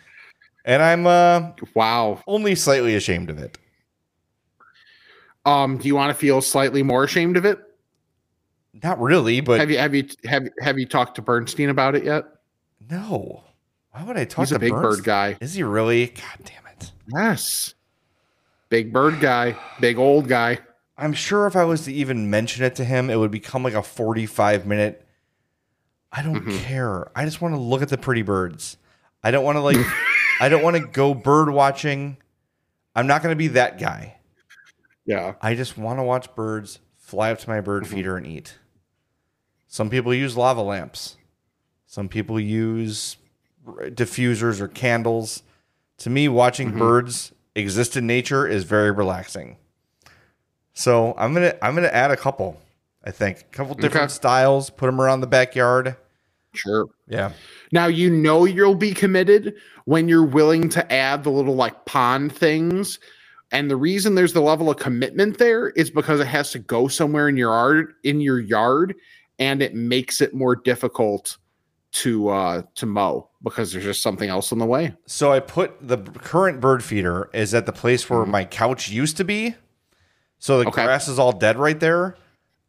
And 0.64 0.82
I'm 0.82 1.06
uh, 1.06 1.52
Wow. 1.74 2.20
only 2.26 2.54
slightly 2.56 2.96
ashamed 2.96 3.30
of 3.30 3.38
it. 3.38 3.56
Um, 5.46 5.78
do 5.78 5.86
you 5.86 5.94
want 5.94 6.10
to 6.10 6.14
feel 6.14 6.40
slightly 6.40 6.82
more 6.82 7.04
ashamed 7.04 7.36
of 7.36 7.44
it? 7.44 7.58
Not 8.82 9.00
really, 9.00 9.40
but 9.40 9.60
have 9.60 9.70
you 9.70 9.78
have 9.78 9.94
you 9.94 10.08
have 10.24 10.48
have 10.60 10.78
you 10.78 10.86
talked 10.86 11.14
to 11.16 11.22
Bernstein 11.22 11.68
about 11.68 11.94
it 11.94 12.02
yet? 12.04 12.24
no. 12.90 13.44
Why 13.94 14.02
would 14.04 14.16
I 14.16 14.24
talk 14.24 14.42
He's 14.42 14.48
to 14.50 14.56
a 14.56 14.58
big 14.58 14.72
Burns? 14.72 14.96
bird 14.96 15.04
guy. 15.04 15.36
Is 15.40 15.54
he 15.54 15.62
really? 15.62 16.06
God 16.08 16.44
damn 16.44 16.66
it. 16.66 16.92
Yes. 17.12 17.74
Big 18.68 18.92
bird 18.92 19.20
guy, 19.20 19.56
big 19.80 19.98
old 19.98 20.26
guy. 20.28 20.58
I'm 20.98 21.12
sure 21.12 21.46
if 21.46 21.54
I 21.54 21.64
was 21.64 21.84
to 21.84 21.92
even 21.92 22.28
mention 22.30 22.64
it 22.64 22.74
to 22.76 22.84
him, 22.84 23.08
it 23.10 23.16
would 23.16 23.30
become 23.30 23.62
like 23.62 23.74
a 23.74 23.82
45 23.82 24.66
minute. 24.66 25.06
I 26.12 26.22
don't 26.22 26.36
Mm-hmm. 26.44 26.58
care. 26.64 27.10
I 27.16 27.24
just 27.24 27.40
want 27.40 27.54
to 27.54 27.60
look 27.60 27.82
at 27.82 27.88
the 27.88 27.98
pretty 27.98 28.22
birds. 28.22 28.76
I 29.22 29.30
don't 29.30 29.44
want 29.44 29.56
to 29.56 29.60
like, 29.60 29.76
I 30.40 30.48
don't 30.48 30.62
want 30.62 30.76
to 30.76 30.82
go 30.86 31.14
bird 31.14 31.50
watching. 31.50 32.16
I'm 32.96 33.06
not 33.06 33.22
going 33.22 33.32
to 33.32 33.36
be 33.38 33.48
that 33.48 33.78
guy. 33.78 34.16
Yeah. 35.06 35.34
I 35.42 35.54
just 35.54 35.76
want 35.76 35.98
to 35.98 36.02
watch 36.04 36.34
birds 36.34 36.78
fly 36.96 37.30
up 37.32 37.38
to 37.40 37.48
my 37.48 37.60
bird 37.60 37.84
Mm-hmm. 37.84 37.94
feeder 37.94 38.16
and 38.16 38.26
eat. 38.26 38.58
Some 39.66 39.90
people 39.90 40.14
use 40.14 40.36
lava 40.36 40.62
lamps. 40.62 41.16
Some 41.86 42.08
people 42.08 42.38
use 42.40 43.16
diffusers 43.66 44.60
or 44.60 44.68
candles. 44.68 45.42
To 45.98 46.10
me, 46.10 46.28
watching 46.28 46.68
Mm-hmm. 46.70 46.78
birds 46.78 47.32
exist 47.54 47.96
in 47.96 48.06
nature 48.06 48.46
is 48.46 48.64
very 48.64 48.90
relaxing. 48.90 49.56
So 50.72 51.14
I'm 51.16 51.32
gonna 51.34 51.54
I'm 51.62 51.74
gonna 51.74 51.88
add 51.88 52.10
a 52.10 52.16
couple. 52.16 52.60
I 53.04 53.10
think 53.10 53.40
a 53.40 53.44
couple 53.56 53.74
different 53.74 54.04
Okay. 54.10 54.12
styles. 54.14 54.70
Put 54.70 54.86
them 54.86 55.00
around 55.00 55.20
the 55.20 55.26
backyard. 55.26 55.96
Sure. 56.52 56.86
Yeah. 57.08 57.32
Now 57.72 57.86
you 57.86 58.10
know 58.10 58.44
you'll 58.44 58.74
be 58.74 58.92
committed 58.94 59.54
when 59.84 60.08
you're 60.08 60.24
willing 60.24 60.68
to 60.70 60.92
add 60.92 61.22
the 61.24 61.30
little 61.30 61.54
like 61.54 61.84
pond 61.84 62.32
things. 62.34 62.98
And 63.52 63.70
the 63.70 63.76
reason 63.76 64.14
there's 64.14 64.32
the 64.32 64.40
level 64.40 64.68
of 64.70 64.78
commitment 64.78 65.38
there 65.38 65.70
is 65.70 65.90
because 65.90 66.18
it 66.18 66.26
has 66.26 66.50
to 66.52 66.58
go 66.58 66.88
somewhere 66.88 67.28
in 67.28 67.36
your 67.36 67.50
yard 67.52 67.94
in 68.02 68.20
your 68.20 68.40
yard 68.40 68.94
and 69.38 69.62
it 69.62 69.74
makes 69.74 70.20
it 70.20 70.34
more 70.34 70.56
difficult 70.56 71.36
to 71.94 72.28
uh 72.28 72.62
to 72.74 72.86
mow 72.86 73.28
because 73.42 73.72
there's 73.72 73.84
just 73.84 74.02
something 74.02 74.28
else 74.28 74.50
in 74.52 74.58
the 74.58 74.66
way. 74.66 74.94
So 75.06 75.32
I 75.32 75.38
put 75.40 75.86
the 75.86 75.98
current 75.98 76.60
bird 76.60 76.82
feeder 76.82 77.30
is 77.32 77.54
at 77.54 77.66
the 77.66 77.72
place 77.72 78.10
where 78.10 78.26
my 78.26 78.44
couch 78.44 78.88
used 78.88 79.16
to 79.18 79.24
be. 79.24 79.54
So 80.38 80.58
the 80.58 80.64
Mm-hmm. 80.64 80.68
Okay. 80.70 80.84
grass 80.84 81.08
is 81.08 81.18
all 81.18 81.32
dead 81.32 81.56
right 81.56 81.78
there. 81.78 82.16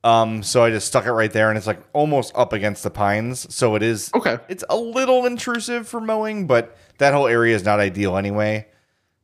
Um, 0.04 0.44
so 0.44 0.64
I 0.64 0.70
just 0.70 0.86
stuck 0.88 1.08
it 1.08 1.12
right 1.14 1.34
there, 1.34 1.50
and 1.50 1.58
it's 1.58 1.66
like 1.66 1.82
almost 1.92 2.32
up 2.36 2.54
against 2.54 2.84
the 2.84 2.92
pines. 2.92 3.52
So 3.54 3.74
it 3.74 3.82
is 3.82 4.12
Okay. 4.14 4.38
It's 4.48 4.64
a 4.70 4.76
little 4.78 5.26
intrusive 5.26 5.88
for 5.88 6.00
mowing, 6.00 6.46
but 6.46 6.78
that 7.00 7.14
whole 7.16 7.26
area 7.28 7.56
is 7.56 7.64
not 7.66 7.80
ideal 7.80 8.16
anyway. 8.18 8.68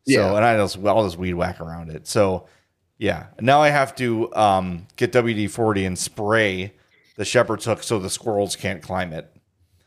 So 0.07 0.13
Yeah. 0.13 0.35
and 0.35 0.43
I 0.43 0.57
just 0.57 0.79
I'll 0.83 1.03
just 1.03 1.17
weed 1.17 1.35
whack 1.35 1.61
around 1.61 1.91
it. 1.91 2.07
So 2.07 2.47
yeah, 2.97 3.27
now 3.39 3.61
I 3.61 3.69
have 3.69 3.93
to 3.97 4.33
um, 4.35 4.87
get 4.95 5.11
WD 5.11 5.51
forty 5.51 5.85
and 5.85 5.97
spray 5.99 6.73
the 7.17 7.25
shepherd's 7.25 7.65
hook 7.65 7.83
so 7.83 7.99
the 7.99 8.09
squirrels 8.09 8.55
can't 8.55 8.81
climb 8.81 9.13
it. 9.13 9.31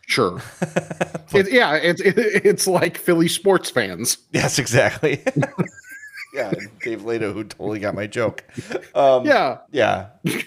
Sure. 0.06 0.40
it, 1.32 1.50
yeah, 1.52 1.74
it's 1.76 2.00
it, 2.00 2.14
it's 2.18 2.66
like 2.66 2.98
Philly 2.98 3.28
sports 3.28 3.70
fans. 3.70 4.18
Yes, 4.32 4.58
exactly. 4.58 5.22
yeah, 6.34 6.52
Dave 6.82 7.02
Lato, 7.02 7.32
who 7.32 7.44
totally 7.44 7.78
got 7.78 7.94
my 7.94 8.06
joke. 8.06 8.44
Um, 8.94 9.24
Yeah. 9.26 9.58
yeah. 9.70 10.08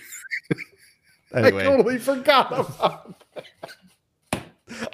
Anyway. 1.33 1.63
I 1.63 1.65
totally 1.65 1.97
forgot 1.97 2.51
about 2.57 3.13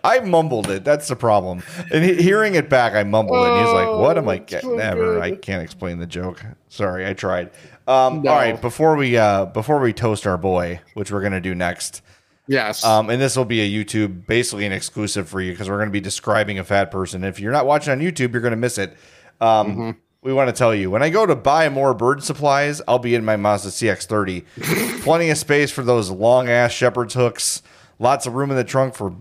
I 0.04 0.20
mumbled 0.20 0.70
it. 0.70 0.84
That's 0.84 1.08
the 1.08 1.16
problem. 1.16 1.62
And 1.92 2.04
he- 2.04 2.22
hearing 2.22 2.56
it 2.56 2.70
back, 2.70 2.94
I 2.94 3.04
mumbled 3.04 3.46
it. 3.46 3.52
And 3.52 3.60
he's 3.66 3.74
like, 3.74 3.88
"What 3.88 4.18
am 4.18 4.28
I 4.30 4.38
Oh, 4.38 4.40
getting? 4.40 4.70
so 4.72 4.76
Never. 4.76 5.20
I 5.22 5.36
can't 5.36 5.62
explain 5.64 6.00
the 6.00 6.06
joke. 6.08 6.44
Sorry, 6.70 7.08
I 7.08 7.14
tried." 7.14 7.52
Um, 7.88 8.22
No. 8.24 8.32
All 8.32 8.38
right, 8.38 8.60
before 8.60 8.96
we 8.96 9.18
uh, 9.18 9.46
before 9.46 9.80
we 9.80 9.94
toast 9.94 10.26
our 10.28 10.38
boy, 10.38 10.80
which 10.96 11.12
we're 11.12 11.22
gonna 11.22 11.42
do 11.42 11.54
next, 11.56 12.02
Yes. 12.48 12.84
um, 12.84 13.10
and 13.10 13.22
this 13.22 13.38
will 13.38 13.46
be 13.46 13.62
a 13.62 13.86
YouTube, 13.86 14.26
basically 14.28 14.66
an 14.66 14.72
exclusive 14.74 15.30
for 15.30 15.40
you 15.42 15.52
because 15.52 15.70
we're 15.70 15.78
going 15.78 15.90
to 15.90 15.94
be 15.94 16.02
describing 16.02 16.60
a 16.60 16.64
fat 16.64 16.92
person. 16.92 17.24
If 17.24 17.40
you're 17.40 17.52
not 17.54 17.66
watching 17.66 17.92
on 17.92 18.00
YouTube, 18.00 18.34
you're 18.34 18.42
going 18.42 18.52
to 18.52 18.58
miss 18.58 18.78
it. 18.78 18.98
Um, 19.40 19.98
We 20.22 20.32
want 20.32 20.48
to 20.48 20.54
tell 20.54 20.74
you 20.74 20.90
when 20.90 21.04
I 21.04 21.10
go 21.10 21.26
to 21.26 21.36
buy 21.36 21.68
more 21.68 21.94
bird 21.94 22.24
supplies, 22.24 22.82
I'll 22.88 22.98
be 23.00 23.14
in 23.14 23.26
my 23.26 23.36
Mazda 23.36 23.70
CX-30. 23.70 25.02
Plenty 25.04 25.30
of 25.30 25.38
space 25.38 25.70
for 25.70 25.84
those 25.84 26.10
long 26.10 26.48
ass 26.50 26.72
shepherd's 26.72 27.14
hooks. 27.14 27.62
Lots 28.00 28.26
of 28.26 28.34
room 28.34 28.50
in 28.50 28.56
the 28.56 28.64
trunk 28.64 28.96
for 28.96 29.14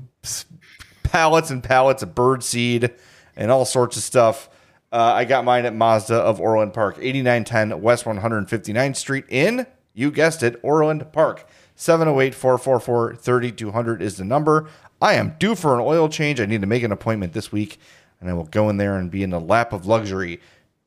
pallets 1.02 1.50
and 1.50 1.62
pallets 1.62 2.02
of 2.02 2.14
bird 2.14 2.42
seed 2.44 2.90
and 3.36 3.50
all 3.50 3.64
sorts 3.64 3.96
of 3.96 4.02
stuff. 4.04 4.48
Uh, 4.92 5.12
I 5.14 5.24
got 5.24 5.44
mine 5.44 5.64
at 5.64 5.74
Mazda 5.74 6.14
of 6.14 6.40
Orland 6.40 6.72
Park, 6.72 6.98
8910 7.00 7.80
West 7.80 8.04
159th 8.04 8.96
Street 8.96 9.24
in, 9.28 9.66
you 9.94 10.10
guessed 10.10 10.42
it, 10.42 10.60
Orland 10.62 11.10
Park. 11.12 11.48
708 11.82 12.32
444 12.32 13.16
3200 13.16 14.02
is 14.02 14.16
the 14.16 14.24
number. 14.24 14.68
I 15.00 15.14
am 15.14 15.34
due 15.40 15.56
for 15.56 15.74
an 15.74 15.80
oil 15.80 16.08
change. 16.08 16.40
I 16.40 16.46
need 16.46 16.60
to 16.60 16.66
make 16.68 16.84
an 16.84 16.92
appointment 16.92 17.32
this 17.32 17.50
week, 17.50 17.76
and 18.20 18.30
I 18.30 18.34
will 18.34 18.44
go 18.44 18.68
in 18.68 18.76
there 18.76 18.94
and 18.94 19.10
be 19.10 19.24
in 19.24 19.32
a 19.32 19.40
lap 19.40 19.72
of 19.72 19.84
luxury, 19.84 20.40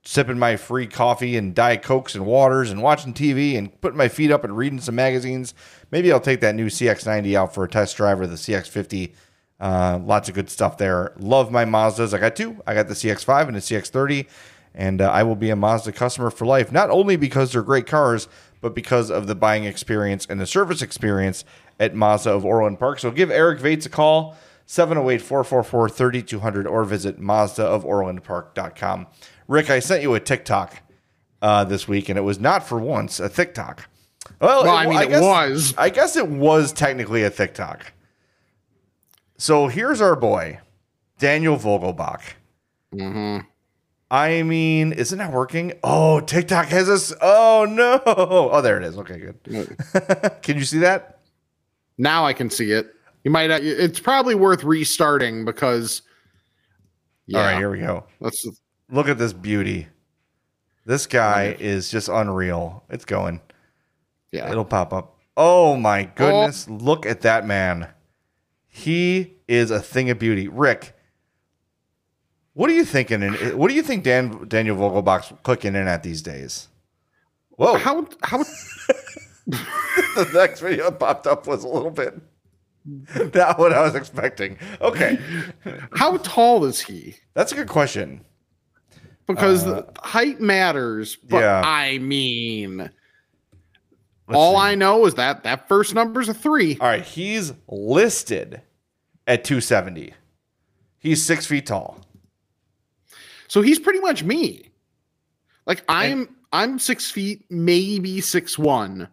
sipping 0.06 0.40
my 0.40 0.56
free 0.56 0.88
coffee 0.88 1.36
and 1.36 1.54
Diet 1.54 1.84
Cokes 1.84 2.16
and 2.16 2.26
waters 2.26 2.72
and 2.72 2.82
watching 2.82 3.14
TV 3.14 3.58
and 3.58 3.82
putting 3.82 3.98
my 3.98 4.08
feet 4.08 4.32
up 4.32 4.46
and 4.46 4.56
reading 4.56 4.80
some 4.80 4.96
magazines. 4.96 5.54
Maybe 5.92 6.14
I'll 6.14 6.22
take 6.22 6.40
that 6.40 6.56
new 6.56 6.68
CX90 6.68 7.36
out 7.36 7.54
for 7.54 7.66
a 7.66 7.70
test 7.70 7.98
drive 7.98 8.22
or 8.22 8.28
the 8.28 8.36
CX50. 8.36 9.12
Uh, 9.60 10.00
lots 10.02 10.30
of 10.30 10.36
good 10.36 10.50
stuff 10.50 10.78
there. 10.78 11.12
Love 11.20 11.52
my 11.52 11.66
Mazdas. 11.66 12.14
I 12.14 12.20
got 12.20 12.38
two. 12.38 12.64
I 12.66 12.74
got 12.74 12.88
the 12.88 12.94
CX5 12.94 13.48
and 13.48 13.56
the 13.58 13.60
CX30, 13.60 14.28
and 14.74 15.02
uh, 15.02 15.12
I 15.12 15.24
will 15.24 15.36
be 15.36 15.50
a 15.50 15.58
Mazda 15.58 15.92
customer 15.92 16.30
for 16.30 16.46
life. 16.46 16.72
Not 16.72 16.90
only 16.90 17.18
because 17.18 17.52
they're 17.52 17.64
great 17.64 17.86
cars, 17.86 18.30
but 18.66 18.74
because 18.74 19.12
of 19.12 19.28
the 19.28 19.36
buying 19.36 19.64
experience 19.66 20.26
and 20.28 20.42
the 20.42 20.48
service 20.48 20.82
experience 20.82 21.46
at 21.80 21.94
Mazda 21.94 22.32
of 22.32 22.44
Orland 22.44 22.80
Park. 22.80 22.98
So 22.98 23.12
give 23.12 23.30
Eric 23.30 23.60
Vates 23.60 23.86
a 23.86 23.90
call, 23.90 24.36
708 24.66 25.22
444 25.22 25.88
3200, 25.88 26.66
or 26.66 26.84
visit 26.84 27.22
MazdaofOrlandPark.com. 27.22 29.06
Rick, 29.48 29.70
I 29.70 29.78
sent 29.78 30.02
you 30.02 30.16
a 30.16 30.20
TikTok 30.20 30.82
uh, 31.44 31.64
this 31.66 31.88
week, 31.88 32.10
and 32.10 32.18
it 32.18 32.24
was 32.24 32.40
not 32.40 32.68
for 32.68 32.80
once 32.80 33.20
a 33.20 33.30
TikTok. 33.30 33.88
Well, 34.42 34.64
Well, 34.64 34.76
I 34.76 34.88
mean, 34.88 35.00
it 35.00 35.10
guess, 35.10 35.22
was. 35.22 35.76
I 35.78 35.92
guess 35.92 36.16
it 36.16 36.28
was 36.28 36.74
technically 36.74 37.22
a 37.22 37.30
TikTok. 37.30 37.94
So 39.38 39.68
here's 39.68 40.02
our 40.02 40.16
boy, 40.16 40.58
Daniel 41.20 41.58
Vogelbach. 41.58 42.22
Mm-hmm. 42.92 43.46
I 44.12 44.44
mean, 44.44 44.94
isn't 44.94 45.18
that 45.18 45.32
working? 45.32 45.74
Oh, 45.84 46.20
TikTok 46.20 46.68
has 46.68 46.90
us. 46.90 47.14
Oh 47.22 47.66
no! 47.68 48.02
Oh, 48.06 48.62
there 48.62 48.78
it 48.78 48.84
is. 48.84 48.98
Okay, 48.98 49.18
good. 49.20 49.78
Can 50.42 50.58
you 50.58 50.64
see 50.64 50.80
that? 50.80 51.20
Now 51.98 52.26
I 52.26 52.34
can 52.34 52.50
see 52.50 52.72
it. 52.72 52.94
You 53.24 53.32
might. 53.32 53.50
It's 53.50 54.00
probably 54.00 54.36
worth 54.36 54.64
restarting 54.64 55.46
because. 55.46 56.02
Yeah, 57.26 57.40
All 57.40 57.46
right, 57.46 57.58
here 57.58 57.72
we 57.72 57.80
go. 57.80 58.06
let's. 58.20 58.46
Look 58.92 59.08
at 59.08 59.18
this 59.18 59.34
beauty. 59.34 59.88
This 60.86 61.08
guy 61.08 61.58
is 61.60 61.90
just 61.90 62.08
unreal. 62.08 62.84
It's 62.90 63.06
going. 63.06 63.42
Yeah, 64.32 64.52
It'll 64.52 64.66
pop 64.66 64.94
up. 64.94 65.18
Oh 65.36 65.76
my 65.76 66.04
oh. 66.04 66.12
goodness. 66.16 66.70
Look 66.70 67.06
at 67.08 67.22
that 67.22 67.48
man. 67.48 67.88
He 68.68 69.38
is 69.48 69.72
a 69.72 69.80
thing 69.80 70.10
of 70.10 70.20
beauty. 70.20 70.48
Rick, 70.48 70.95
what 72.56 72.70
are 72.70 72.74
you 72.74 72.84
thinking? 72.84 73.22
In, 73.22 73.34
what 73.58 73.68
do 73.70 73.76
you 73.76 73.84
think 73.84 74.04
Dan 74.04 74.48
Daniel 74.48 74.76
Vogelbach's 74.76 75.32
clicking 75.44 75.76
in 75.76 75.88
at 75.88 76.02
these 76.04 76.22
days? 76.22 76.68
Whoa. 77.52 77.78
how 77.78 78.08
how 78.24 78.40
the 79.48 80.30
next 80.34 80.60
video 80.60 80.90
popped 80.92 81.28
up 81.28 81.48
was 81.48 81.64
a 81.64 81.68
little 81.68 81.92
bit 81.92 82.20
not 83.34 83.58
what 83.60 83.74
I 83.74 83.82
was 83.82 83.96
expecting. 83.96 84.58
Okay. 84.82 85.20
how 85.94 86.18
tall 86.18 86.66
is 86.66 86.82
he? 86.82 87.16
That's 87.34 87.52
a 87.52 87.56
good 87.56 87.68
question. 87.68 88.22
Because 89.28 89.66
the 89.66 89.88
height 90.00 90.40
matters, 90.40 91.16
but 91.16 91.38
Uh, 91.38 91.40
yeah. 91.40 91.62
I 91.66 91.98
mean, 91.98 92.78
Let's 92.78 92.92
all 94.38 94.56
see. 94.56 94.62
I 94.62 94.76
know 94.76 95.06
is 95.08 95.16
that 95.16 95.44
that 95.44 95.68
first 95.68 95.96
number's 95.96 96.30
a 96.30 96.34
three. 96.34 96.78
All 96.80 96.88
right, 96.88 97.04
he's 97.04 97.54
listed 97.68 98.62
at 99.26 99.44
270. 99.44 100.14
He's 101.00 101.24
six 101.24 101.46
feet 101.46 101.66
tall. 101.66 102.05
So 103.48 103.62
he's 103.62 103.80
pretty 103.80 104.00
much 104.00 104.24
me. 104.24 104.70
Like 105.66 105.84
I'm 105.90 106.30
I'm 106.54 106.80
six 106.80 107.10
feet, 107.12 107.46
maybe 107.50 108.22
six 108.22 108.58
one. 108.58 109.08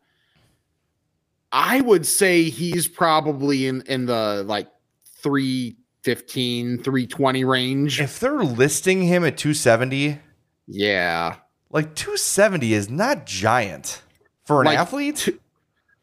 I 1.53 1.81
would 1.83 2.07
say 2.07 2.45
he's 2.45 2.89
probably 2.89 3.67
in 3.67 3.83
in 3.83 4.07
the 4.07 4.43
like 4.47 4.69
315, 5.23 6.79
320 6.83 7.45
range. 7.45 8.01
If 8.01 8.21
they're 8.21 8.43
listing 8.43 9.03
him 9.03 9.25
at 9.25 9.37
270, 9.37 10.19
yeah. 10.67 11.37
like 11.71 11.95
270 11.95 12.73
is 12.73 12.91
not 12.91 13.27
giant 13.27 14.03
for 14.47 14.61
an 14.63 14.67
Like, 14.67 14.79
athlete. 14.79 15.17
t- 15.17 15.39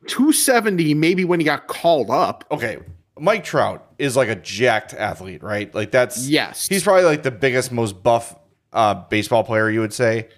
270 0.07 0.93
maybe 0.93 1.25
when 1.25 1.39
he 1.39 1.43
got 1.43 1.67
called 1.67 2.09
up. 2.09 2.45
okay, 2.51 2.77
Mike 3.20 3.43
Trout 3.43 3.86
is 3.97 4.15
like 4.15 4.30
a 4.30 4.36
jacked 4.36 4.93
athlete, 4.93 5.43
right? 5.43 5.74
Like 5.74 5.91
that's 5.91 6.28
Yes. 6.28 6.67
He's 6.67 6.84
probably 6.84 7.03
like 7.03 7.24
the 7.24 7.32
biggest, 7.32 7.72
most 7.72 8.01
buff 8.03 8.36
uh, 8.74 8.93
baseball 9.09 9.43
player 9.43 9.70
you 9.70 9.80
would 9.82 9.93
say. 9.93 10.30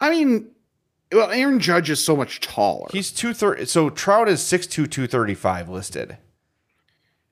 I 0.00 0.10
mean, 0.10 0.48
well, 1.12 1.30
Aaron 1.30 1.60
Judge 1.60 1.88
is 1.90 2.02
so 2.02 2.16
much 2.16 2.40
taller. 2.40 2.88
He's 2.92 3.10
two 3.12 3.32
thirty. 3.32 3.64
So 3.66 3.90
Trout 3.90 4.28
is 4.28 4.40
6'2", 4.40 4.90
235 4.90 5.68
listed. 5.68 6.18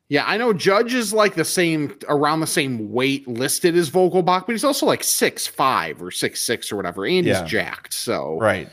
Yeah, 0.09 0.25
I 0.27 0.37
know 0.37 0.53
Judge 0.53 0.95
is 0.95 1.13
like 1.13 1.35
the 1.35 1.45
same 1.45 1.97
around 2.09 2.41
the 2.41 2.47
same 2.47 2.93
weight 2.93 3.27
listed 3.27 3.75
as 3.77 3.91
Vogelbach, 3.91 4.47
but 4.47 4.53
he's 4.53 4.63
also 4.65 4.85
like 4.87 5.03
six 5.03 5.47
five 5.47 6.03
or 6.03 6.11
six 6.11 6.41
six 6.43 6.71
or 6.71 6.77
whatever, 6.77 7.07
and 7.07 7.27
Yeah. 7.27 7.41
he's 7.43 7.51
jacked. 7.51 7.95
So 7.95 8.39
Right. 8.39 8.69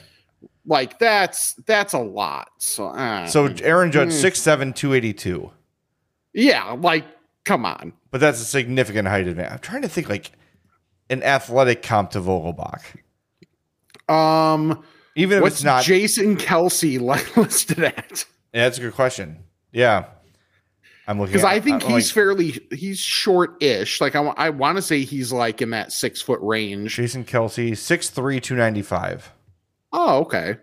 like 0.66 1.00
that's 1.00 1.54
that's 1.66 1.94
a 1.94 2.00
lot. 2.00 2.50
So 2.58 2.88
uh, 2.88 3.28
So 3.28 3.46
Aaron 3.64 3.92
Judge 3.92 4.10
Mm. 4.10 4.22
6'7", 4.22 4.76
282. 4.76 5.52
Yeah, 6.34 6.76
like 6.80 7.06
come 7.46 7.66
on. 7.66 7.94
But 8.12 8.22
that's 8.22 8.42
a 8.42 8.46
significant 8.46 9.08
height 9.08 9.28
advantage. 9.28 9.52
I'm 9.54 9.60
trying 9.60 9.82
to 9.84 9.90
think 9.90 10.10
like 10.10 10.32
an 11.10 11.24
athletic 11.24 11.84
comp 11.84 12.12
to 12.12 12.22
Vogelbach. 12.22 12.82
Um, 14.14 14.84
Even 15.16 15.40
if 15.40 15.46
it's 15.46 15.64
not 15.64 15.84
Jason 15.84 16.38
Kelce 16.38 17.00
like 17.00 17.36
listed 17.38 17.80
at? 17.80 18.26
Yeah, 18.54 18.64
that's 18.64 18.78
a 18.78 18.82
good 18.82 18.94
question. 18.94 19.40
Yeah. 19.72 20.06
I'm 21.08 21.20
looking 21.20 21.34
Because 21.34 21.46
I 21.46 21.60
think 21.60 21.84
I'm 21.84 21.92
he's 21.92 22.10
like, 22.10 22.14
fairly 22.14 22.60
he's 22.72 23.00
short-ish. 23.00 24.00
Like 24.02 24.16
I, 24.16 24.22
I 24.38 24.50
want 24.50 24.78
to 24.78 24.82
say 24.82 25.02
he's 25.02 25.34
like 25.34 25.62
in 25.62 25.72
that 25.72 25.92
six 25.92 26.22
foot 26.22 26.40
range. 26.42 26.96
Jason 26.96 27.26
Kelce, 27.26 27.72
6'3", 27.72 28.42
295. 28.42 29.34
Oh, 29.94 30.20
okay. 30.20 30.58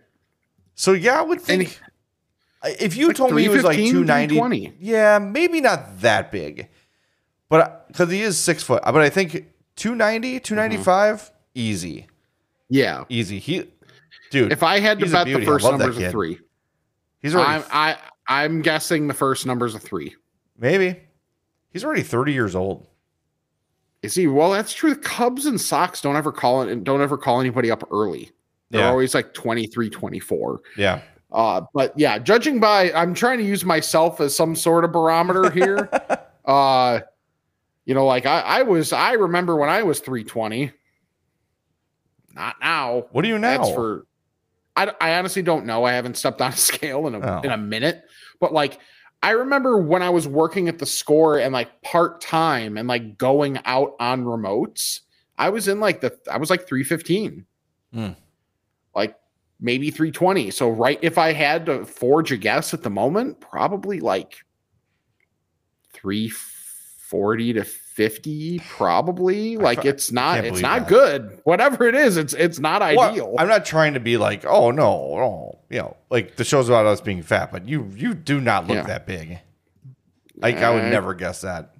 So 0.74 0.92
yeah, 0.92 1.18
I 1.18 1.22
would 1.22 1.40
think 1.40 1.80
if 2.64 2.96
you 2.96 3.08
like 3.08 3.16
told 3.16 3.32
me 3.34 3.42
he 3.42 3.48
was 3.48 3.64
like 3.64 3.76
290, 3.76 4.34
320. 4.34 4.74
yeah, 4.80 5.18
maybe 5.18 5.60
not 5.60 6.00
that 6.00 6.32
big, 6.32 6.68
but 7.48 7.86
because 7.88 8.10
he 8.10 8.22
is 8.22 8.36
six 8.38 8.62
foot, 8.62 8.82
but 8.84 8.96
I 8.96 9.08
think 9.10 9.46
290, 9.76 10.40
295, 10.40 11.16
mm-hmm. 11.16 11.34
easy, 11.54 12.06
Yeah. 12.68 13.04
easy. 13.08 13.38
He, 13.38 13.70
dude, 14.30 14.52
If 14.52 14.62
I 14.62 14.80
had 14.80 14.98
to 15.00 15.06
bet 15.08 15.26
the 15.26 15.44
first 15.44 15.64
number's 15.70 15.96
a 15.96 16.00
kid. 16.00 16.10
three, 16.10 16.38
he's 17.20 17.34
already 17.34 17.64
I'm 17.64 17.64
I 17.70 17.96
I'm 18.26 18.62
guessing 18.62 19.06
the 19.08 19.14
first 19.14 19.46
number's 19.46 19.74
a 19.74 19.78
three. 19.78 20.14
maybe 20.58 21.00
he's 21.70 21.84
already 21.84 22.02
30 22.02 22.32
years 22.32 22.54
old. 22.56 22.86
Is 24.02 24.14
he? 24.14 24.26
Well, 24.28 24.50
that's 24.52 24.72
true. 24.72 24.94
The 24.94 25.00
Cubs 25.00 25.46
and 25.46 25.60
Sox 25.60 26.00
don't 26.00 26.14
ever 26.16 26.30
call 26.30 26.62
it 26.62 26.70
and 26.70 26.84
don't 26.84 27.00
ever 27.00 27.18
call 27.18 27.40
anybody 27.40 27.68
up 27.70 27.82
early. 27.90 28.30
They're 28.70 28.82
Yeah. 28.82 28.90
always 28.90 29.12
like 29.14 29.32
23, 29.34 29.90
24. 29.90 30.60
Yeah, 30.76 31.00
Uh, 31.30 31.62
but 31.74 31.92
yeah, 31.98 32.18
judging 32.18 32.58
by 32.60 32.90
I'm 32.92 33.12
trying 33.14 33.38
to 33.38 33.44
use 33.44 33.64
myself 33.64 34.20
as 34.20 34.34
some 34.34 34.56
sort 34.56 34.84
of 34.84 34.92
barometer 34.92 35.50
here. 35.50 35.90
uh, 36.44 37.00
you 37.84 37.94
know, 37.94 38.06
like 38.06 38.26
I, 38.26 38.40
I 38.40 38.62
was 38.62 38.92
I 38.92 39.12
remember 39.12 39.56
when 39.56 39.68
I 39.68 39.82
was 39.82 40.00
320. 40.00 40.72
Not 42.34 42.56
now. 42.60 43.06
what 43.12 43.22
do 43.22 43.28
you 43.28 43.38
now? 43.38 43.58
That's 43.58 43.74
for 43.74 44.06
I, 44.76 44.92
I 45.00 45.18
honestly 45.18 45.42
don't 45.42 45.66
know. 45.66 45.84
I 45.84 45.92
haven't 45.92 46.16
stepped 46.16 46.40
on 46.40 46.52
a 46.52 46.56
scale 46.56 47.06
in 47.06 47.14
a 47.14 47.20
Oh. 47.20 47.40
in 47.42 47.50
a 47.50 47.56
minute. 47.58 48.04
But 48.40 48.52
like 48.52 48.78
I 49.22 49.30
remember 49.32 49.78
when 49.78 50.02
I 50.02 50.10
was 50.10 50.28
working 50.28 50.68
at 50.68 50.78
the 50.78 50.86
score 50.86 51.38
and 51.38 51.52
like 51.52 51.82
part 51.82 52.20
time 52.20 52.78
and 52.78 52.88
like 52.88 53.18
going 53.18 53.58
out 53.64 53.94
on 53.98 54.24
remotes, 54.24 55.00
I 55.36 55.50
was 55.50 55.66
in 55.68 55.80
like 55.80 56.00
the 56.00 56.16
I 56.30 56.38
was 56.38 56.48
like 56.50 56.66
315. 56.66 57.44
Hmm. 57.92 58.08
Like 58.94 59.16
maybe 59.60 59.90
320. 59.90 60.50
So 60.50 60.68
right 60.70 60.98
if 61.02 61.18
I 61.18 61.32
had 61.32 61.66
to 61.66 61.84
forge 61.84 62.30
a 62.32 62.36
guess 62.36 62.72
at 62.74 62.82
the 62.82 62.90
moment, 62.90 63.40
probably 63.40 64.00
like 64.00 64.36
340 65.94 67.52
to 67.54 67.64
50 67.64 68.60
probably 68.68 69.56
like 69.56 69.84
it's 69.84 70.12
not 70.12 70.44
it's 70.44 70.60
not 70.60 70.80
that. 70.80 70.88
good 70.88 71.40
whatever 71.42 71.88
it 71.88 71.96
is 71.96 72.16
it's 72.16 72.32
it's 72.34 72.60
not 72.60 72.80
Well, 72.80 73.00
ideal 73.10 73.34
I'm 73.38 73.48
not 73.48 73.64
trying 73.64 73.94
to 73.94 74.00
be 74.00 74.16
like, 74.16 74.44
oh 74.46 74.70
no, 74.70 74.84
oh, 74.86 75.58
you 75.68 75.78
know, 75.78 75.96
like 76.10 76.36
the 76.36 76.44
show's 76.44 76.68
about 76.68 76.86
us 76.86 77.00
being 77.00 77.22
fat, 77.22 77.50
but 77.50 77.66
you 77.68 77.90
you 77.96 78.14
do 78.14 78.40
not 78.40 78.68
look 78.68 78.76
Yeah. 78.76 78.86
that 78.86 79.06
big. 79.06 79.38
Like 80.36 80.58
I 80.58 80.70
would 80.72 80.84
Uh, 80.84 80.90
never 80.90 81.14
guess 81.14 81.40
that. 81.40 81.74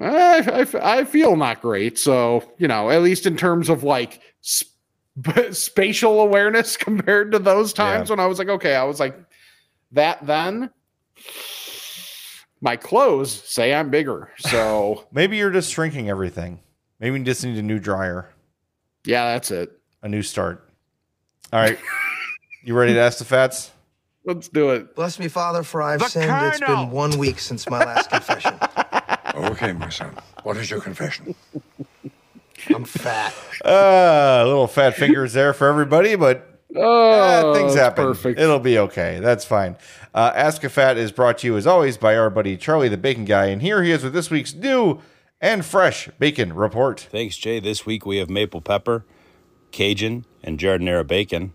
I, 0.00 0.66
I, 0.74 0.98
I 1.00 1.04
feel 1.04 1.36
not 1.36 1.62
great. 1.62 1.98
So, 1.98 2.42
you 2.58 2.66
know, 2.68 2.90
at 2.90 3.00
least 3.02 3.24
in 3.24 3.36
terms 3.36 3.68
of 3.70 3.82
like 3.84 4.20
sp- 4.44 4.68
spatial 5.52 6.20
awareness 6.20 6.76
compared 6.78 7.32
to 7.32 7.38
those 7.38 7.72
times 7.72 8.08
Yeah. 8.08 8.12
when 8.14 8.20
I 8.20 8.26
was 8.26 8.38
like, 8.38 8.48
okay, 8.48 8.74
I 8.74 8.84
was 8.84 8.98
like, 9.00 9.16
that 9.92 10.26
then 10.26 10.70
my 12.60 12.76
clothes 12.76 13.32
say 13.32 13.74
I'm 13.74 13.90
bigger. 13.90 14.30
So, 14.38 15.04
Maybe 15.12 15.36
you're 15.36 15.50
just 15.50 15.70
shrinking 15.72 16.08
everything. 16.08 16.60
Maybe 17.00 17.18
you 17.18 17.24
just 17.24 17.44
need 17.44 17.58
a 17.58 17.62
new 17.62 17.78
dryer, 17.78 18.30
yeah, 19.04 19.32
that's 19.32 19.50
it. 19.50 19.70
a 20.02 20.08
new 20.08 20.22
start. 20.22 20.68
All 21.52 21.60
right. 21.60 21.78
you 22.64 22.74
ready 22.74 22.94
to 22.94 23.00
ask 23.00 23.18
the 23.18 23.24
fats? 23.24 23.72
Let's 24.24 24.48
do 24.48 24.70
it. 24.70 24.94
Bless 24.94 25.18
me, 25.18 25.26
Father, 25.26 25.64
for 25.64 25.82
I've 25.82 25.98
The 25.98 26.08
sinned. 26.08 26.30
It's 26.46 26.60
been 26.60 26.90
one 26.92 27.18
week 27.18 27.40
since 27.40 27.68
my 27.68 27.80
last 27.84 28.08
confession. 28.08 28.54
Okay, 29.34 29.72
my 29.72 29.88
son. 29.88 30.14
What 30.44 30.56
is 30.56 30.70
your 30.70 30.80
confession? 30.80 31.34
I'm 32.68 32.84
fat. 32.84 33.34
Uh, 33.64 34.44
little 34.46 34.66
fat 34.66 34.94
fingers 34.94 35.32
there 35.32 35.52
for 35.52 35.68
everybody, 35.68 36.14
but 36.16 36.48
Oh, 36.74 37.52
eh, 37.52 37.58
things 37.58 37.74
happen. 37.74 38.06
Perfect. 38.06 38.40
It'll 38.40 38.58
be 38.58 38.78
okay. 38.78 39.20
That's 39.20 39.44
fine. 39.44 39.76
Uh, 40.14 40.32
Ask 40.34 40.64
a 40.64 40.70
Fat 40.70 40.96
is 40.96 41.12
brought 41.12 41.38
to 41.38 41.46
you 41.46 41.56
as 41.56 41.66
always 41.66 41.96
by 41.98 42.16
our 42.16 42.30
buddy 42.30 42.56
Charlie 42.56 42.88
the 42.88 42.96
Bacon 42.96 43.24
Guy, 43.24 43.46
and 43.46 43.60
here 43.60 43.82
he 43.82 43.90
is 43.90 44.02
with 44.02 44.14
this 44.14 44.30
week's 44.30 44.54
new 44.54 45.00
and 45.40 45.64
fresh 45.64 46.08
bacon 46.18 46.52
report. 46.54 47.00
Thanks, 47.00 47.36
Jay. 47.36 47.60
This 47.60 47.84
week 47.84 48.06
we 48.06 48.16
have 48.18 48.30
maple 48.30 48.60
pepper, 48.62 49.04
Cajun, 49.70 50.24
and 50.42 50.58
giardiniera 50.58 51.06
bacon. 51.06 51.52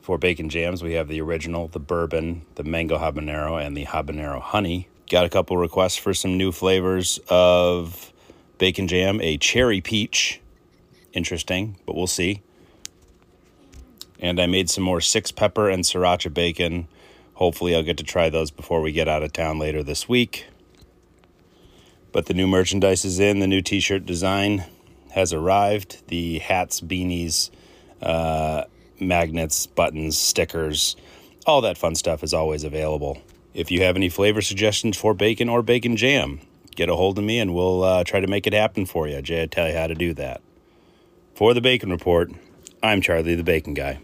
For 0.00 0.18
bacon 0.18 0.48
jams, 0.48 0.82
we 0.82 0.94
have 0.94 1.08
the 1.08 1.20
original, 1.20 1.68
the 1.68 1.78
bourbon, 1.78 2.44
the 2.56 2.64
mango 2.64 2.98
habanero, 2.98 3.64
and 3.64 3.76
the 3.76 3.84
habanero 3.86 4.40
honey. 4.40 4.88
Got 5.10 5.26
a 5.26 5.28
couple 5.28 5.56
requests 5.56 5.96
for 5.96 6.14
some 6.14 6.36
new 6.36 6.52
flavors 6.52 7.20
of 7.28 8.11
bacon 8.62 8.86
jam, 8.86 9.20
a 9.20 9.36
cherry 9.38 9.80
peach. 9.80 10.40
Interesting, 11.12 11.76
but 11.84 11.96
we'll 11.96 12.06
see. 12.06 12.42
And 14.20 14.38
I 14.38 14.46
made 14.46 14.70
some 14.70 14.84
more 14.84 15.00
six 15.00 15.32
pepper 15.32 15.68
and 15.68 15.82
sriracha 15.82 16.32
bacon. 16.32 16.86
Hopefully, 17.34 17.74
I'll 17.74 17.82
get 17.82 17.96
to 17.96 18.04
try 18.04 18.30
those 18.30 18.52
before 18.52 18.80
we 18.80 18.92
get 18.92 19.08
out 19.08 19.24
of 19.24 19.32
town 19.32 19.58
later 19.58 19.82
this 19.82 20.08
week. 20.08 20.46
But 22.12 22.26
the 22.26 22.34
new 22.34 22.46
merchandise 22.46 23.04
is 23.04 23.18
in. 23.18 23.40
The 23.40 23.48
new 23.48 23.62
t 23.62 23.80
shirt 23.80 24.06
design 24.06 24.62
has 25.10 25.32
arrived. 25.32 26.06
The 26.06 26.38
hats, 26.38 26.80
beanies, 26.80 27.50
uh, 28.00 28.66
magnets, 29.00 29.66
buttons, 29.66 30.16
stickers, 30.16 30.94
all 31.46 31.62
that 31.62 31.76
fun 31.76 31.96
stuff 31.96 32.22
is 32.22 32.32
always 32.32 32.62
available. 32.62 33.20
If 33.54 33.72
you 33.72 33.82
have 33.82 33.96
any 33.96 34.08
flavor 34.08 34.40
suggestions 34.40 34.96
for 34.96 35.14
bacon 35.14 35.48
or 35.48 35.62
bacon 35.62 35.96
jam, 35.96 36.38
get 36.74 36.88
a 36.88 36.96
hold 36.96 37.18
of 37.18 37.24
me 37.24 37.38
and 37.38 37.54
we'll 37.54 37.82
uh, 37.82 38.04
try 38.04 38.20
to 38.20 38.26
make 38.26 38.46
it 38.46 38.52
happen 38.52 38.86
for 38.86 39.08
you. 39.08 39.20
Jay, 39.22 39.40
will 39.40 39.48
tell 39.48 39.68
you 39.68 39.76
how 39.76 39.86
to 39.86 39.94
do 39.94 40.14
that. 40.14 40.40
For 41.34 41.54
the 41.54 41.60
Bacon 41.60 41.90
Report, 41.90 42.30
I'm 42.82 43.00
Charlie 43.00 43.34
the 43.34 43.44
Bacon 43.44 43.74
Guy. 43.74 44.00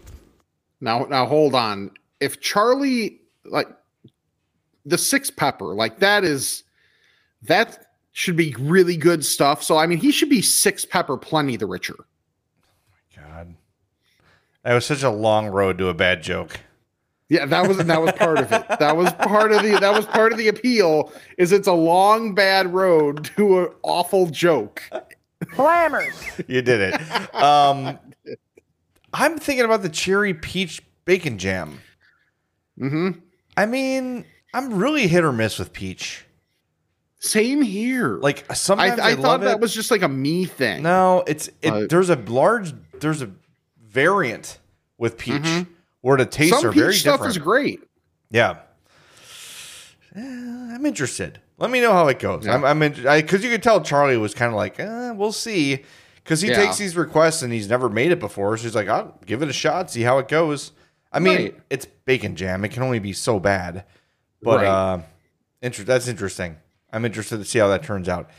Now, 0.81 1.05
now 1.05 1.25
hold 1.25 1.55
on. 1.55 1.91
If 2.19 2.41
Charlie 2.41 3.21
like 3.45 3.67
the 4.85 4.97
six 4.97 5.29
pepper, 5.29 5.73
like 5.73 5.99
that 5.99 6.23
is 6.23 6.63
that 7.43 7.85
should 8.11 8.35
be 8.35 8.55
really 8.59 8.97
good 8.97 9.23
stuff. 9.25 9.63
So 9.63 9.77
I 9.77 9.87
mean, 9.87 9.99
he 9.99 10.11
should 10.11 10.29
be 10.29 10.41
six 10.41 10.85
pepper 10.85 11.17
plenty 11.17 11.55
the 11.55 11.65
richer. 11.65 11.95
Oh 11.99 13.15
my 13.15 13.23
God, 13.23 13.55
that 14.63 14.73
was 14.73 14.85
such 14.85 15.03
a 15.03 15.09
long 15.09 15.47
road 15.47 15.77
to 15.77 15.87
a 15.87 15.93
bad 15.93 16.23
joke. 16.23 16.59
Yeah, 17.29 17.45
that 17.45 17.67
was 17.67 17.77
that 17.77 18.01
was 18.01 18.11
part 18.13 18.39
of 18.39 18.51
it. 18.51 18.65
That 18.79 18.97
was 18.97 19.13
part 19.13 19.51
of 19.51 19.61
the 19.61 19.77
that 19.79 19.93
was 19.95 20.05
part 20.07 20.31
of 20.31 20.37
the 20.39 20.47
appeal. 20.47 21.11
Is 21.37 21.51
it's 21.51 21.67
a 21.67 21.73
long 21.73 22.33
bad 22.33 22.73
road 22.73 23.25
to 23.37 23.59
an 23.59 23.67
awful 23.83 24.25
joke. 24.27 24.81
Clammers. 25.45 26.43
You 26.47 26.61
did 26.61 26.93
it. 26.93 27.35
Um, 27.35 27.99
I'm 29.13 29.37
thinking 29.37 29.63
about 29.65 29.83
the 29.83 29.89
cherry 29.89 30.33
peach 30.33 30.81
bacon 31.05 31.37
jam. 31.37 31.79
Mm-hmm. 32.79 33.19
I 33.55 33.65
mean, 33.65 34.25
I'm 34.53 34.73
really 34.79 35.07
hit 35.07 35.23
or 35.23 35.31
miss 35.31 35.59
with 35.59 35.71
peach. 35.71 36.25
Same 37.19 37.61
here. 37.61 38.17
Like 38.17 38.45
I, 38.49 38.53
sometimes 38.53 38.99
I, 38.99 39.09
I 39.09 39.15
thought 39.15 39.21
love 39.21 39.41
that 39.41 39.51
it. 39.55 39.59
was 39.59 39.73
just 39.73 39.91
like 39.91 40.01
a 40.01 40.07
me 40.09 40.45
thing. 40.45 40.81
No, 40.83 41.23
it's 41.27 41.47
it. 41.61 41.69
But- 41.71 41.89
there's 41.89 42.09
a 42.09 42.15
large. 42.15 42.73
There's 42.99 43.21
a 43.21 43.29
variant 43.81 44.57
with 44.97 45.17
peach 45.17 45.41
Mhm. 45.43 45.67
Where 46.01 46.17
the 46.17 46.25
tastes 46.25 46.57
Some 46.57 46.67
are 46.69 46.71
peach 46.71 46.79
very 46.81 46.93
stuff 46.93 47.15
different. 47.15 47.31
is 47.31 47.37
great. 47.37 47.79
Yeah. 48.31 48.57
Eh, 50.15 50.19
I'm 50.21 50.85
interested. 50.85 51.39
Let 51.57 51.69
me 51.69 51.81
know 51.81 51.91
how 51.91 52.07
it 52.07 52.19
goes. 52.19 52.45
Yeah. 52.45 52.55
I'm, 52.55 52.65
I'm 52.65 52.79
because 52.79 53.43
you 53.43 53.49
could 53.49 53.63
tell 53.63 53.81
Charlie 53.81 54.17
was 54.17 54.33
kind 54.33 54.49
of 54.51 54.55
like, 54.55 54.79
eh, 54.79 55.11
we'll 55.11 55.31
see, 55.31 55.83
because 56.23 56.41
he 56.41 56.49
Yeah. 56.49 56.55
takes 56.55 56.77
these 56.77 56.95
requests 56.95 57.41
and 57.41 57.51
he's 57.51 57.69
never 57.69 57.89
made 57.89 58.11
it 58.11 58.19
before. 58.19 58.55
So 58.57 58.63
he's 58.63 58.75
like, 58.75 58.87
I'll 58.87 59.19
give 59.25 59.41
it 59.41 59.49
a 59.49 59.53
shot, 59.53 59.91
see 59.91 60.01
how 60.01 60.17
it 60.19 60.27
goes. 60.27 60.71
I 61.11 61.19
mean, 61.19 61.35
Right. 61.37 61.59
it's 61.69 61.85
bacon 62.05 62.35
jam; 62.35 62.63
it 62.63 62.69
can 62.69 62.83
only 62.83 62.99
be 62.99 63.13
so 63.13 63.39
bad. 63.39 63.83
But 64.41 64.57
Right. 64.59 64.67
uh, 64.67 64.99
inter- 65.61 65.83
that's 65.83 66.07
interesting. 66.07 66.57
I'm 66.93 67.03
interested 67.03 67.37
to 67.37 67.45
see 67.45 67.59
how 67.59 67.67
that 67.69 67.83
turns 67.83 68.07
out. 68.07 68.29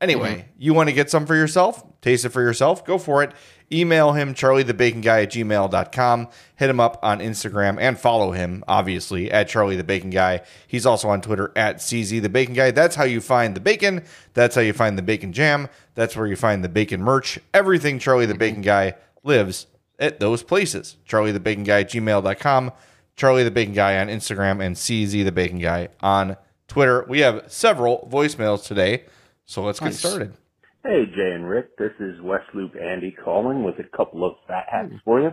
Anyway, 0.00 0.44
you 0.56 0.72
want 0.74 0.88
to 0.88 0.92
get 0.94 1.10
some 1.10 1.26
for 1.26 1.34
yourself, 1.34 1.82
taste 2.00 2.24
it 2.24 2.28
for 2.28 2.40
yourself, 2.42 2.84
go 2.84 2.96
for 2.98 3.22
it. 3.24 3.32
Email 3.70 4.12
him, 4.12 4.34
charliethebaconguy 4.34 5.24
at 5.24 5.30
gmail.com. 5.30 6.28
Hit 6.56 6.70
him 6.70 6.80
up 6.80 6.98
on 7.02 7.18
Instagram 7.20 7.76
and 7.78 7.98
follow 7.98 8.32
him, 8.32 8.64
obviously, 8.66 9.30
at 9.30 9.48
Charlie 9.48 9.76
the 9.76 9.84
Bacon 9.84 10.10
Guy. 10.10 10.40
He's 10.66 10.86
also 10.86 11.08
on 11.08 11.20
Twitter 11.20 11.52
at 11.54 11.76
CZ 11.76 12.22
the 12.22 12.28
Bacon 12.30 12.54
Guy. 12.54 12.70
That's 12.70 12.96
how 12.96 13.04
you 13.04 13.20
find 13.20 13.54
the 13.54 13.60
bacon. 13.60 14.04
That's 14.34 14.54
how 14.54 14.62
you 14.62 14.72
find 14.72 14.96
the 14.96 15.02
bacon 15.02 15.32
jam. 15.32 15.68
That's 15.94 16.16
where 16.16 16.26
you 16.26 16.36
find 16.36 16.64
the 16.64 16.68
bacon 16.68 17.02
merch. 17.02 17.38
Everything 17.52 17.98
Charlie 17.98 18.26
the 18.26 18.34
Bacon 18.34 18.62
Guy 18.62 18.94
lives 19.22 19.66
at 19.98 20.20
those 20.20 20.42
places. 20.42 20.96
Charlie 21.04 21.32
the 21.32 21.40
Bacon 21.40 21.64
Guy 21.64 21.80
at 21.80 21.90
gmail.com. 21.90 22.72
Charlie 23.16 23.44
the 23.44 23.50
Bacon 23.50 23.74
Guy 23.74 23.98
on 23.98 24.06
Instagram 24.06 24.64
and 24.64 24.76
CZ 24.76 25.24
the 25.24 25.32
Bacon 25.32 25.58
Guy 25.58 25.88
on 26.00 26.36
Twitter. 26.68 27.04
We 27.08 27.18
have 27.20 27.44
several 27.52 28.08
voicemails 28.10 28.64
today, 28.66 29.04
so 29.44 29.62
let's 29.62 29.80
get 29.80 29.86
Nice. 29.86 29.98
started. 29.98 30.34
Hey, 30.82 31.04
Jay 31.14 31.32
and 31.34 31.46
Rick. 31.46 31.76
This 31.76 31.92
is 32.00 32.22
West 32.22 32.46
Loop 32.54 32.72
Andy 32.80 33.14
calling 33.24 33.64
with 33.64 33.74
a 33.80 33.96
couple 33.96 34.24
of 34.24 34.36
fat 34.48 34.64
hacks 34.72 34.94
for 35.04 35.20
you. 35.20 35.30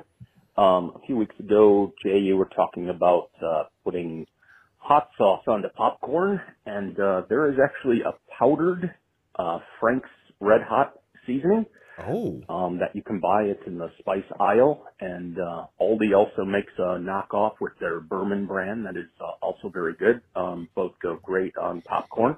Um, 0.62 0.93
a 0.96 1.06
few 1.06 1.18
weeks 1.18 1.36
ago, 1.39 1.93
Jay, 2.04 2.20
you 2.20 2.36
were 2.36 2.50
talking 2.54 2.89
about 2.89 3.30
uh, 3.41 3.64
putting 3.86 4.28
hot 4.78 5.10
sauce 5.18 5.43
onto 5.48 5.70
popcorn, 5.70 6.41
and 6.66 7.00
uh, 7.00 7.24
there 7.30 7.50
is 7.50 7.60
actually 7.64 8.02
a 8.02 8.14
powdered 8.38 8.93
uh, 9.39 9.60
Frank's 9.80 10.10
Red 10.41 10.64
Hot 10.68 10.96
seasoning 11.28 11.68
Oh, 11.98 12.41
um, 12.50 12.80
that 12.80 12.96
you 12.96 13.04
can 13.04 13.20
buy. 13.22 13.43
It's 13.43 13.64
in 13.68 13.78
the 13.78 13.89
spice 14.00 14.26
aisle, 14.39 14.86
and 15.00 15.38
uh, 15.39 15.68
Aldi 15.82 16.16
also 16.18 16.46
makes 16.46 16.74
a 16.78 17.00
knockoff 17.00 17.54
with 17.62 17.74
their 17.80 18.02
Burman 18.02 18.48
brand 18.48 18.86
that 18.86 18.98
is 18.98 19.10
uh, 19.22 19.46
also 19.46 19.70
very 19.74 19.96
good. 19.96 20.22
Um, 20.36 20.70
both 20.76 20.93
go 21.02 21.20
great 21.24 21.56
on 21.58 21.82
popcorn. 21.82 22.38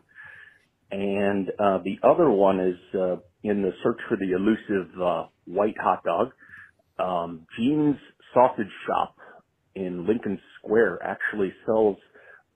And 0.91 1.49
uh, 1.59 1.79
the 1.83 1.97
other 2.03 2.29
one 2.29 2.59
is 2.59 2.77
uh, 2.95 3.17
in 3.43 3.61
the 3.61 3.71
search 3.83 3.99
for 4.07 4.17
the 4.17 4.31
elusive 4.31 5.01
uh, 5.01 5.25
white 5.45 5.77
hot 5.81 6.03
dog. 6.03 6.31
Um, 6.99 7.45
Gene's 7.57 7.97
Sausage 8.33 8.71
Shop 8.87 9.15
in 9.75 10.07
Lincoln 10.07 10.39
Square 10.59 10.99
actually 11.03 11.53
sells 11.65 11.97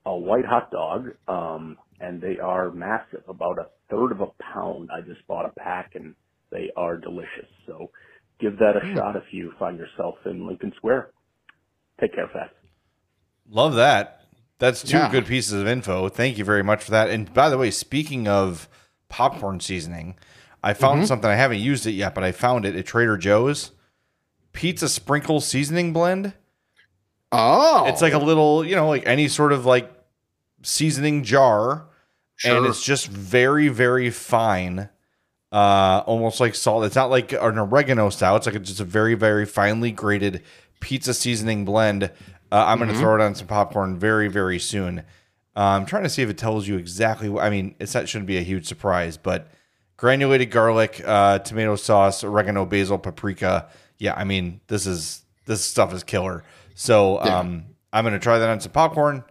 a 0.06 0.16
white 0.16 0.46
hot 0.46 0.72
dog, 0.72 1.10
um, 1.28 1.78
and 2.00 2.22
they 2.22 2.40
are 2.40 2.72
massive, 2.72 3.24
about 3.28 3.60
a 3.60 3.68
third 3.92 4.12
of 4.12 4.22
a 4.22 4.28
pound. 4.54 4.90
I 4.92 5.02
just 5.02 5.26
bought 5.28 5.46
a 5.46 5.54
pack, 5.60 5.92
and 5.96 6.16
they 6.52 6.72
are 6.76 6.98
delicious. 6.98 7.50
So 7.68 7.92
give 8.40 8.58
that 8.58 8.74
a 8.76 8.96
shot 8.96 9.16
if 9.16 9.24
you 9.32 9.54
find 9.60 9.78
yourself 9.78 10.16
in 10.26 10.48
Lincoln 10.48 10.74
Square. 10.78 11.12
Take 12.00 12.16
care, 12.16 12.30
fast. 12.34 12.54
love 13.50 13.76
that. 13.76 14.21
That's 14.62 14.84
two 14.84 14.96
Yeah. 14.98 15.10
good 15.12 15.26
pieces 15.26 15.54
of 15.60 15.68
info. 15.68 16.08
Thank 16.08 16.38
you 16.38 16.46
very 16.46 16.62
much 16.64 16.84
for 16.84 16.92
that. 16.92 17.10
And 17.10 17.34
by 17.34 17.50
the 17.50 17.58
way, 17.58 17.72
speaking 17.72 18.28
of 18.28 18.70
popcorn 19.10 19.60
seasoning, 19.60 20.16
I 20.64 20.74
found 20.74 21.08
something 21.08 21.28
I 21.30 21.34
haven't 21.36 21.58
used 21.60 21.88
it 21.88 21.94
yet, 21.94 22.14
but 22.14 22.24
I 22.24 22.32
found 22.32 22.66
it 22.66 22.76
at 22.76 22.86
Trader 22.86 23.18
Joe's. 23.18 23.72
Pizza 24.54 24.88
sprinkle 24.88 25.42
seasoning 25.42 25.94
blend. 25.94 26.34
Oh, 27.32 27.86
It's 27.88 28.04
like 28.04 28.14
a 28.14 28.20
little, 28.20 28.64
you 28.64 28.76
know, 28.76 28.88
like 28.88 29.04
any 29.08 29.28
sort 29.28 29.52
of 29.52 29.66
like 29.66 29.92
seasoning 30.62 31.24
jar, 31.24 31.88
and 32.46 32.66
it's 32.68 32.84
just 32.84 33.08
very, 33.08 33.68
very 33.68 34.12
fine, 34.12 34.90
uh, 35.52 36.04
almost 36.06 36.40
like 36.40 36.54
salt. 36.54 36.84
It's 36.86 36.96
not 36.96 37.10
like 37.10 37.32
an 37.32 37.58
oregano 37.58 38.10
style. 38.12 38.36
It's 38.36 38.46
like 38.46 38.56
a, 38.56 38.60
just 38.60 38.80
a 38.80 38.84
very, 38.84 39.16
very 39.16 39.46
finely 39.48 39.92
grated 39.92 40.44
pizza 40.82 41.14
seasoning 41.16 41.66
blend. 41.66 42.12
Uh, 42.52 42.66
I'm 42.68 42.80
going 42.80 42.92
to 42.92 42.98
throw 42.98 43.16
it 43.16 43.22
on 43.22 43.34
some 43.34 43.48
popcorn 43.48 43.98
very, 43.98 44.28
very 44.28 44.60
soon. 44.60 45.00
Uh, 45.56 45.60
I'm 45.60 45.86
trying 45.86 46.04
to 46.04 46.10
see 46.10 46.22
if 46.22 46.30
it 46.30 46.38
tells 46.38 46.68
you 46.68 46.78
exactly. 46.78 47.30
What, 47.30 47.44
I 47.44 47.50
mean, 47.50 47.76
it's 47.80 47.94
not 47.94 48.10
shouldn't 48.10 48.28
be 48.28 48.38
a 48.38 48.42
huge 48.44 48.68
surprise, 48.68 49.18
but 49.18 49.50
granulated 49.98 50.52
garlic, 50.52 51.02
uh, 51.06 51.40
tomato 51.40 51.76
sauce, 51.76 52.24
oregano, 52.24 52.66
basil, 52.66 52.98
paprika. 52.98 53.70
Yeah, 54.00 54.14
I 54.16 54.24
mean, 54.24 54.62
this 54.68 54.86
is 54.86 55.24
this 55.46 55.64
stuff 55.64 55.94
is 55.94 56.04
killer. 56.04 56.44
So 56.74 57.20
um, 57.22 57.66
I'm 57.94 58.04
gonna 58.04 58.20
try 58.20 58.40
that 58.40 58.50
on 58.50 58.60
some 58.60 58.72
popcorn. 58.72 59.24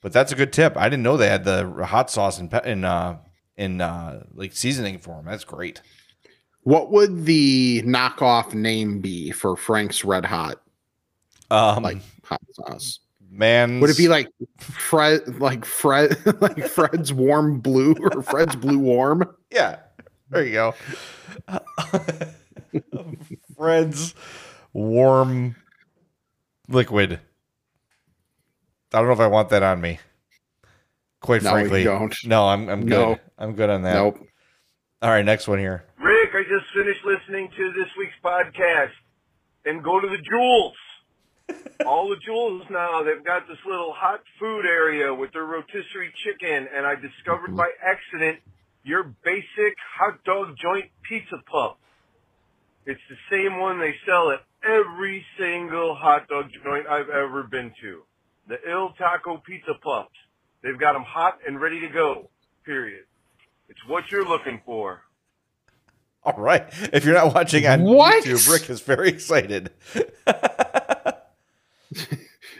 But 0.00 0.12
that's 0.12 0.32
a 0.32 0.36
good 0.36 0.52
tip. 0.52 0.76
I 0.76 0.88
didn't 0.88 1.02
know 1.02 1.16
they 1.16 1.28
had 1.28 1.44
the 1.44 1.84
hot 1.84 2.10
sauce 2.10 2.38
in 2.38 2.48
in 2.64 2.84
uh, 2.84 3.18
in 3.56 3.80
uh, 3.80 4.24
like 4.34 4.52
seasoning 4.52 4.98
form. 4.98 5.24
That's 5.26 5.44
great. 5.44 5.80
what 6.62 6.90
would 6.90 7.24
the 7.24 7.82
knockoff 7.82 8.54
name 8.54 9.00
be 9.00 9.30
for 9.30 9.56
Frank's 9.56 10.04
Red 10.04 10.24
Hot 10.24 10.60
Um, 11.50 11.82
like 11.82 11.98
hot 12.24 12.40
sauce? 12.52 13.00
man, 13.30 13.80
Would 13.80 13.90
it 13.90 13.96
be 13.96 14.08
like 14.08 14.28
Fred, 14.58 15.40
like 15.40 15.64
Fred, 15.64 16.16
like 16.40 16.66
Fred's 16.68 17.12
Warm 17.12 17.60
Blue 17.60 17.94
or 18.00 18.22
Fred's 18.22 18.56
Blue 18.56 18.78
Warm? 18.78 19.24
Yeah, 19.50 19.78
there 20.30 20.44
you 20.44 20.52
go. 20.52 20.74
Fred's 23.56 24.14
warm 24.72 25.56
liquid. 26.68 27.20
I 28.92 28.98
don't 28.98 29.06
know 29.06 29.12
if 29.12 29.20
I 29.20 29.26
want 29.26 29.50
that 29.50 29.62
on 29.62 29.80
me. 29.80 29.98
Quite 31.20 31.42
No, 31.42 31.50
frankly, 31.50 31.84
don't. 31.84 32.14
No, 32.24 32.48
I'm 32.48 32.68
I'm 32.68 32.80
good. 32.82 32.90
No. 32.90 33.18
I'm 33.38 33.54
good 33.54 33.70
on 33.70 33.82
that. 33.82 33.94
Nope. 33.94 34.18
All 35.02 35.10
right, 35.10 35.24
next 35.24 35.48
one 35.48 35.58
here. 35.58 35.84
Rick, 35.98 36.30
I 36.34 36.42
just 36.42 36.72
finished 36.74 37.04
listening 37.04 37.50
to 37.56 37.72
this 37.72 37.88
week's 37.98 38.14
podcast. 38.24 38.92
And 39.64 39.82
go 39.82 39.98
to 40.00 40.06
the 40.08 40.18
Jewels. 40.18 40.76
All 41.86 42.08
the 42.08 42.16
Jewels 42.16 42.64
now, 42.70 43.02
they've 43.02 43.24
got 43.24 43.46
this 43.48 43.58
little 43.66 43.92
hot 43.92 44.20
food 44.38 44.66
area 44.66 45.14
with 45.14 45.32
their 45.32 45.44
rotisserie 45.44 46.12
chicken. 46.24 46.68
And 46.74 46.86
I 46.86 46.94
discovered 46.94 47.48
mm-hmm. 47.48 47.56
by 47.56 47.70
accident 47.84 48.40
your 48.84 49.04
basic 49.24 49.76
hot 49.98 50.22
dog 50.24 50.56
joint 50.60 50.86
pizza 51.08 51.36
puff. 51.50 51.76
It's 52.86 53.00
the 53.10 53.16
same 53.30 53.58
one 53.58 53.80
they 53.80 53.94
sell 54.06 54.30
at 54.30 54.40
every 54.64 55.24
single 55.38 55.94
hot 55.94 56.28
dog 56.28 56.46
joint 56.64 56.86
I've 56.86 57.08
ever 57.08 57.42
been 57.42 57.72
to. 57.82 58.02
The 58.48 58.56
Iltaco 58.68 59.42
Pizza 59.42 59.74
Puffs. 59.82 60.10
They've 60.62 60.78
got 60.78 60.92
them 60.92 61.02
hot 61.02 61.38
and 61.46 61.60
ready 61.60 61.80
to 61.80 61.88
go. 61.88 62.30
Period. 62.64 63.04
It's 63.68 63.80
what 63.88 64.04
you're 64.10 64.26
looking 64.26 64.60
for. 64.64 65.02
All 66.22 66.34
right. 66.36 66.66
If 66.92 67.04
you're 67.04 67.14
not 67.14 67.34
watching 67.34 67.66
on 67.66 67.82
What? 67.82 68.24
YouTube, 68.24 68.52
Rick 68.52 68.70
is 68.70 68.80
very 68.80 69.08
excited. 69.08 69.70
You're 71.90 72.18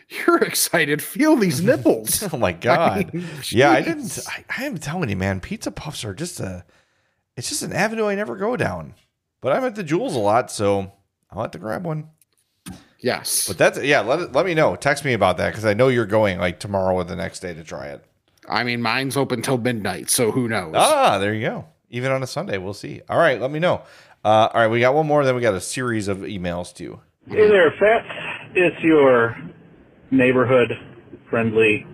you're 0.08 0.38
excited. 0.38 1.02
Feel 1.02 1.36
these 1.36 1.62
nipples. 1.62 2.22
Oh 2.32 2.38
my 2.38 2.52
god! 2.52 3.12
mean, 3.14 3.26
yeah, 3.48 3.70
I 3.70 3.82
didn't. 3.82 4.18
I, 4.28 4.44
I 4.58 4.64
am 4.64 4.78
telling 4.78 5.08
you, 5.08 5.16
man. 5.16 5.40
Pizza 5.40 5.70
puffs 5.70 6.04
are 6.04 6.14
just 6.14 6.40
a. 6.40 6.64
It's 7.36 7.48
just 7.48 7.62
an 7.62 7.72
avenue 7.72 8.06
I 8.06 8.14
never 8.14 8.36
go 8.36 8.56
down. 8.56 8.94
But 9.40 9.52
I'm 9.52 9.64
at 9.64 9.74
the 9.74 9.84
Jewels 9.84 10.16
a 10.16 10.18
lot, 10.18 10.50
so 10.50 10.92
I'll 11.30 11.42
have 11.42 11.50
to 11.52 11.58
grab 11.58 11.84
one. 11.84 12.08
Yes. 12.98 13.46
But 13.46 13.58
that's 13.58 13.82
yeah. 13.82 14.00
Let 14.00 14.32
let 14.32 14.46
me 14.46 14.54
know. 14.54 14.76
Text 14.76 15.04
me 15.04 15.12
about 15.12 15.36
that 15.36 15.50
because 15.50 15.64
I 15.64 15.74
know 15.74 15.88
you're 15.88 16.06
going 16.06 16.38
like 16.38 16.58
tomorrow 16.58 16.94
or 16.94 17.04
the 17.04 17.16
next 17.16 17.40
day 17.40 17.54
to 17.54 17.62
try 17.62 17.86
it. 17.86 18.04
I 18.48 18.64
mean, 18.64 18.82
mine's 18.82 19.16
open 19.16 19.42
till 19.42 19.58
midnight, 19.58 20.08
so 20.10 20.30
who 20.30 20.48
knows? 20.48 20.74
Ah, 20.76 21.18
there 21.18 21.34
you 21.34 21.46
go. 21.46 21.66
Even 21.90 22.12
on 22.12 22.22
a 22.22 22.26
Sunday, 22.26 22.58
we'll 22.58 22.74
see. 22.74 23.02
All 23.08 23.18
right, 23.18 23.40
let 23.40 23.50
me 23.50 23.58
know. 23.58 23.82
Uh, 24.24 24.48
all 24.52 24.60
right, 24.60 24.68
we 24.68 24.80
got 24.80 24.94
one 24.94 25.06
more. 25.06 25.24
Then 25.24 25.34
we 25.34 25.40
got 25.40 25.54
a 25.54 25.60
series 25.60 26.08
of 26.08 26.18
emails 26.18 26.74
too. 26.74 27.00
Hey 27.28 27.48
there, 27.48 27.72
Fats. 27.78 28.25
It's 28.58 28.82
your 28.82 29.36
neighborhood 30.10 30.70
friendly 31.28 31.86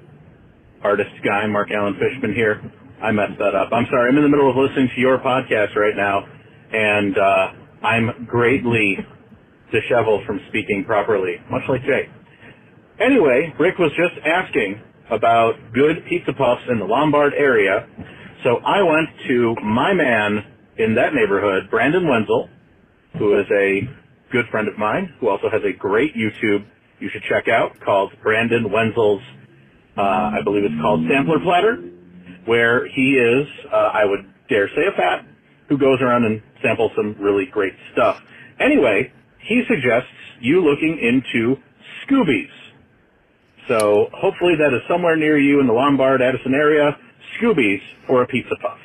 artist 0.81 1.11
guy, 1.25 1.45
Mark 1.49 1.73
Allen 1.73 1.99
Fishman 1.99 2.33
here. 2.37 2.63
I 3.03 3.11
messed 3.11 3.37
that 3.41 3.57
up. 3.57 3.71
I'm 3.73 3.85
sorry. 3.91 4.09
I'm 4.09 4.17
in 4.17 4.23
the 4.23 4.29
middle 4.29 4.49
of 4.49 4.55
listening 4.55 4.89
to 4.95 5.01
your 5.01 5.19
podcast 5.19 5.75
right 5.75 5.97
now, 5.97 6.25
and 6.73 7.19
uh, 7.19 7.49
I'm 7.85 8.27
greatly 8.31 8.97
disheveled 9.73 10.25
from 10.25 10.39
speaking 10.51 10.85
properly, 10.87 11.39
much 11.51 11.63
like 11.69 11.83
Jay. 11.83 12.09
Anyway, 13.01 13.53
Rick 13.59 13.79
was 13.79 13.91
just 13.97 14.25
asking 14.25 14.81
about 15.11 15.55
good 15.75 16.07
pizza 16.09 16.33
puffs 16.33 16.63
in 16.71 16.79
the 16.79 16.85
Lombard 16.85 17.35
area, 17.37 17.89
so 18.45 18.59
I 18.65 18.83
went 18.85 19.09
to 19.27 19.57
my 19.65 19.95
man 19.95 20.45
in 20.79 20.95
that 20.95 21.13
neighborhood, 21.13 21.71
Brandon 21.73 22.07
Wenzel, 22.07 22.49
who 23.19 23.37
is 23.41 23.47
a 23.51 24.02
good 24.33 24.47
friend 24.51 24.67
of 24.67 24.79
mine, 24.79 25.15
who 25.21 25.29
also 25.29 25.49
has 25.51 25.63
a 25.63 25.73
great 25.73 26.15
YouTube 26.15 26.65
you 27.03 27.11
should 27.13 27.23
check 27.23 27.49
out 27.49 27.79
called 27.81 28.13
Brandon 28.23 28.71
Wenzel's, 28.71 29.23
uh, 29.97 30.01
I 30.01 30.41
believe 30.45 30.65
it's 30.65 30.81
called 30.81 31.05
Sampler 31.11 31.41
Platter, 31.41 31.83
where 32.45 32.87
he 32.87 33.15
is, 33.17 33.49
uh, 33.71 33.77
I 33.77 34.05
would 34.05 34.25
dare 34.49 34.69
say 34.69 34.87
a 34.87 34.97
fat, 34.97 35.27
who 35.69 35.79
goes 35.79 36.01
around 36.01 36.25
and 36.25 36.41
samples 36.63 36.93
some 36.97 37.17
really 37.19 37.47
great 37.47 37.75
stuff. 37.93 38.21
Anyway, 38.61 39.13
he 39.41 39.63
suggests 39.69 40.11
you 40.41 40.63
looking 40.63 40.99
into 40.99 41.57
Scooby's. 42.07 42.53
So 43.67 44.09
hopefully 44.13 44.55
that 44.57 44.73
is 44.73 44.83
somewhere 44.89 45.17
near 45.17 45.39
you 45.39 45.61
in 45.61 45.67
the 45.67 45.73
Lombard, 45.73 46.23
Addison 46.23 46.55
area. 46.55 46.97
Scooby's 47.37 47.83
for 48.07 48.23
a 48.23 48.27
pizza 48.27 48.55
puff. 48.61 48.79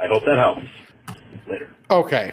I 0.00 0.08
hope 0.08 0.24
that 0.24 0.38
helps. 0.38 0.66
Later. 1.48 1.70
Okay. 1.90 2.32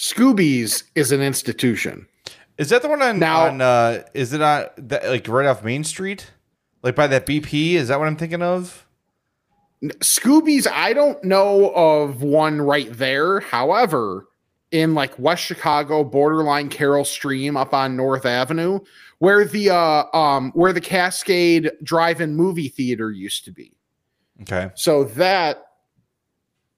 Scooby's 0.00 0.84
is 0.94 1.12
an 1.12 1.20
institution. 1.20 2.06
Is 2.56 2.70
that 2.70 2.80
the 2.80 2.88
one 2.88 3.02
on 3.02 3.18
Now- 3.18 3.42
on? 3.48 3.60
Uh, 3.60 4.02
is 4.14 4.32
it 4.32 4.40
on 4.40 4.66
that, 4.78 5.06
like 5.06 5.28
right 5.28 5.44
off 5.46 5.62
Main 5.62 5.84
Street, 5.84 6.30
like 6.82 6.94
by 6.96 7.06
that 7.06 7.26
BP? 7.26 7.74
Is 7.74 7.88
that 7.88 7.98
what 7.98 8.08
I'm 8.08 8.16
thinking 8.16 8.40
of? 8.40 8.86
Scooby's, 9.82 10.66
I 10.66 10.94
don't 10.94 11.22
know 11.22 11.70
of 11.74 12.22
one 12.22 12.62
right 12.62 12.88
there. 12.90 13.40
However, 13.40 14.26
in 14.70 14.94
like 14.94 15.18
West 15.18 15.42
Chicago, 15.44 16.02
borderline 16.02 16.70
Carol 16.70 17.04
Stream 17.04 17.58
up 17.58 17.74
on 17.74 17.94
North 17.94 18.24
Avenue, 18.24 18.80
where 19.18 19.44
the 19.44 19.68
uh 19.68 20.04
um 20.16 20.50
where 20.52 20.72
the 20.72 20.80
Cascade 20.80 21.72
Drive-In 21.82 22.34
movie 22.34 22.68
theater 22.68 23.10
used 23.10 23.44
to 23.44 23.52
be. 23.52 23.74
Okay. 24.42 24.70
So 24.76 25.04
that 25.04 25.62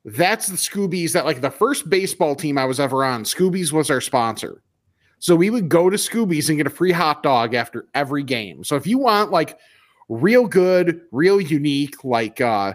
that's 0.05 0.49
the 0.49 0.57
Scooby's 0.57 1.13
that 1.13 1.25
like 1.25 1.41
the 1.41 1.51
first 1.51 1.89
baseball 1.89 2.35
team 2.35 2.59
I 2.59 2.65
was 2.65 2.81
ever 2.81 3.05
on, 3.05 3.25
Scooby's 3.25 3.73
was 3.73 3.91
our 3.91 4.01
sponsor. 4.01 4.63
So 5.19 5.37
we 5.37 5.51
would 5.51 5.69
go 5.69 5.89
to 5.89 5.97
Scooby's 5.97 6.49
and 6.49 6.59
get 6.59 6.67
a 6.67 6.71
free 6.71 6.91
hot 6.91 7.23
dog 7.23 7.55
after 7.55 7.87
every 7.95 8.25
game. 8.25 8.65
So 8.65 8.75
if 8.75 8.87
you 8.87 8.99
want 8.99 9.31
like 9.31 9.59
real 10.09 10.47
good, 10.49 11.03
real 11.13 11.41
unique, 11.41 12.03
like 12.05 12.41
uh 12.41 12.75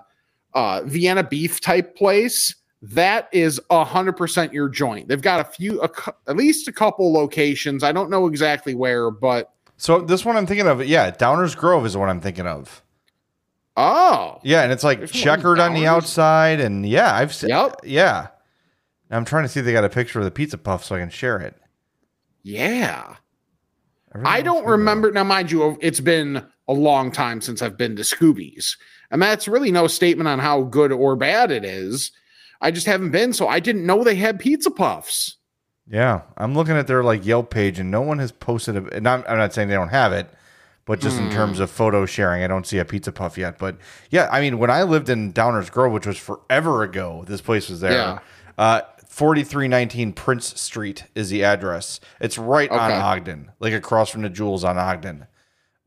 uh 0.54 0.82
Vienna 0.86 1.24
beef 1.24 1.60
type 1.60 1.96
place, 1.98 2.56
that 2.82 3.28
is 3.34 3.60
a 3.70 3.84
hundred 3.84 4.14
percent 4.14 4.54
your 4.54 4.70
joint. 4.70 5.10
They've 5.10 5.22
got 5.22 5.42
a 5.42 5.44
few 5.44 5.82
a, 5.82 5.90
at 6.28 6.38
least 6.38 6.70
a 6.70 6.72
couple 6.72 7.12
locations. 7.12 7.84
I 7.84 7.92
don't 7.92 8.10
know 8.10 8.28
exactly 8.28 8.76
where, 8.76 9.12
but 9.12 9.52
So 9.78 10.02
this 10.02 10.26
one 10.26 10.38
I'm 10.38 10.48
thinking 10.48 10.68
of, 10.68 10.86
yeah, 10.86 11.12
Downers 11.12 11.56
Grove 11.56 11.86
is 11.86 11.96
what 11.96 12.10
I'm 12.10 12.22
thinking 12.22 12.48
of. 12.48 12.82
Oh 13.78 14.40
Yeah, 14.44 14.64
and 14.64 14.72
it's 14.74 14.84
like 14.84 14.98
There's 14.98 15.12
checkered 15.12 15.60
on 15.60 15.74
the 15.74 15.86
outside, 15.86 16.60
and 16.60 16.86
yeah, 16.86 17.16
I've 17.16 17.34
seen. 17.34 17.52
Yep. 17.52 17.82
Yeah, 17.84 18.28
I'm 19.10 19.24
trying 19.24 19.44
to 19.44 19.50
see 19.50 19.60
if 19.60 19.66
they 19.66 19.72
got 19.72 19.86
a 19.86 19.90
picture 19.90 20.20
of 20.20 20.26
the 20.26 20.32
pizza 20.32 20.58
puff 20.58 20.84
so 20.84 20.96
I 20.96 21.00
can 21.00 21.10
share 21.10 21.40
it. 21.40 21.56
yeah. 22.44 23.16
I 24.26 24.42
don't 24.42 24.66
remember. 24.66 25.12
Now, 25.12 25.24
mind 25.24 25.52
you, 25.52 25.64
oh, 25.64 25.78
it's 25.80 26.00
been 26.00 26.44
a 26.68 26.74
long 26.74 27.12
time 27.12 27.42
since 27.42 27.62
I've 27.62 27.78
been 27.78 27.96
to 27.98 28.02
Scooby's, 28.02 28.78
and 29.12 29.22
that's 29.22 29.48
really 29.48 29.72
no 29.72 29.88
statement 29.88 30.28
on 30.28 30.40
how 30.40 30.64
good 30.64 30.92
or 30.92 31.16
bad 31.16 31.52
it 31.52 31.64
is. 31.64 32.12
I 32.60 32.72
just 32.72 32.88
haven't 32.88 33.12
been, 33.12 33.34
so 33.34 33.48
I 33.48 33.60
didn't 33.60 33.86
know 33.86 34.04
they 34.04 34.16
had 34.16 34.40
pizza 34.40 34.72
puffs. 34.72 35.38
Yeah, 35.88 36.22
I'm 36.36 36.56
looking 36.56 36.76
at 36.76 36.88
their 36.88 37.04
like 37.04 37.26
Yelp 37.26 37.52
page, 37.52 37.80
and 37.80 37.92
no 37.92 38.02
one 38.02 38.20
has 38.20 38.32
posted. 38.32 38.76
A, 38.76 38.96
and 38.96 39.08
I'm, 39.08 39.24
I'm 39.28 39.38
not 39.38 39.54
saying 39.54 39.68
they 39.68 39.76
don't 39.76 39.90
have 39.90 40.14
it, 40.14 40.28
but 40.88 41.00
just 41.00 41.20
in 41.20 41.26
Hmm. 41.28 41.34
terms 41.34 41.60
of 41.60 41.70
photo 41.70 42.06
sharing, 42.08 42.44
I 42.44 42.48
don't 42.48 42.66
see 42.66 42.80
a 42.80 42.86
pizza 42.86 43.12
puff 43.12 43.38
yet. 43.38 43.60
But 43.60 43.78
yeah, 44.10 44.28
I 44.32 44.42
mean, 44.42 44.58
when 44.58 44.72
I 44.72 44.82
lived 44.84 45.10
in 45.10 45.32
Downers 45.34 45.72
Grove, 45.72 45.92
which 45.94 46.08
was 46.08 46.18
forever 46.18 46.82
ago, 46.82 47.24
this 47.28 47.42
place 47.42 47.70
was 47.70 47.82
there. 47.82 47.92
Yeah. 47.92 48.20
Uh, 48.58 48.82
4319 49.08 50.14
Prince 50.14 50.60
Street 50.60 51.04
is 51.16 51.30
the 51.30 51.44
address. 51.44 52.00
It's 52.20 52.38
right 52.38 52.70
on 52.72 52.92
Ogden, 52.92 53.52
like 53.60 53.74
across 53.74 54.10
from 54.10 54.22
the 54.24 54.30
Jewels 54.30 54.64
on 54.64 54.78
Ogden. 54.78 55.26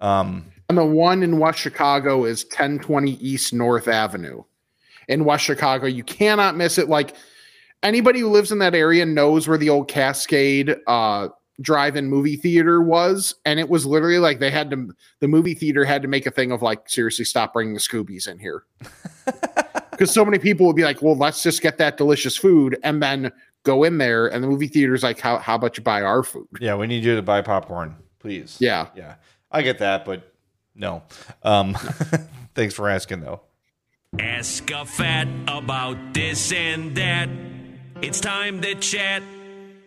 Um, 0.01 0.47
And 0.69 0.79
the 0.79 0.85
one 0.85 1.23
in 1.23 1.39
West 1.39 1.59
Chicago 1.59 2.25
is 2.25 2.45
1020 2.45 3.13
East 3.13 3.53
North 3.53 3.89
Avenue. 3.89 4.43
In 5.09 5.25
West 5.25 5.45
Chicago, 5.45 5.87
you 5.87 6.05
cannot 6.05 6.57
miss 6.57 6.79
it. 6.79 6.89
Like 6.89 7.15
anybody 7.83 8.21
who 8.21 8.29
lives 8.29 8.53
in 8.53 8.59
that 8.61 8.75
area 8.75 9.05
knows 9.07 9.49
where 9.49 9.59
the 9.59 9.71
old 9.71 9.89
Cascade 9.89 10.77
uh, 10.87 11.29
drive-in 11.61 12.09
movie 12.09 12.37
theater 12.37 12.81
was, 12.81 13.35
and 13.45 13.61
it 13.61 13.69
was 13.69 13.87
literally 13.87 14.19
like 14.19 14.39
they 14.39 14.51
had 14.51 14.71
to. 14.71 14.89
The 15.21 15.29
movie 15.29 15.55
theater 15.55 15.85
had 15.85 16.03
to 16.03 16.09
make 16.09 16.27
a 16.27 16.31
thing 16.31 16.53
of 16.53 16.63
like, 16.63 16.89
seriously, 16.89 17.25
stop 17.25 17.53
bringing 17.53 17.75
the 17.75 17.81
Scooby's 17.81 18.27
in 18.27 18.39
here, 18.39 18.65
because 19.91 20.13
so 20.13 20.25
many 20.25 20.39
people 20.39 20.67
would 20.67 20.77
be 20.77 20.85
like, 20.85 21.03
well, 21.03 21.17
let's 21.17 21.43
just 21.43 21.63
get 21.63 21.79
that 21.79 21.97
delicious 21.97 22.37
food 22.37 22.79
and 22.83 23.03
then 23.03 23.33
go 23.65 23.85
in 23.85 23.99
there, 23.99 24.27
and 24.27 24.43
the 24.43 24.49
movie 24.49 24.69
theater's 24.69 25.03
like, 25.03 25.19
how 25.19 25.39
how 25.39 25.55
about 25.55 25.77
you 25.77 25.83
buy 25.83 26.03
our 26.03 26.23
food? 26.23 26.49
yeah, 26.61 26.75
we 26.75 26.87
need 26.87 27.05
you 27.05 27.17
to 27.17 27.23
buy 27.23 27.43
popcorn, 27.43 27.97
please. 28.19 28.57
Yeah. 28.61 28.89
Yeah, 28.95 29.17
I 29.51 29.63
get 29.63 29.79
that, 29.79 30.05
but 30.05 30.33
no. 30.75 31.03
Um, 31.43 31.75
thanks 32.55 32.75
for 32.75 32.89
asking, 32.89 33.21
though. 33.21 33.43
Ask 34.19 34.71
a 34.71 34.85
fat 34.85 35.29
about 35.47 36.15
this 36.15 36.53
and 36.53 36.97
that. 36.97 37.29
It's 38.03 38.19
time 38.19 38.61
to 38.63 38.75
chat 38.77 39.23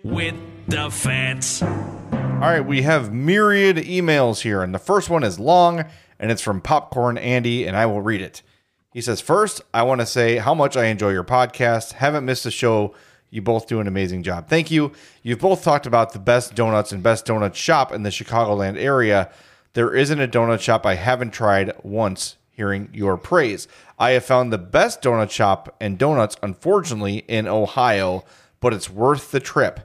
with 0.04 0.36
the 0.68 0.90
fats. 0.92 1.62
All 1.64 2.50
right, 2.50 2.66
we 2.66 2.82
have 2.82 3.14
myriad 3.14 3.78
emails 3.78 4.42
here, 4.42 4.62
and 4.62 4.76
the 4.76 4.80
first 4.80 5.10
one 5.10 5.24
is 5.24 5.40
long, 5.40 5.86
and 6.20 6.30
it's 6.30 6.42
from 6.42 6.60
Popcorn 6.60 7.18
Andy, 7.18 7.66
and 7.66 7.78
I 7.78 7.86
will 7.86 8.02
read 8.02 8.22
it. 8.22 8.42
He 8.94 9.02
says, 9.02 9.22
First, 9.22 9.62
I 9.74 9.84
want 9.84 10.02
to 10.02 10.06
say 10.06 10.38
how 10.38 10.54
much 10.54 10.76
I 10.76 10.86
enjoy 10.86 11.12
your 11.12 11.24
podcast. 11.24 11.94
Haven't 11.94 12.26
missed 12.26 12.46
a 12.46 12.52
show. 12.52 12.94
You 13.30 13.42
both 13.42 13.68
do 13.68 13.80
an 13.80 13.88
amazing 13.88 14.24
job. 14.24 14.48
Thank 14.48 14.70
you. 14.70 14.92
You've 15.24 15.40
both 15.40 15.64
talked 15.64 15.88
about 15.88 16.14
the 16.14 16.20
best 16.20 16.54
donuts 16.54 16.92
and 16.92 17.02
best 17.02 17.26
donut 17.26 17.56
shop 17.56 17.92
in 17.92 18.04
the 18.04 18.12
Chicagoland 18.12 18.78
area. 18.78 19.32
There 19.74 19.96
isn't 19.96 20.20
a 20.20 20.28
donut 20.28 20.60
shop 20.60 20.86
I 20.86 20.96
haven't 20.96 21.32
tried 21.32 21.72
once 21.82 22.36
hearing 22.52 22.90
your 22.94 23.18
praise. 23.18 23.68
I 23.98 24.12
have 24.12 24.26
found 24.26 24.54
the 24.54 24.60
best 24.60 25.02
donut 25.02 25.32
shop 25.32 25.76
and 25.80 25.98
donuts, 25.98 26.36
unfortunately, 26.44 27.20
in 27.28 27.48
Ohio, 27.48 28.24
but 28.64 28.74
it's 28.74 28.90
worth 28.90 29.32
the 29.32 29.42
trip. 29.42 29.82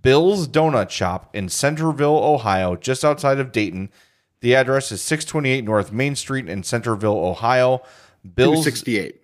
Bill's 0.00 0.48
Donut 0.48 0.88
Shop 0.88 1.28
in 1.36 1.50
Centerville, 1.50 2.16
Ohio, 2.16 2.74
just 2.74 3.04
outside 3.04 3.38
of 3.38 3.52
Dayton. 3.52 3.90
The 4.40 4.54
address 4.54 4.90
is 4.90 5.02
628 5.02 5.62
North 5.62 5.92
Main 5.92 6.16
Street 6.16 6.48
in 6.48 6.62
Centerville, 6.62 7.18
Ohio. 7.18 7.82
Bill's 8.22 8.64
268. 8.64 9.20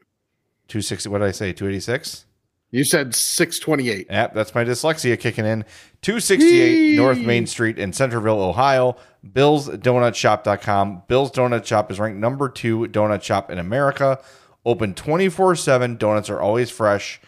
260. 0.69 1.09
What 1.09 1.19
did 1.19 1.29
I 1.29 1.31
say? 1.31 1.53
286? 1.55 2.27
You 2.73 2.85
said 2.85 3.15
628. 3.15 4.07
Yep, 4.11 4.35
that's 4.35 4.55
my 4.55 4.65
dyslexia 4.65 5.19
kicking 5.19 5.47
in. 5.47 5.65
268 6.03 6.97
North 6.97 7.19
Main 7.19 7.47
Street 7.47 7.79
in 7.79 7.95
Centerville, 7.95 8.43
Ohio. 8.43 8.97
Bill's 9.33 9.69
Donut 9.69 10.15
Shop.com. 10.15 11.05
Bill's 11.09 11.33
Donut 11.33 11.65
Shop 11.65 11.91
is 11.91 11.99
ranked 11.99 12.19
number 12.19 12.51
two 12.51 12.81
donut 12.87 13.23
shop 13.23 13.51
in 13.51 13.59
America. 13.59 14.23
Open 14.67 14.93
24 14.93 15.57
7. 15.57 15.97
Donuts 15.97 16.29
are 16.29 16.41
always 16.41 16.71
fresh. 16.71 17.19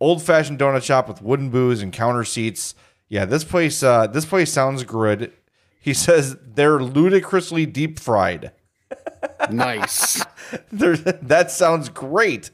Old 0.00 0.22
fashioned 0.22 0.58
donut 0.58 0.82
shop 0.82 1.08
with 1.08 1.20
wooden 1.22 1.50
booths 1.50 1.82
and 1.82 1.92
counter 1.92 2.24
seats. 2.24 2.74
Yeah, 3.08 3.26
this 3.26 3.44
place 3.44 3.82
uh, 3.82 4.06
this 4.06 4.24
place 4.24 4.50
sounds 4.52 4.82
good. 4.84 5.32
He 5.80 5.92
says 5.94 6.36
they're 6.42 6.80
ludicrously 6.80 7.66
deep 7.66 7.98
fried. 8.00 8.52
Nice. 9.50 10.24
That 10.72 11.50
sounds 11.52 11.88
great. 11.88 12.50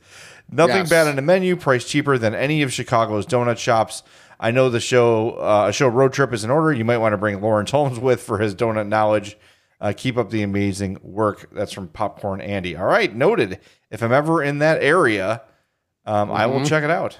Nothing 0.50 0.76
Yes. 0.76 0.90
bad 0.90 1.06
on 1.08 1.16
the 1.16 1.22
menu, 1.22 1.56
price 1.56 1.88
cheaper 1.88 2.18
than 2.18 2.34
any 2.34 2.60
of 2.60 2.70
Chicago's 2.72 3.24
donut 3.26 3.56
shops. 3.56 4.02
I 4.38 4.50
know 4.50 4.68
the 4.68 4.80
show 4.80 5.30
uh, 5.30 5.70
show 5.72 5.88
road 5.88 6.12
trip 6.12 6.34
is 6.34 6.44
in 6.44 6.50
order. 6.50 6.72
You 6.74 6.84
might 6.84 6.98
want 6.98 7.14
to 7.14 7.16
bring 7.16 7.40
Laurence 7.40 7.70
Holmes 7.70 7.98
with 7.98 8.22
for 8.22 8.38
his 8.38 8.54
donut 8.54 8.86
knowledge. 8.86 9.38
Uh, 9.80 9.94
keep 9.96 10.18
up 10.18 10.28
the 10.28 10.42
amazing 10.42 10.98
work. 11.02 11.48
That's 11.52 11.72
from 11.72 11.88
Popcorn 11.88 12.42
Andy. 12.42 12.76
All 12.76 12.84
right, 12.84 13.14
noted. 13.14 13.60
If 13.90 14.02
I'm 14.02 14.12
ever 14.12 14.42
in 14.42 14.58
that 14.58 14.82
area, 14.82 15.40
um, 16.04 16.30
I 16.30 16.46
will 16.46 16.60
Mhm. 16.60 16.68
check 16.68 16.84
it 16.84 16.90
out. 16.90 17.18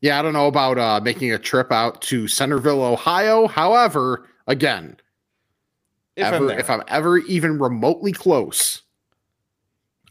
Yeah, 0.00 0.18
I 0.18 0.22
don't 0.22 0.34
know 0.34 0.46
about 0.46 0.78
uh, 0.78 1.00
making 1.02 1.32
a 1.32 1.38
trip 1.38 1.72
out 1.72 2.02
to 2.02 2.28
Centerville, 2.28 2.82
Ohio. 2.82 3.46
However, 3.46 4.28
again, 4.46 4.96
If 6.16 6.26
I'm 6.32 6.50
if 6.50 6.70
I'm 6.70 6.82
ever 6.88 7.18
even 7.18 7.58
remotely 7.58 8.12
close, 8.12 8.82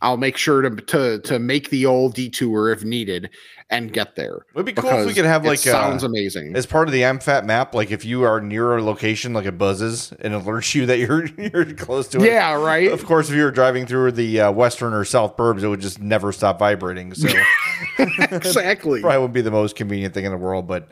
I'll 0.01 0.17
make 0.17 0.37
sure 0.37 0.61
to 0.61 0.69
to 0.69 1.19
to 1.19 1.39
make 1.39 1.69
the 1.69 1.85
old 1.85 2.15
detour 2.15 2.69
if 2.69 2.83
needed 2.83 3.29
and 3.69 3.91
get 3.91 4.15
there. 4.15 4.45
It'd 4.53 4.65
be 4.65 4.73
cool 4.73 4.89
if 4.91 5.07
we 5.07 5.13
could 5.13 5.25
have 5.25 5.45
it 5.45 5.47
like 5.47 5.59
sounds 5.59 6.03
uh, 6.03 6.07
amazing. 6.07 6.55
as 6.55 6.65
part 6.65 6.87
of 6.87 6.93
the 6.93 7.01
MFAT 7.01 7.45
map. 7.45 7.73
Like 7.73 7.91
if 7.91 8.05
you 8.05 8.23
are 8.23 8.39
near 8.41 8.77
a 8.77 8.83
location, 8.83 9.33
like 9.33 9.45
it 9.45 9.57
buzzes 9.57 10.11
and 10.19 10.33
alerts 10.33 10.75
you 10.75 10.85
that 10.85 10.99
you're 10.99 11.25
you're 11.37 11.73
close 11.73 12.07
to 12.09 12.19
it. 12.19 12.25
Yeah, 12.25 12.53
right. 12.53 12.91
Of 12.91 13.05
course, 13.05 13.29
if 13.29 13.35
you 13.35 13.43
were 13.43 13.51
driving 13.51 13.85
through 13.85 14.11
the 14.11 14.41
uh, 14.41 14.51
western 14.51 14.93
or 14.93 15.05
south 15.05 15.37
burbs, 15.37 15.63
it 15.63 15.67
would 15.67 15.81
just 15.81 15.99
never 15.99 16.31
stop 16.31 16.59
vibrating. 16.59 17.13
So 17.13 17.27
exactly. 17.97 19.01
probably 19.01 19.17
wouldn't 19.17 19.33
be 19.33 19.41
the 19.41 19.51
most 19.51 19.75
convenient 19.75 20.13
thing 20.13 20.25
in 20.25 20.31
the 20.31 20.37
world, 20.37 20.67
but 20.67 20.89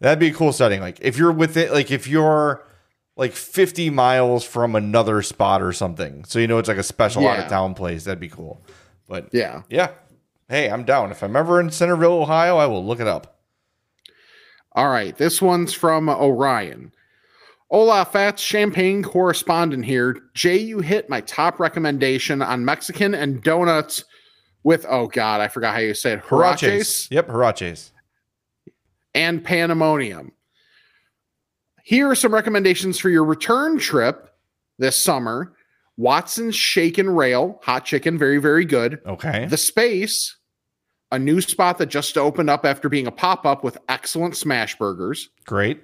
that'd 0.00 0.18
be 0.18 0.28
a 0.28 0.34
cool 0.34 0.52
setting. 0.52 0.80
Like 0.80 0.98
if 1.02 1.18
you're 1.18 1.32
with 1.32 1.56
it, 1.56 1.72
like 1.72 1.90
if 1.90 2.08
you're 2.08 2.64
like 3.16 3.32
50 3.32 3.90
miles 3.90 4.44
from 4.44 4.74
another 4.74 5.22
spot 5.22 5.62
or 5.62 5.72
something, 5.72 6.24
so 6.24 6.38
you 6.38 6.46
know 6.46 6.58
it's 6.58 6.68
like 6.68 6.78
a 6.78 6.82
special 6.82 7.26
out 7.28 7.38
of 7.40 7.48
town 7.48 7.74
place. 7.74 8.04
That'd 8.04 8.20
be 8.20 8.28
cool. 8.28 8.62
But 9.08 9.28
Yeah. 9.32 9.62
yeah. 9.68 9.90
Hey, 10.48 10.68
I'm 10.70 10.84
down. 10.84 11.10
If 11.10 11.22
I'm 11.22 11.36
ever 11.36 11.60
in 11.60 11.70
Centerville, 11.70 12.22
Ohio, 12.22 12.56
I 12.56 12.66
will 12.66 12.84
look 12.84 12.98
it 13.00 13.06
up. 13.06 13.38
All 14.72 14.88
right, 14.88 15.16
this 15.16 15.42
one's 15.42 15.72
from 15.72 16.08
Orion. 16.08 16.92
Hola, 17.70 18.04
Fats 18.04 18.44
Champaign 18.44 19.02
correspondent 19.02 19.84
here. 19.84 20.16
Jay, 20.34 20.56
you 20.58 20.80
hit 20.80 21.08
my 21.08 21.20
top 21.20 21.60
recommendation 21.60 22.42
on 22.42 22.64
Mexican 22.64 23.14
and 23.14 23.42
donuts 23.42 24.04
with, 24.64 24.84
oh 24.88 25.06
God, 25.06 25.40
I 25.40 25.48
forgot 25.48 25.74
how 25.74 25.80
you 25.80 25.94
say 25.94 26.12
it, 26.14 26.22
Huaraches. 26.24 27.08
huaraches 27.08 27.10
Yep, 27.10 27.28
Huaraches. 27.28 27.90
and 29.14 29.44
Pandamonium. 29.44 30.32
Here 31.90 32.08
are 32.08 32.14
some 32.14 32.32
recommendations 32.32 33.00
for 33.00 33.10
your 33.10 33.24
return 33.24 33.76
trip 33.76 34.32
this 34.78 34.96
summer. 34.96 35.56
Watson's 35.96 36.54
Shack 36.54 36.98
and 36.98 37.16
Rail, 37.16 37.58
hot 37.64 37.84
chicken, 37.84 38.16
very, 38.16 38.38
very 38.38 38.64
good. 38.64 39.00
Okay. 39.04 39.46
The 39.46 39.56
Space, 39.56 40.36
a 41.10 41.18
new 41.18 41.40
spot 41.40 41.78
that 41.78 41.86
just 41.86 42.16
opened 42.16 42.48
up 42.48 42.64
after 42.64 42.88
being 42.88 43.08
a 43.08 43.10
pop 43.10 43.44
up 43.44 43.64
with 43.64 43.76
excellent 43.88 44.36
smash 44.36 44.78
burgers. 44.78 45.30
Great. 45.46 45.82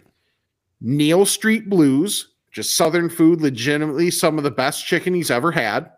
Neil 0.81 1.27
Street 1.27 1.69
Blues, 1.69 2.35
just 2.53 2.77
Southern 2.77 3.09
food, 3.09 3.41
legitimately 3.41 4.13
some 4.13 4.39
of 4.39 4.45
the 4.45 4.51
best 4.53 4.87
chicken 4.87 5.13
he's 5.13 5.33
ever 5.33 5.51
had. 5.51 5.91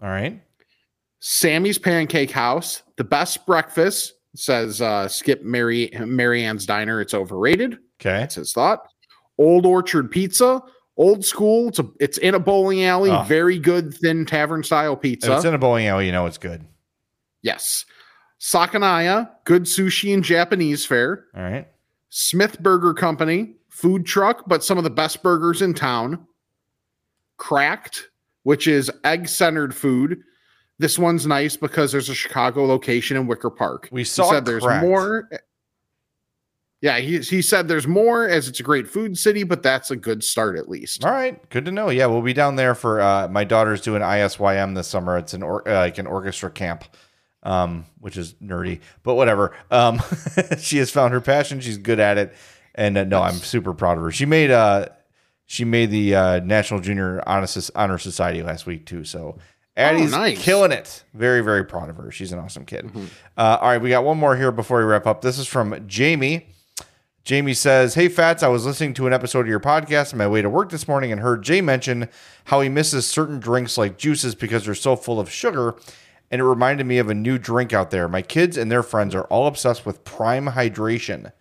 All 0.00 0.08
right. 0.08 0.40
Sammy's 1.18 1.76
Pancake 1.76 2.30
House, 2.30 2.84
the 2.98 3.02
best 3.02 3.44
breakfast, 3.46 4.14
says 4.36 4.80
uh, 4.80 5.08
Skip 5.08 5.42
Mary 5.42 5.90
Merry 5.98 6.44
Ann's 6.44 6.66
Diner. 6.66 7.00
It's 7.00 7.14
overrated. 7.14 7.80
Okay. 8.00 8.20
That's 8.20 8.36
his 8.36 8.52
thought. 8.52 8.86
Old 9.38 9.66
Orchard 9.66 10.10
Pizza, 10.10 10.62
old 10.96 11.24
school. 11.24 11.68
It's 11.68 11.78
a, 11.78 11.86
it's 12.00 12.18
in 12.18 12.34
a 12.34 12.38
bowling 12.38 12.84
alley. 12.84 13.10
Oh. 13.10 13.22
Very 13.24 13.58
good 13.58 13.92
thin 13.94 14.24
tavern 14.26 14.62
style 14.62 14.94
If 14.94 15.00
pizza. 15.02 15.34
it's 15.36 15.44
in 15.44 15.54
a 15.54 15.58
bowling 15.58 15.86
alley, 15.86 16.06
you 16.06 16.12
know 16.12 16.26
it's 16.26 16.38
good. 16.38 16.64
yes. 17.42 17.84
Sakanaya, 18.38 19.30
good 19.44 19.62
sushi 19.64 20.12
and 20.12 20.22
Japanese 20.22 20.84
fare. 20.84 21.24
All 21.34 21.42
right. 21.42 21.66
Smith 22.10 22.60
Burger 22.60 22.92
Company, 22.92 23.54
food 23.70 24.04
truck, 24.04 24.44
but 24.46 24.62
some 24.62 24.76
of 24.76 24.84
the 24.84 24.90
best 24.90 25.22
burgers 25.22 25.62
in 25.62 25.72
town. 25.72 26.26
Cracked, 27.38 28.08
which 28.42 28.66
is 28.66 28.90
egg 29.04 29.28
centered 29.28 29.74
food. 29.74 30.20
This 30.78 30.98
one's 30.98 31.26
nice 31.26 31.56
because 31.56 31.92
there's 31.92 32.08
a 32.10 32.14
Chicago 32.14 32.64
location 32.66 33.16
in 33.16 33.26
Wicker 33.26 33.50
Park. 33.50 33.88
We 33.90 34.02
He 34.02 34.04
saw 34.04 34.30
said 34.30 34.44
there's 34.44 34.64
more. 34.82 35.28
Yeah, 36.82 36.98
he, 36.98 37.18
he 37.18 37.40
said 37.40 37.68
there's 37.68 37.86
more 37.86 38.28
as 38.28 38.48
it's 38.48 38.60
a 38.60 38.62
great 38.62 38.86
food 38.86 39.16
city, 39.16 39.44
but 39.44 39.62
that's 39.62 39.90
a 39.90 39.96
good 39.96 40.22
start 40.22 40.58
at 40.58 40.68
least. 40.68 41.04
All 41.04 41.10
right, 41.10 41.48
good 41.48 41.64
to 41.64 41.70
know. 41.70 41.88
Yeah, 41.88 42.06
we'll 42.06 42.22
be 42.22 42.34
down 42.34 42.56
there 42.56 42.74
for 42.74 43.00
uh, 43.00 43.28
my 43.28 43.44
daughter's 43.44 43.80
doing 43.80 44.02
ISYM 44.02 44.74
this 44.74 44.86
summer. 44.86 45.16
It's 45.16 45.32
an 45.32 45.42
or, 45.42 45.66
uh, 45.66 45.80
like 45.80 45.96
an 45.96 46.06
orchestra 46.06 46.50
camp, 46.50 46.84
um, 47.42 47.86
which 47.98 48.18
is 48.18 48.34
nerdy, 48.34 48.80
but 49.02 49.14
whatever. 49.14 49.56
Um, 49.70 50.02
she 50.58 50.76
has 50.78 50.90
found 50.90 51.14
her 51.14 51.20
passion. 51.22 51.60
She's 51.60 51.78
good 51.78 51.98
at 51.98 52.18
it, 52.18 52.34
and 52.74 52.98
uh, 52.98 53.04
no, 53.04 53.22
I'm 53.22 53.36
super 53.36 53.72
proud 53.72 53.96
of 53.96 54.04
her. 54.04 54.12
She 54.12 54.26
made 54.26 54.50
uh, 54.50 54.88
she 55.46 55.64
made 55.64 55.90
the 55.90 56.14
uh, 56.14 56.40
National 56.40 56.80
Junior 56.80 57.22
Honor 57.26 57.98
Society 57.98 58.42
last 58.42 58.66
week 58.66 58.84
too. 58.84 59.02
So 59.02 59.38
Addie's 59.78 60.12
nice. 60.12 60.42
killing 60.42 60.72
it. 60.72 61.04
Very 61.14 61.40
very 61.40 61.64
proud 61.64 61.88
of 61.88 61.96
her. 61.96 62.10
She's 62.10 62.32
an 62.32 62.38
awesome 62.38 62.66
kid. 62.66 62.90
Uh, 63.34 63.56
all 63.62 63.70
right, 63.70 63.80
we 63.80 63.88
got 63.88 64.04
one 64.04 64.18
more 64.18 64.36
here 64.36 64.52
before 64.52 64.78
we 64.80 64.84
wrap 64.84 65.06
up. 65.06 65.22
This 65.22 65.38
is 65.38 65.46
from 65.46 65.86
Jamie. 65.88 66.48
Jamie 67.26 67.54
says, 67.54 67.94
Hey, 67.94 68.08
Fats, 68.08 68.44
I 68.44 68.48
was 68.48 68.64
listening 68.64 68.94
to 68.94 69.08
an 69.08 69.12
episode 69.12 69.40
of 69.40 69.46
your 69.48 69.58
podcast 69.58 70.12
on 70.12 70.18
my 70.18 70.28
way 70.28 70.42
to 70.42 70.48
work 70.48 70.70
this 70.70 70.86
morning 70.86 71.10
and 71.10 71.20
heard 71.20 71.42
Jay 71.42 71.60
mention 71.60 72.08
how 72.44 72.60
he 72.60 72.68
misses 72.68 73.04
certain 73.04 73.40
drinks 73.40 73.76
like 73.76 73.98
juices 73.98 74.36
because 74.36 74.64
they're 74.64 74.76
so 74.76 74.94
full 74.94 75.18
of 75.18 75.28
sugar. 75.28 75.74
And 76.30 76.40
it 76.40 76.44
reminded 76.44 76.86
me 76.86 76.98
of 76.98 77.10
a 77.10 77.14
new 77.14 77.36
drink 77.36 77.72
out 77.72 77.90
there. 77.90 78.06
My 78.06 78.22
kids 78.22 78.56
and 78.56 78.70
their 78.70 78.84
friends 78.84 79.12
are 79.12 79.24
all 79.24 79.48
obsessed 79.48 79.84
with 79.84 80.04
Prime 80.04 80.46
Hydration. 80.46 81.32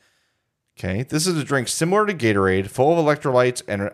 Okay. 0.76 1.04
This 1.04 1.28
is 1.28 1.38
a 1.38 1.44
drink 1.44 1.68
similar 1.68 2.08
to 2.08 2.16
Gatorade, 2.16 2.66
full 2.66 2.98
of 2.98 3.06
electrolytes 3.06 3.62
and 3.68 3.92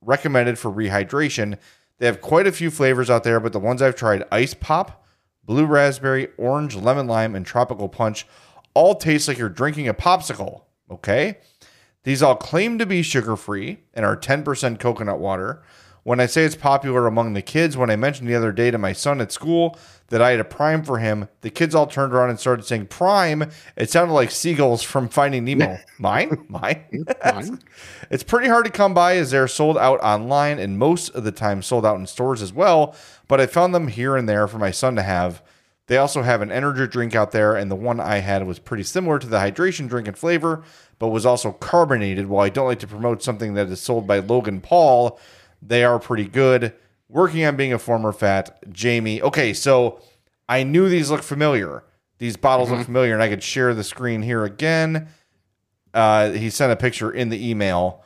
recommended 0.00 0.58
for 0.58 0.70
rehydration. 0.70 1.58
They 1.98 2.06
have 2.06 2.22
quite 2.22 2.46
a 2.46 2.52
few 2.52 2.70
flavors 2.70 3.10
out 3.10 3.24
there, 3.24 3.40
but 3.40 3.52
the 3.52 3.60
ones 3.60 3.82
I've 3.82 3.94
tried 3.94 4.24
ice 4.32 4.54
pop, 4.54 5.04
blue 5.44 5.66
raspberry, 5.66 6.28
orange, 6.38 6.76
lemon 6.76 7.06
lime, 7.06 7.34
and 7.34 7.44
tropical 7.44 7.90
punch 7.90 8.26
all 8.72 8.94
taste 8.94 9.28
like 9.28 9.36
you're 9.36 9.50
drinking 9.50 9.86
a 9.86 9.92
popsicle. 9.92 10.62
Okay. 10.90 11.38
These 12.04 12.22
all 12.22 12.36
claim 12.36 12.78
to 12.78 12.86
be 12.86 13.02
sugar 13.02 13.34
free 13.34 13.80
and 13.92 14.06
are 14.06 14.16
10% 14.16 14.78
coconut 14.78 15.18
water. 15.18 15.62
When 16.04 16.20
I 16.20 16.26
say 16.26 16.44
it's 16.44 16.54
popular 16.54 17.08
among 17.08 17.32
the 17.32 17.42
kids, 17.42 17.76
when 17.76 17.90
I 17.90 17.96
mentioned 17.96 18.28
the 18.28 18.36
other 18.36 18.52
day 18.52 18.70
to 18.70 18.78
my 18.78 18.92
son 18.92 19.20
at 19.20 19.32
school 19.32 19.76
that 20.10 20.22
I 20.22 20.30
had 20.30 20.38
a 20.38 20.44
prime 20.44 20.84
for 20.84 21.00
him, 21.00 21.28
the 21.40 21.50
kids 21.50 21.74
all 21.74 21.88
turned 21.88 22.12
around 22.12 22.30
and 22.30 22.38
started 22.38 22.64
saying, 22.64 22.86
Prime. 22.86 23.50
It 23.76 23.90
sounded 23.90 24.14
like 24.14 24.30
seagulls 24.30 24.84
from 24.84 25.08
Finding 25.08 25.44
Nemo. 25.44 25.80
Mine? 25.98 26.46
Mine? 26.48 27.06
Fine. 27.20 27.58
It's 28.08 28.22
pretty 28.22 28.46
hard 28.46 28.66
to 28.66 28.70
come 28.70 28.94
by 28.94 29.16
as 29.16 29.32
they're 29.32 29.48
sold 29.48 29.76
out 29.76 29.98
online 29.98 30.60
and 30.60 30.78
most 30.78 31.08
of 31.08 31.24
the 31.24 31.32
time 31.32 31.60
sold 31.60 31.84
out 31.84 31.98
in 31.98 32.06
stores 32.06 32.40
as 32.40 32.52
well, 32.52 32.94
but 33.26 33.40
I 33.40 33.46
found 33.46 33.74
them 33.74 33.88
here 33.88 34.16
and 34.16 34.28
there 34.28 34.46
for 34.46 34.58
my 34.58 34.70
son 34.70 34.94
to 34.94 35.02
have. 35.02 35.42
They 35.86 35.98
also 35.98 36.22
have 36.22 36.42
an 36.42 36.50
energy 36.50 36.86
drink 36.88 37.14
out 37.14 37.30
there, 37.30 37.54
and 37.54 37.70
the 37.70 37.76
one 37.76 38.00
I 38.00 38.16
had 38.16 38.46
was 38.46 38.58
pretty 38.58 38.82
similar 38.82 39.18
to 39.18 39.26
the 39.26 39.38
hydration 39.38 39.88
drink 39.88 40.08
in 40.08 40.14
flavor, 40.14 40.64
but 40.98 41.08
was 41.08 41.24
also 41.24 41.52
carbonated. 41.52 42.26
While 42.26 42.44
I 42.44 42.48
don't 42.48 42.66
like 42.66 42.80
to 42.80 42.88
promote 42.88 43.22
something 43.22 43.54
that 43.54 43.68
is 43.68 43.80
sold 43.80 44.06
by 44.06 44.18
Logan 44.18 44.60
Paul, 44.60 45.20
they 45.62 45.84
are 45.84 46.00
pretty 46.00 46.24
good. 46.24 46.72
Working 47.08 47.44
on 47.44 47.54
being 47.54 47.72
a 47.72 47.78
former 47.78 48.12
fat, 48.12 48.58
Jamie. 48.72 49.22
Okay, 49.22 49.52
so 49.52 50.00
I 50.48 50.64
knew 50.64 50.88
these 50.88 51.08
looked 51.08 51.22
familiar. 51.22 51.84
These 52.18 52.36
bottles 52.36 52.70
look 52.70 52.84
familiar, 52.84 53.14
and 53.14 53.22
I 53.22 53.28
could 53.28 53.42
share 53.42 53.72
the 53.72 53.84
screen 53.84 54.22
here 54.22 54.44
again. 54.44 55.08
Uh, 55.94 56.30
he 56.30 56.50
sent 56.50 56.72
a 56.72 56.76
picture 56.76 57.12
in 57.12 57.28
the 57.28 57.48
email. 57.48 58.02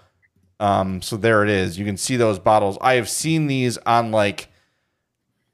Um, 0.58 1.00
so 1.00 1.16
there 1.16 1.42
it 1.42 1.48
is. 1.48 1.78
You 1.78 1.86
can 1.86 1.96
see 1.96 2.16
those 2.16 2.38
bottles. 2.38 2.76
I 2.82 2.94
have 2.94 3.08
seen 3.08 3.46
these 3.46 3.78
on 3.78 4.10
like, 4.10 4.49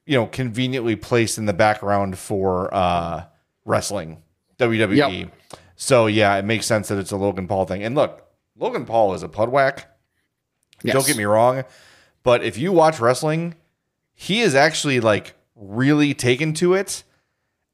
you 0.06 0.16
know, 0.16 0.26
conveniently 0.26 0.96
placed 0.96 1.36
in 1.38 1.46
the 1.46 1.52
background 1.52 2.16
for 2.18 2.72
uh, 2.72 3.24
wrestling, 3.64 4.22
WWE. 4.58 5.20
Yep. 5.20 5.32
So 5.74 6.06
yeah, 6.06 6.36
it 6.36 6.44
makes 6.44 6.64
sense 6.66 6.88
that 6.88 6.98
it's 6.98 7.10
a 7.10 7.16
Logan 7.16 7.46
Paul 7.48 7.66
thing. 7.66 7.82
And 7.82 7.94
look, 7.94 8.26
Logan 8.56 8.86
Paul 8.86 9.14
is 9.14 9.22
a 9.22 9.28
pudwhack. 9.28 9.84
Don't 10.84 11.06
get 11.06 11.16
me 11.16 11.24
wrong, 11.24 11.64
but 12.22 12.42
if 12.44 12.56
you 12.58 12.70
watch 12.72 13.00
wrestling, 13.00 13.54
he 14.14 14.40
is 14.40 14.54
actually 14.54 15.00
like 15.00 15.34
really 15.56 16.14
taken 16.14 16.52
to 16.54 16.74
it 16.74 17.02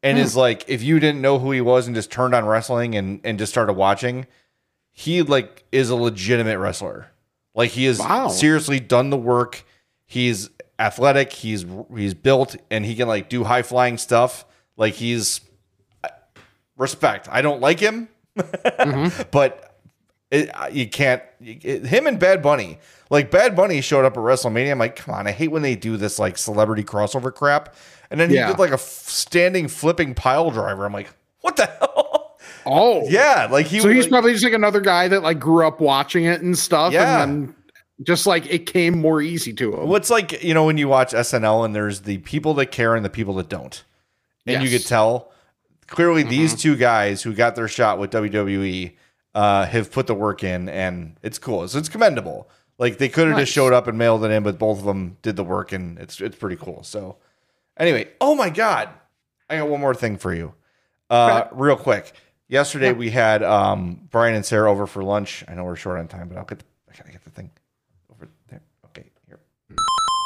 and 0.03 0.17
Hmm. 0.19 0.25
is 0.25 0.35
like 0.37 0.65
if 0.69 0.83
you 0.83 0.99
didn't 0.99 1.21
know 1.21 1.39
who 1.39 1.51
he 1.53 1.61
was 1.61 1.87
and 1.87 1.95
just 1.95 2.11
turned 2.11 2.35
on 2.35 2.45
wrestling 2.47 2.95
and 2.95 3.21
and 3.25 3.39
just 3.39 3.53
started 3.53 3.75
watching, 3.75 4.27
he 4.91 5.23
like 5.23 5.65
is 5.73 5.91
a 5.91 5.97
legitimate 5.97 6.59
wrestler. 6.59 7.09
Like 7.55 7.71
he 7.73 7.85
has 7.85 7.99
Wow. 7.99 8.29
seriously 8.29 8.81
done 8.81 9.11
the 9.11 9.17
work. 9.17 9.65
He's 10.07 10.49
athletic, 10.87 11.33
he's 11.33 11.65
he's 11.95 12.15
built 12.15 12.57
and 12.71 12.85
he 12.85 12.95
can 12.95 13.09
like 13.09 13.29
do 13.29 13.45
high 13.45 13.63
flying 13.63 13.99
stuff. 13.99 14.45
Like 14.77 14.95
he's 14.95 15.41
respect. 16.77 17.29
I 17.31 17.43
don't 17.43 17.61
like 17.61 17.81
him, 17.81 18.09
mm-hmm. 18.37 19.23
but 19.31 19.77
it, 20.31 20.51
you 20.73 20.89
can't. 20.89 21.23
it- 21.41 21.87
him 21.87 22.07
and 22.07 22.19
Bad 22.19 22.43
Bunny, 22.43 22.79
like 23.11 23.31
Bad 23.31 23.55
Bunny 23.55 23.81
showed 23.81 24.05
up 24.05 24.15
at 24.15 24.19
WrestleMania. 24.21 24.73
I'm 24.73 24.79
like, 24.79 24.97
come 24.97 25.15
on, 25.15 25.27
I 25.27 25.33
hate 25.33 25.49
when 25.49 25.63
they 25.63 25.77
do 25.77 25.97
this 25.97 26.19
like 26.19 26.39
celebrity 26.39 26.85
crossover 26.85 27.33
crap. 27.35 27.75
And 28.11 28.21
then 28.21 28.29
he 28.29 28.37
did 28.37 28.59
like 28.59 28.71
a 28.71 28.75
f- 28.75 28.81
standing 28.81 29.69
flipping 29.69 30.15
pile 30.15 30.51
driver. 30.51 30.85
I'm 30.85 30.93
like, 30.93 31.11
what 31.41 31.57
the 31.57 31.65
hell? 31.67 32.37
Oh, 32.67 33.07
Yeah, 33.09 33.49
like 33.51 33.67
he 33.67 33.81
so 33.81 33.89
was 33.89 33.95
he's 33.97 34.05
like- 34.05 34.11
probably 34.11 34.33
just 34.33 34.45
like 34.45 34.53
another 34.53 34.81
guy 34.81 35.09
that 35.09 35.23
like 35.23 35.39
grew 35.41 35.67
up 35.67 35.81
watching 35.81 36.25
it 36.25 36.43
and 36.43 36.57
stuff. 36.59 36.93
Yeah. 36.93 37.23
And 37.23 37.49
then 37.49 37.55
just 38.03 38.27
like 38.27 38.47
it 38.51 38.67
came 38.67 38.99
more 38.99 39.21
easy 39.23 39.53
to 39.55 39.75
him. 39.77 39.89
What's 39.89 40.11
like, 40.11 40.43
you 40.43 40.55
know, 40.55 40.65
when 40.67 40.79
you 40.79 40.89
watch 40.89 41.13
SNL 41.13 41.65
and 41.65 41.75
there's 41.75 42.03
the 42.03 42.19
people 42.19 42.55
that 42.55 42.67
care 42.67 42.95
and 42.95 43.05
the 43.05 43.11
people 43.11 43.35
that 43.35 43.49
don't. 43.49 43.83
And 44.47 44.63
you 44.65 44.71
could 44.71 44.87
tell 44.87 45.31
clearly 45.87 46.23
these 46.23 46.55
two 46.55 46.77
guys 46.77 47.23
who 47.23 47.33
got 47.35 47.55
their 47.55 47.69
shot 47.69 47.99
with 47.99 48.11
WWE 48.11 48.97
uh, 49.35 49.67
have 49.67 49.93
put 49.93 50.07
the 50.07 50.15
work 50.15 50.43
in 50.43 50.69
and 50.69 51.17
it's 51.23 51.39
cool. 51.39 51.67
So 51.69 51.79
it's 51.79 51.89
commendable. 51.89 52.49
Like 52.79 52.99
they 52.99 53.09
could 53.09 53.29
have 53.29 53.37
Nice. 53.37 53.45
just 53.47 53.53
showed 53.53 53.73
up 53.73 53.87
and 53.87 53.97
mailed 53.97 54.25
it 54.25 54.31
in, 54.31 54.43
but 54.43 54.59
both 54.59 54.79
of 54.81 54.85
them 54.85 55.17
did 55.23 55.37
the 55.37 55.45
work 55.45 55.73
and 55.73 55.99
it's 55.99 56.21
it's 56.21 56.37
pretty 56.37 56.57
cool. 56.57 56.83
So 56.83 57.19
anyway, 57.77 58.09
oh 58.21 58.35
my 58.35 58.51
god. 58.51 58.89
I 59.49 59.59
got 59.59 59.69
one 59.69 59.81
more 59.81 59.95
thing 59.95 60.17
for 60.17 60.35
you. 60.35 60.55
Uh 61.09 61.45
real 61.53 61.77
quick. 61.77 62.13
Yesterday 62.49 62.93
we 62.93 63.11
had 63.11 63.43
um 63.43 64.01
Brian 64.11 64.35
and 64.35 64.45
Sarah 64.45 64.71
over 64.71 64.87
for 64.87 65.05
lunch. 65.05 65.45
I 65.47 65.55
know 65.55 65.65
we're 65.65 65.77
short 65.77 65.99
on 65.99 66.09
time, 66.09 66.29
but 66.29 66.37
I'll 66.37 66.45
get 66.45 66.59
the 66.59 66.65
I 66.91 66.97
gotta 66.97 67.13
get 67.13 67.23
the 67.25 67.31
thing 67.31 67.51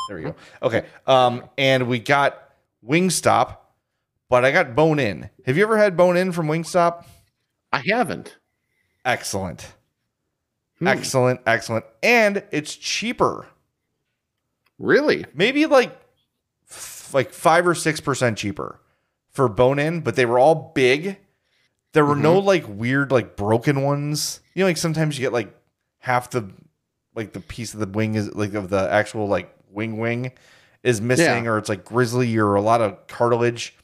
There 0.08 0.16
we 0.16 0.22
go. 0.24 0.34
Okay. 0.62 0.84
Um, 1.06 1.44
and 1.58 1.88
we 1.88 1.98
got 1.98 2.50
Wingstop, 2.86 3.56
but 4.28 4.44
I 4.44 4.52
got 4.52 4.74
Bone 4.74 4.98
In. 4.98 5.30
Have 5.46 5.56
you 5.56 5.62
ever 5.64 5.76
had 5.76 5.96
Bone 5.96 6.16
In 6.16 6.32
from 6.32 6.46
Wingstop? 6.46 7.04
I 7.72 7.82
haven't. 7.88 8.36
Excellent. 9.04 9.74
Hmm. 10.78 10.88
Excellent, 10.88 11.40
excellent. 11.46 11.84
And 12.02 12.42
it's 12.50 12.74
cheaper. 12.76 13.46
Really? 14.78 15.24
Maybe 15.34 15.66
like 15.66 15.96
f- 16.70 17.10
like 17.14 17.32
5 17.32 17.68
or 17.68 17.74
6% 17.74 18.36
cheaper 18.36 18.80
for 19.30 19.48
bone 19.48 19.78
in, 19.78 20.00
but 20.00 20.16
they 20.16 20.26
were 20.26 20.38
all 20.38 20.72
big. 20.74 21.18
There 21.92 22.04
were 22.04 22.16
no 22.16 22.36
Mm-hmm. 22.38 22.46
like 22.46 22.64
weird 22.68 23.10
like 23.10 23.36
broken 23.36 23.82
ones. 23.82 24.40
You 24.54 24.60
know 24.62 24.66
like 24.68 24.76
sometimes 24.76 25.16
you 25.18 25.22
get 25.22 25.32
like 25.32 25.54
half 25.98 26.30
the 26.30 26.50
like 27.14 27.32
the 27.32 27.40
piece 27.40 27.72
of 27.72 27.80
the 27.80 27.86
wing 27.86 28.14
is 28.16 28.34
like 28.34 28.52
of 28.52 28.68
the 28.68 28.90
actual 28.90 29.26
like 29.28 29.54
wing 29.76 29.98
wing 29.98 30.32
is 30.82 31.00
missing 31.00 31.44
Yeah. 31.44 31.50
or 31.50 31.58
it's 31.58 31.68
like 31.68 31.84
grizzly 31.84 32.36
or 32.36 32.54
a 32.56 32.60
lot 32.60 32.80
of 32.80 33.06
cartilage. 33.06 33.76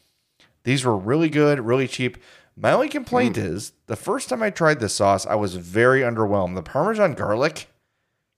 These 0.64 0.84
were 0.84 0.96
really 0.96 1.28
good, 1.28 1.60
really 1.60 1.86
cheap. 1.86 2.16
My 2.56 2.72
only 2.72 2.88
complaint 2.88 3.36
Mm. 3.36 3.44
is 3.44 3.72
the 3.86 3.96
first 3.96 4.28
time 4.28 4.42
I 4.42 4.50
tried 4.50 4.80
this 4.80 4.94
sauce, 4.94 5.26
I 5.26 5.34
was 5.36 5.56
very 5.56 6.00
underwhelmed. 6.00 6.54
The 6.54 6.62
Parmesan 6.62 7.14
garlic. 7.14 7.68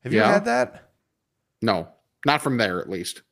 Have 0.03 0.13
you 0.13 0.21
had 0.21 0.45
that? 0.45 0.91
No, 1.63 1.89
not 2.27 2.43
from 2.43 2.59
there 2.59 2.79
at 2.81 2.89
least. 2.91 3.23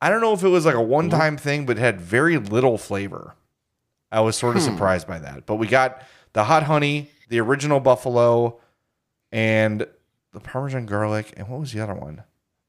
I 0.00 0.10
don't 0.10 0.20
know 0.20 0.32
if 0.32 0.42
it 0.42 0.48
was 0.48 0.66
like 0.66 0.74
a 0.74 0.82
one 0.82 1.08
time 1.10 1.36
thing, 1.36 1.64
but 1.66 1.78
it 1.78 1.80
had 1.80 2.00
very 2.00 2.36
little 2.36 2.76
flavor. 2.76 3.34
I 4.10 4.20
was 4.20 4.36
sort 4.36 4.56
of 4.56 4.62
Hmm. 4.62 4.70
surprised 4.72 5.06
by 5.06 5.18
that. 5.20 5.46
But 5.46 5.54
we 5.56 5.66
got 5.68 6.02
the 6.32 6.44
hot 6.44 6.64
honey, 6.64 7.10
the 7.28 7.40
original 7.40 7.80
buffalo, 7.80 8.58
and 9.30 9.86
the 10.32 10.40
Parmesan 10.40 10.86
garlic. 10.86 11.32
And 11.36 11.48
what 11.48 11.60
was 11.60 11.72
the 11.72 11.80
other 11.80 11.94
one? 11.94 12.24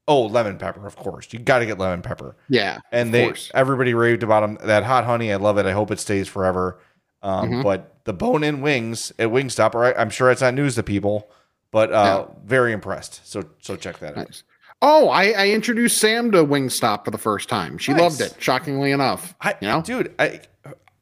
Oh, 0.08 0.24
lemon 0.24 0.58
pepper, 0.58 0.86
of 0.86 0.95
course. 0.97 1.32
You 1.32 1.39
got 1.39 1.60
to 1.60 1.66
get 1.66 1.78
lemon 1.80 2.01
pepper. 2.01 2.36
Yeah. 2.49 2.80
And 2.91 3.14
they 3.14 3.26
course. 3.26 3.49
everybody 3.54 3.93
raved 3.93 4.22
about 4.24 4.41
them. 4.41 4.58
That 4.68 4.84
hot 4.84 5.06
honey, 5.06 5.32
I 5.32 5.38
love 5.38 5.58
it. 5.58 5.66
I 5.66 5.72
hope 5.72 5.91
it 5.91 5.99
stays 5.99 6.28
forever. 6.28 6.80
Um, 7.22 7.49
Mhm. 7.49 7.64
But 7.64 7.95
the 8.04 8.12
bone 8.14 8.43
in 8.43 8.60
wings 8.62 9.14
at 9.18 9.30
Wingstop, 9.30 9.74
right? 9.74 9.95
I'm 9.97 10.10
sure 10.10 10.30
it's 10.30 10.41
not 10.41 10.54
news 10.56 10.76
to 10.76 10.84
people, 10.84 11.30
but 11.72 11.93
uh, 11.93 12.28
very 12.43 12.74
impressed. 12.74 13.26
So 13.26 13.43
so 13.60 13.78
check 13.78 13.99
that 13.99 14.18
out. 14.18 14.43
Oh, 14.82 15.08
I, 15.08 15.28
I 15.32 15.47
introduced 15.51 15.97
Sam 15.99 16.32
to 16.32 16.43
Wingstop 16.43 17.06
for 17.06 17.12
the 17.12 17.18
first 17.18 17.47
time. 17.47 17.78
She 17.78 17.93
Nice. 17.93 18.01
loved 18.01 18.20
it, 18.22 18.36
shockingly 18.43 18.91
enough. 18.91 19.34
I, 19.39 19.56
you 19.62 19.70
know, 19.70 19.82
dude, 19.82 20.14
I 20.20 20.41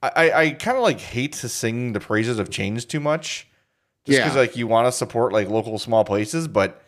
I, 0.03 0.31
I 0.31 0.49
kind 0.51 0.77
of 0.77 0.83
like 0.83 0.99
hate 0.99 1.33
to 1.33 1.49
sing 1.49 1.93
the 1.93 1.99
praises 1.99 2.37
of 2.37 2.51
chains 2.51 2.85
too 2.85 2.99
much, 2.99 3.47
just 4.05 4.19
because 4.19 4.35
Yeah. 4.35 4.41
like 4.41 4.55
you 4.55 4.67
want 4.67 4.85
to 4.85 4.91
support 4.91 5.33
like 5.33 5.49
local 5.49 5.79
small 5.79 6.03
places, 6.05 6.47
but 6.47 6.83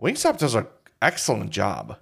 Wingstop 0.00 0.38
does 0.38 0.54
an 0.54 0.66
excellent 1.02 1.50
job. 1.50 1.98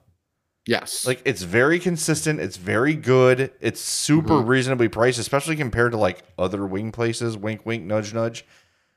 yes, 0.66 1.06
Like 1.06 1.20
it's 1.24 1.42
very 1.42 1.78
consistent, 1.78 2.40
it's 2.40 2.56
very 2.56 2.94
good, 2.94 3.52
it's 3.60 3.80
super 3.80 4.34
Mm-hmm. 4.34 4.48
reasonably 4.48 4.88
priced, 4.88 5.18
especially 5.18 5.56
compared 5.56 5.92
to 5.92 5.98
like 5.98 6.22
other 6.38 6.66
wing 6.66 6.92
places. 6.92 7.36
Wink, 7.36 7.64
wink, 7.66 7.84
nudge, 7.84 8.14
nudge. 8.14 8.44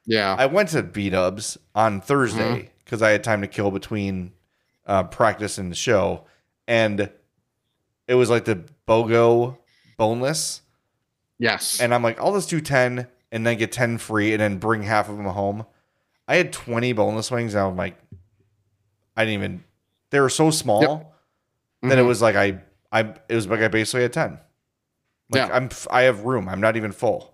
yeah, 0.06 0.36
I 0.38 0.45
went 0.45 0.70
to 0.70 0.84
B 0.84 1.10
Dubs 1.10 1.58
on 1.76 2.00
Thursday 2.02 2.72
because 2.84 3.02
I 3.02 3.10
had 3.10 3.24
time 3.24 3.41
to 3.41 3.48
kill 3.48 3.72
between 3.72 4.32
uh, 4.86 5.04
practice 5.04 5.58
and 5.58 5.70
the 5.72 5.76
show, 5.76 6.24
and 6.68 7.10
it 8.08 8.16
was 8.16 8.30
like 8.30 8.45
the 8.45 8.64
BOGO 8.88 9.58
boneless. 9.98 10.62
yes, 11.39 11.82
And 11.82 11.93
I'm 11.93 12.02
like, 12.04 12.20
I'll 12.22 12.34
just 12.34 12.50
do 12.50 12.62
10 12.62 13.06
and 13.34 13.45
then 13.45 13.58
get 13.58 13.74
10 13.74 13.98
free 13.98 14.32
and 14.32 14.39
then 14.39 14.58
bring 14.60 14.84
half 14.84 15.10
of 15.10 15.18
them 15.18 15.26
home. 15.26 15.66
I 16.28 16.38
had 16.38 16.54
20 16.54 16.93
boneless 16.93 17.30
wings. 17.30 17.54
And 17.54 17.64
I'm 17.64 17.76
like, 17.76 17.98
I 19.18 19.26
didn't 19.26 19.34
even, 19.34 19.64
they 20.10 20.20
were 20.20 20.30
so 20.30 20.49
small 20.51 21.14
that 21.82 21.97
it 21.97 22.01
Mhm. 22.01 22.08
was 22.08 22.22
like, 22.22 22.36
I, 22.36 22.62
I, 22.91 23.01
it 23.30 23.36
was 23.36 23.47
like 23.47 23.60
I 23.62 23.68
basically 23.68 24.01
had 24.03 24.14
10. 24.14 24.39
Like 25.30 25.47
Yeah. 25.49 25.55
I'm, 25.55 25.70
I 25.91 26.03
have 26.03 26.22
room. 26.22 26.47
I'm 26.47 26.62
not 26.62 26.78
even 26.78 26.91
full. 26.91 27.34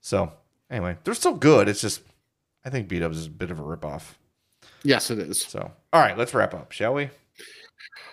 So 0.00 0.32
anyway, 0.70 0.96
they're 1.04 1.14
still 1.14 1.34
good. 1.34 1.68
It's 1.68 1.80
just, 1.80 2.00
I 2.64 2.70
think 2.70 2.88
B 2.88 2.98
Dubs 2.98 3.18
is 3.18 3.26
a 3.26 3.30
bit 3.30 3.50
of 3.50 3.58
a 3.58 3.62
ripoff. 3.62 4.14
yes, 4.82 5.10
it 5.10 5.18
is. 5.18 5.42
So, 5.42 5.70
all 5.92 6.00
right, 6.00 6.16
let's 6.16 6.32
wrap 6.34 6.54
up, 6.54 6.72
shall 6.72 6.94
we? 6.94 7.10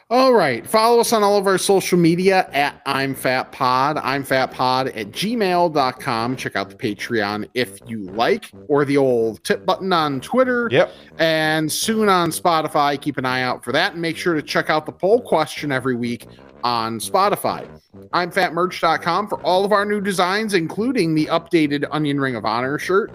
All 0.09 0.33
right. 0.33 0.67
Follow 0.67 0.99
us 0.99 1.11
on 1.11 1.23
all 1.23 1.37
of 1.37 1.47
our 1.47 1.57
social 1.57 1.97
media 1.97 2.47
at 2.51 2.81
I'm 2.85 3.15
Fat 3.15 3.51
Pod. 3.51 3.97
I'm 3.97 4.23
Fat 4.23 4.51
Pod 4.51 4.89
at 4.89 5.07
gmail.com. 5.11 6.35
Check 6.35 6.55
out 6.55 6.69
the 6.69 6.75
Patreon 6.75 7.49
if 7.53 7.79
you 7.87 8.03
like, 8.11 8.51
or 8.67 8.85
the 8.85 8.97
old 8.97 9.43
tip 9.43 9.65
button 9.65 9.91
on 9.91 10.21
Twitter. 10.21 10.67
Yep. 10.71 10.93
And 11.17 11.71
soon 11.71 12.09
on 12.09 12.29
Spotify. 12.29 13.01
Keep 13.01 13.17
an 13.17 13.25
eye 13.25 13.41
out 13.41 13.63
for 13.63 13.71
that. 13.71 13.93
And 13.93 14.01
make 14.01 14.17
sure 14.17 14.35
to 14.35 14.41
check 14.41 14.69
out 14.69 14.85
the 14.85 14.91
poll 14.91 15.21
question 15.21 15.71
every 15.71 15.95
week 15.95 16.27
on 16.63 16.99
Spotify. 16.99 17.67
I'm 18.13 18.31
fatmerch.com 18.31 19.27
for 19.27 19.41
all 19.41 19.65
of 19.65 19.71
our 19.71 19.85
new 19.85 20.01
designs, 20.01 20.53
including 20.53 21.15
the 21.15 21.25
updated 21.27 21.85
Onion 21.91 22.19
Ring 22.19 22.35
of 22.35 22.45
Honor 22.45 22.77
shirt. 22.77 23.11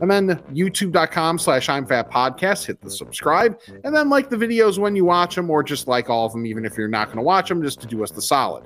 And 0.00 0.10
then 0.10 0.28
youtube.com 0.52 1.38
slash 1.38 1.68
I'm 1.68 1.86
Fat 1.86 2.10
Podcast. 2.10 2.66
Hit 2.66 2.80
the 2.80 2.90
subscribe. 2.90 3.60
And 3.84 3.94
then 3.94 4.08
like 4.08 4.30
the 4.30 4.36
videos 4.36 4.78
when 4.78 4.96
you 4.96 5.04
watch 5.04 5.34
them, 5.34 5.50
or 5.50 5.62
just 5.62 5.86
like 5.86 6.08
all 6.08 6.26
of 6.26 6.32
them, 6.32 6.46
even 6.46 6.64
if 6.64 6.76
you're 6.76 6.88
not 6.88 7.06
going 7.08 7.18
to 7.18 7.22
watch 7.22 7.48
them, 7.48 7.62
just 7.62 7.80
to 7.82 7.86
do 7.86 8.02
us 8.02 8.10
the 8.10 8.22
solid. 8.22 8.64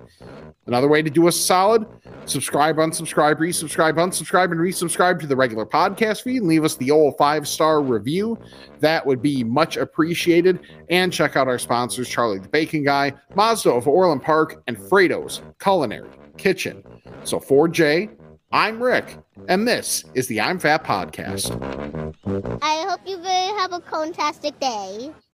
Another 0.67 0.89
way 0.89 1.01
to 1.03 1.11
do 1.11 1.29
us 1.29 1.37
solid 1.37 1.87
subscribe, 2.25 2.77
unsubscribe, 2.77 3.37
resubscribe, 3.37 3.95
unsubscribe, 3.95 4.51
and 4.51 4.61
resubscribe 4.61 5.21
to 5.21 5.27
the 5.27 5.37
regular 5.37 5.65
podcast 5.65 6.23
feed 6.23 6.39
and 6.39 6.49
leave 6.49 6.65
us 6.65 6.77
the 6.77 6.91
old 6.91 7.17
five 7.17 7.47
star 7.47 7.81
review. 7.83 8.39
That 8.81 9.05
would 9.07 9.23
be 9.23 9.45
much 9.45 9.77
appreciated. 9.77 10.61
And 10.91 11.13
check 11.13 11.37
out 11.37 11.49
our 11.49 11.59
sponsors 11.59 12.09
Charlie 12.09 12.39
the 12.39 12.49
Bacon 12.49 12.85
Guy, 12.85 13.13
Mazda 13.35 13.71
of 13.71 13.87
Orland 13.87 14.23
Park, 14.23 14.63
and 14.67 14.77
Frato's 14.77 15.43
Culinary 15.61 16.11
Kitchen. 16.37 16.83
So 17.25 17.41
for 17.41 17.69
Jay, 17.69 18.11
I'm 18.53 18.81
Rick, 18.81 19.19
and 19.49 19.67
this 19.67 20.05
is 20.15 20.29
the 20.29 20.41
I'm 20.41 20.59
Fat 20.61 20.85
Podcast. 20.85 21.51
I 22.63 22.89
hope 22.89 23.01
you 23.05 23.19
have 23.59 23.73
a 23.73 23.81
fantastic 23.81 24.59
day. 24.61 25.13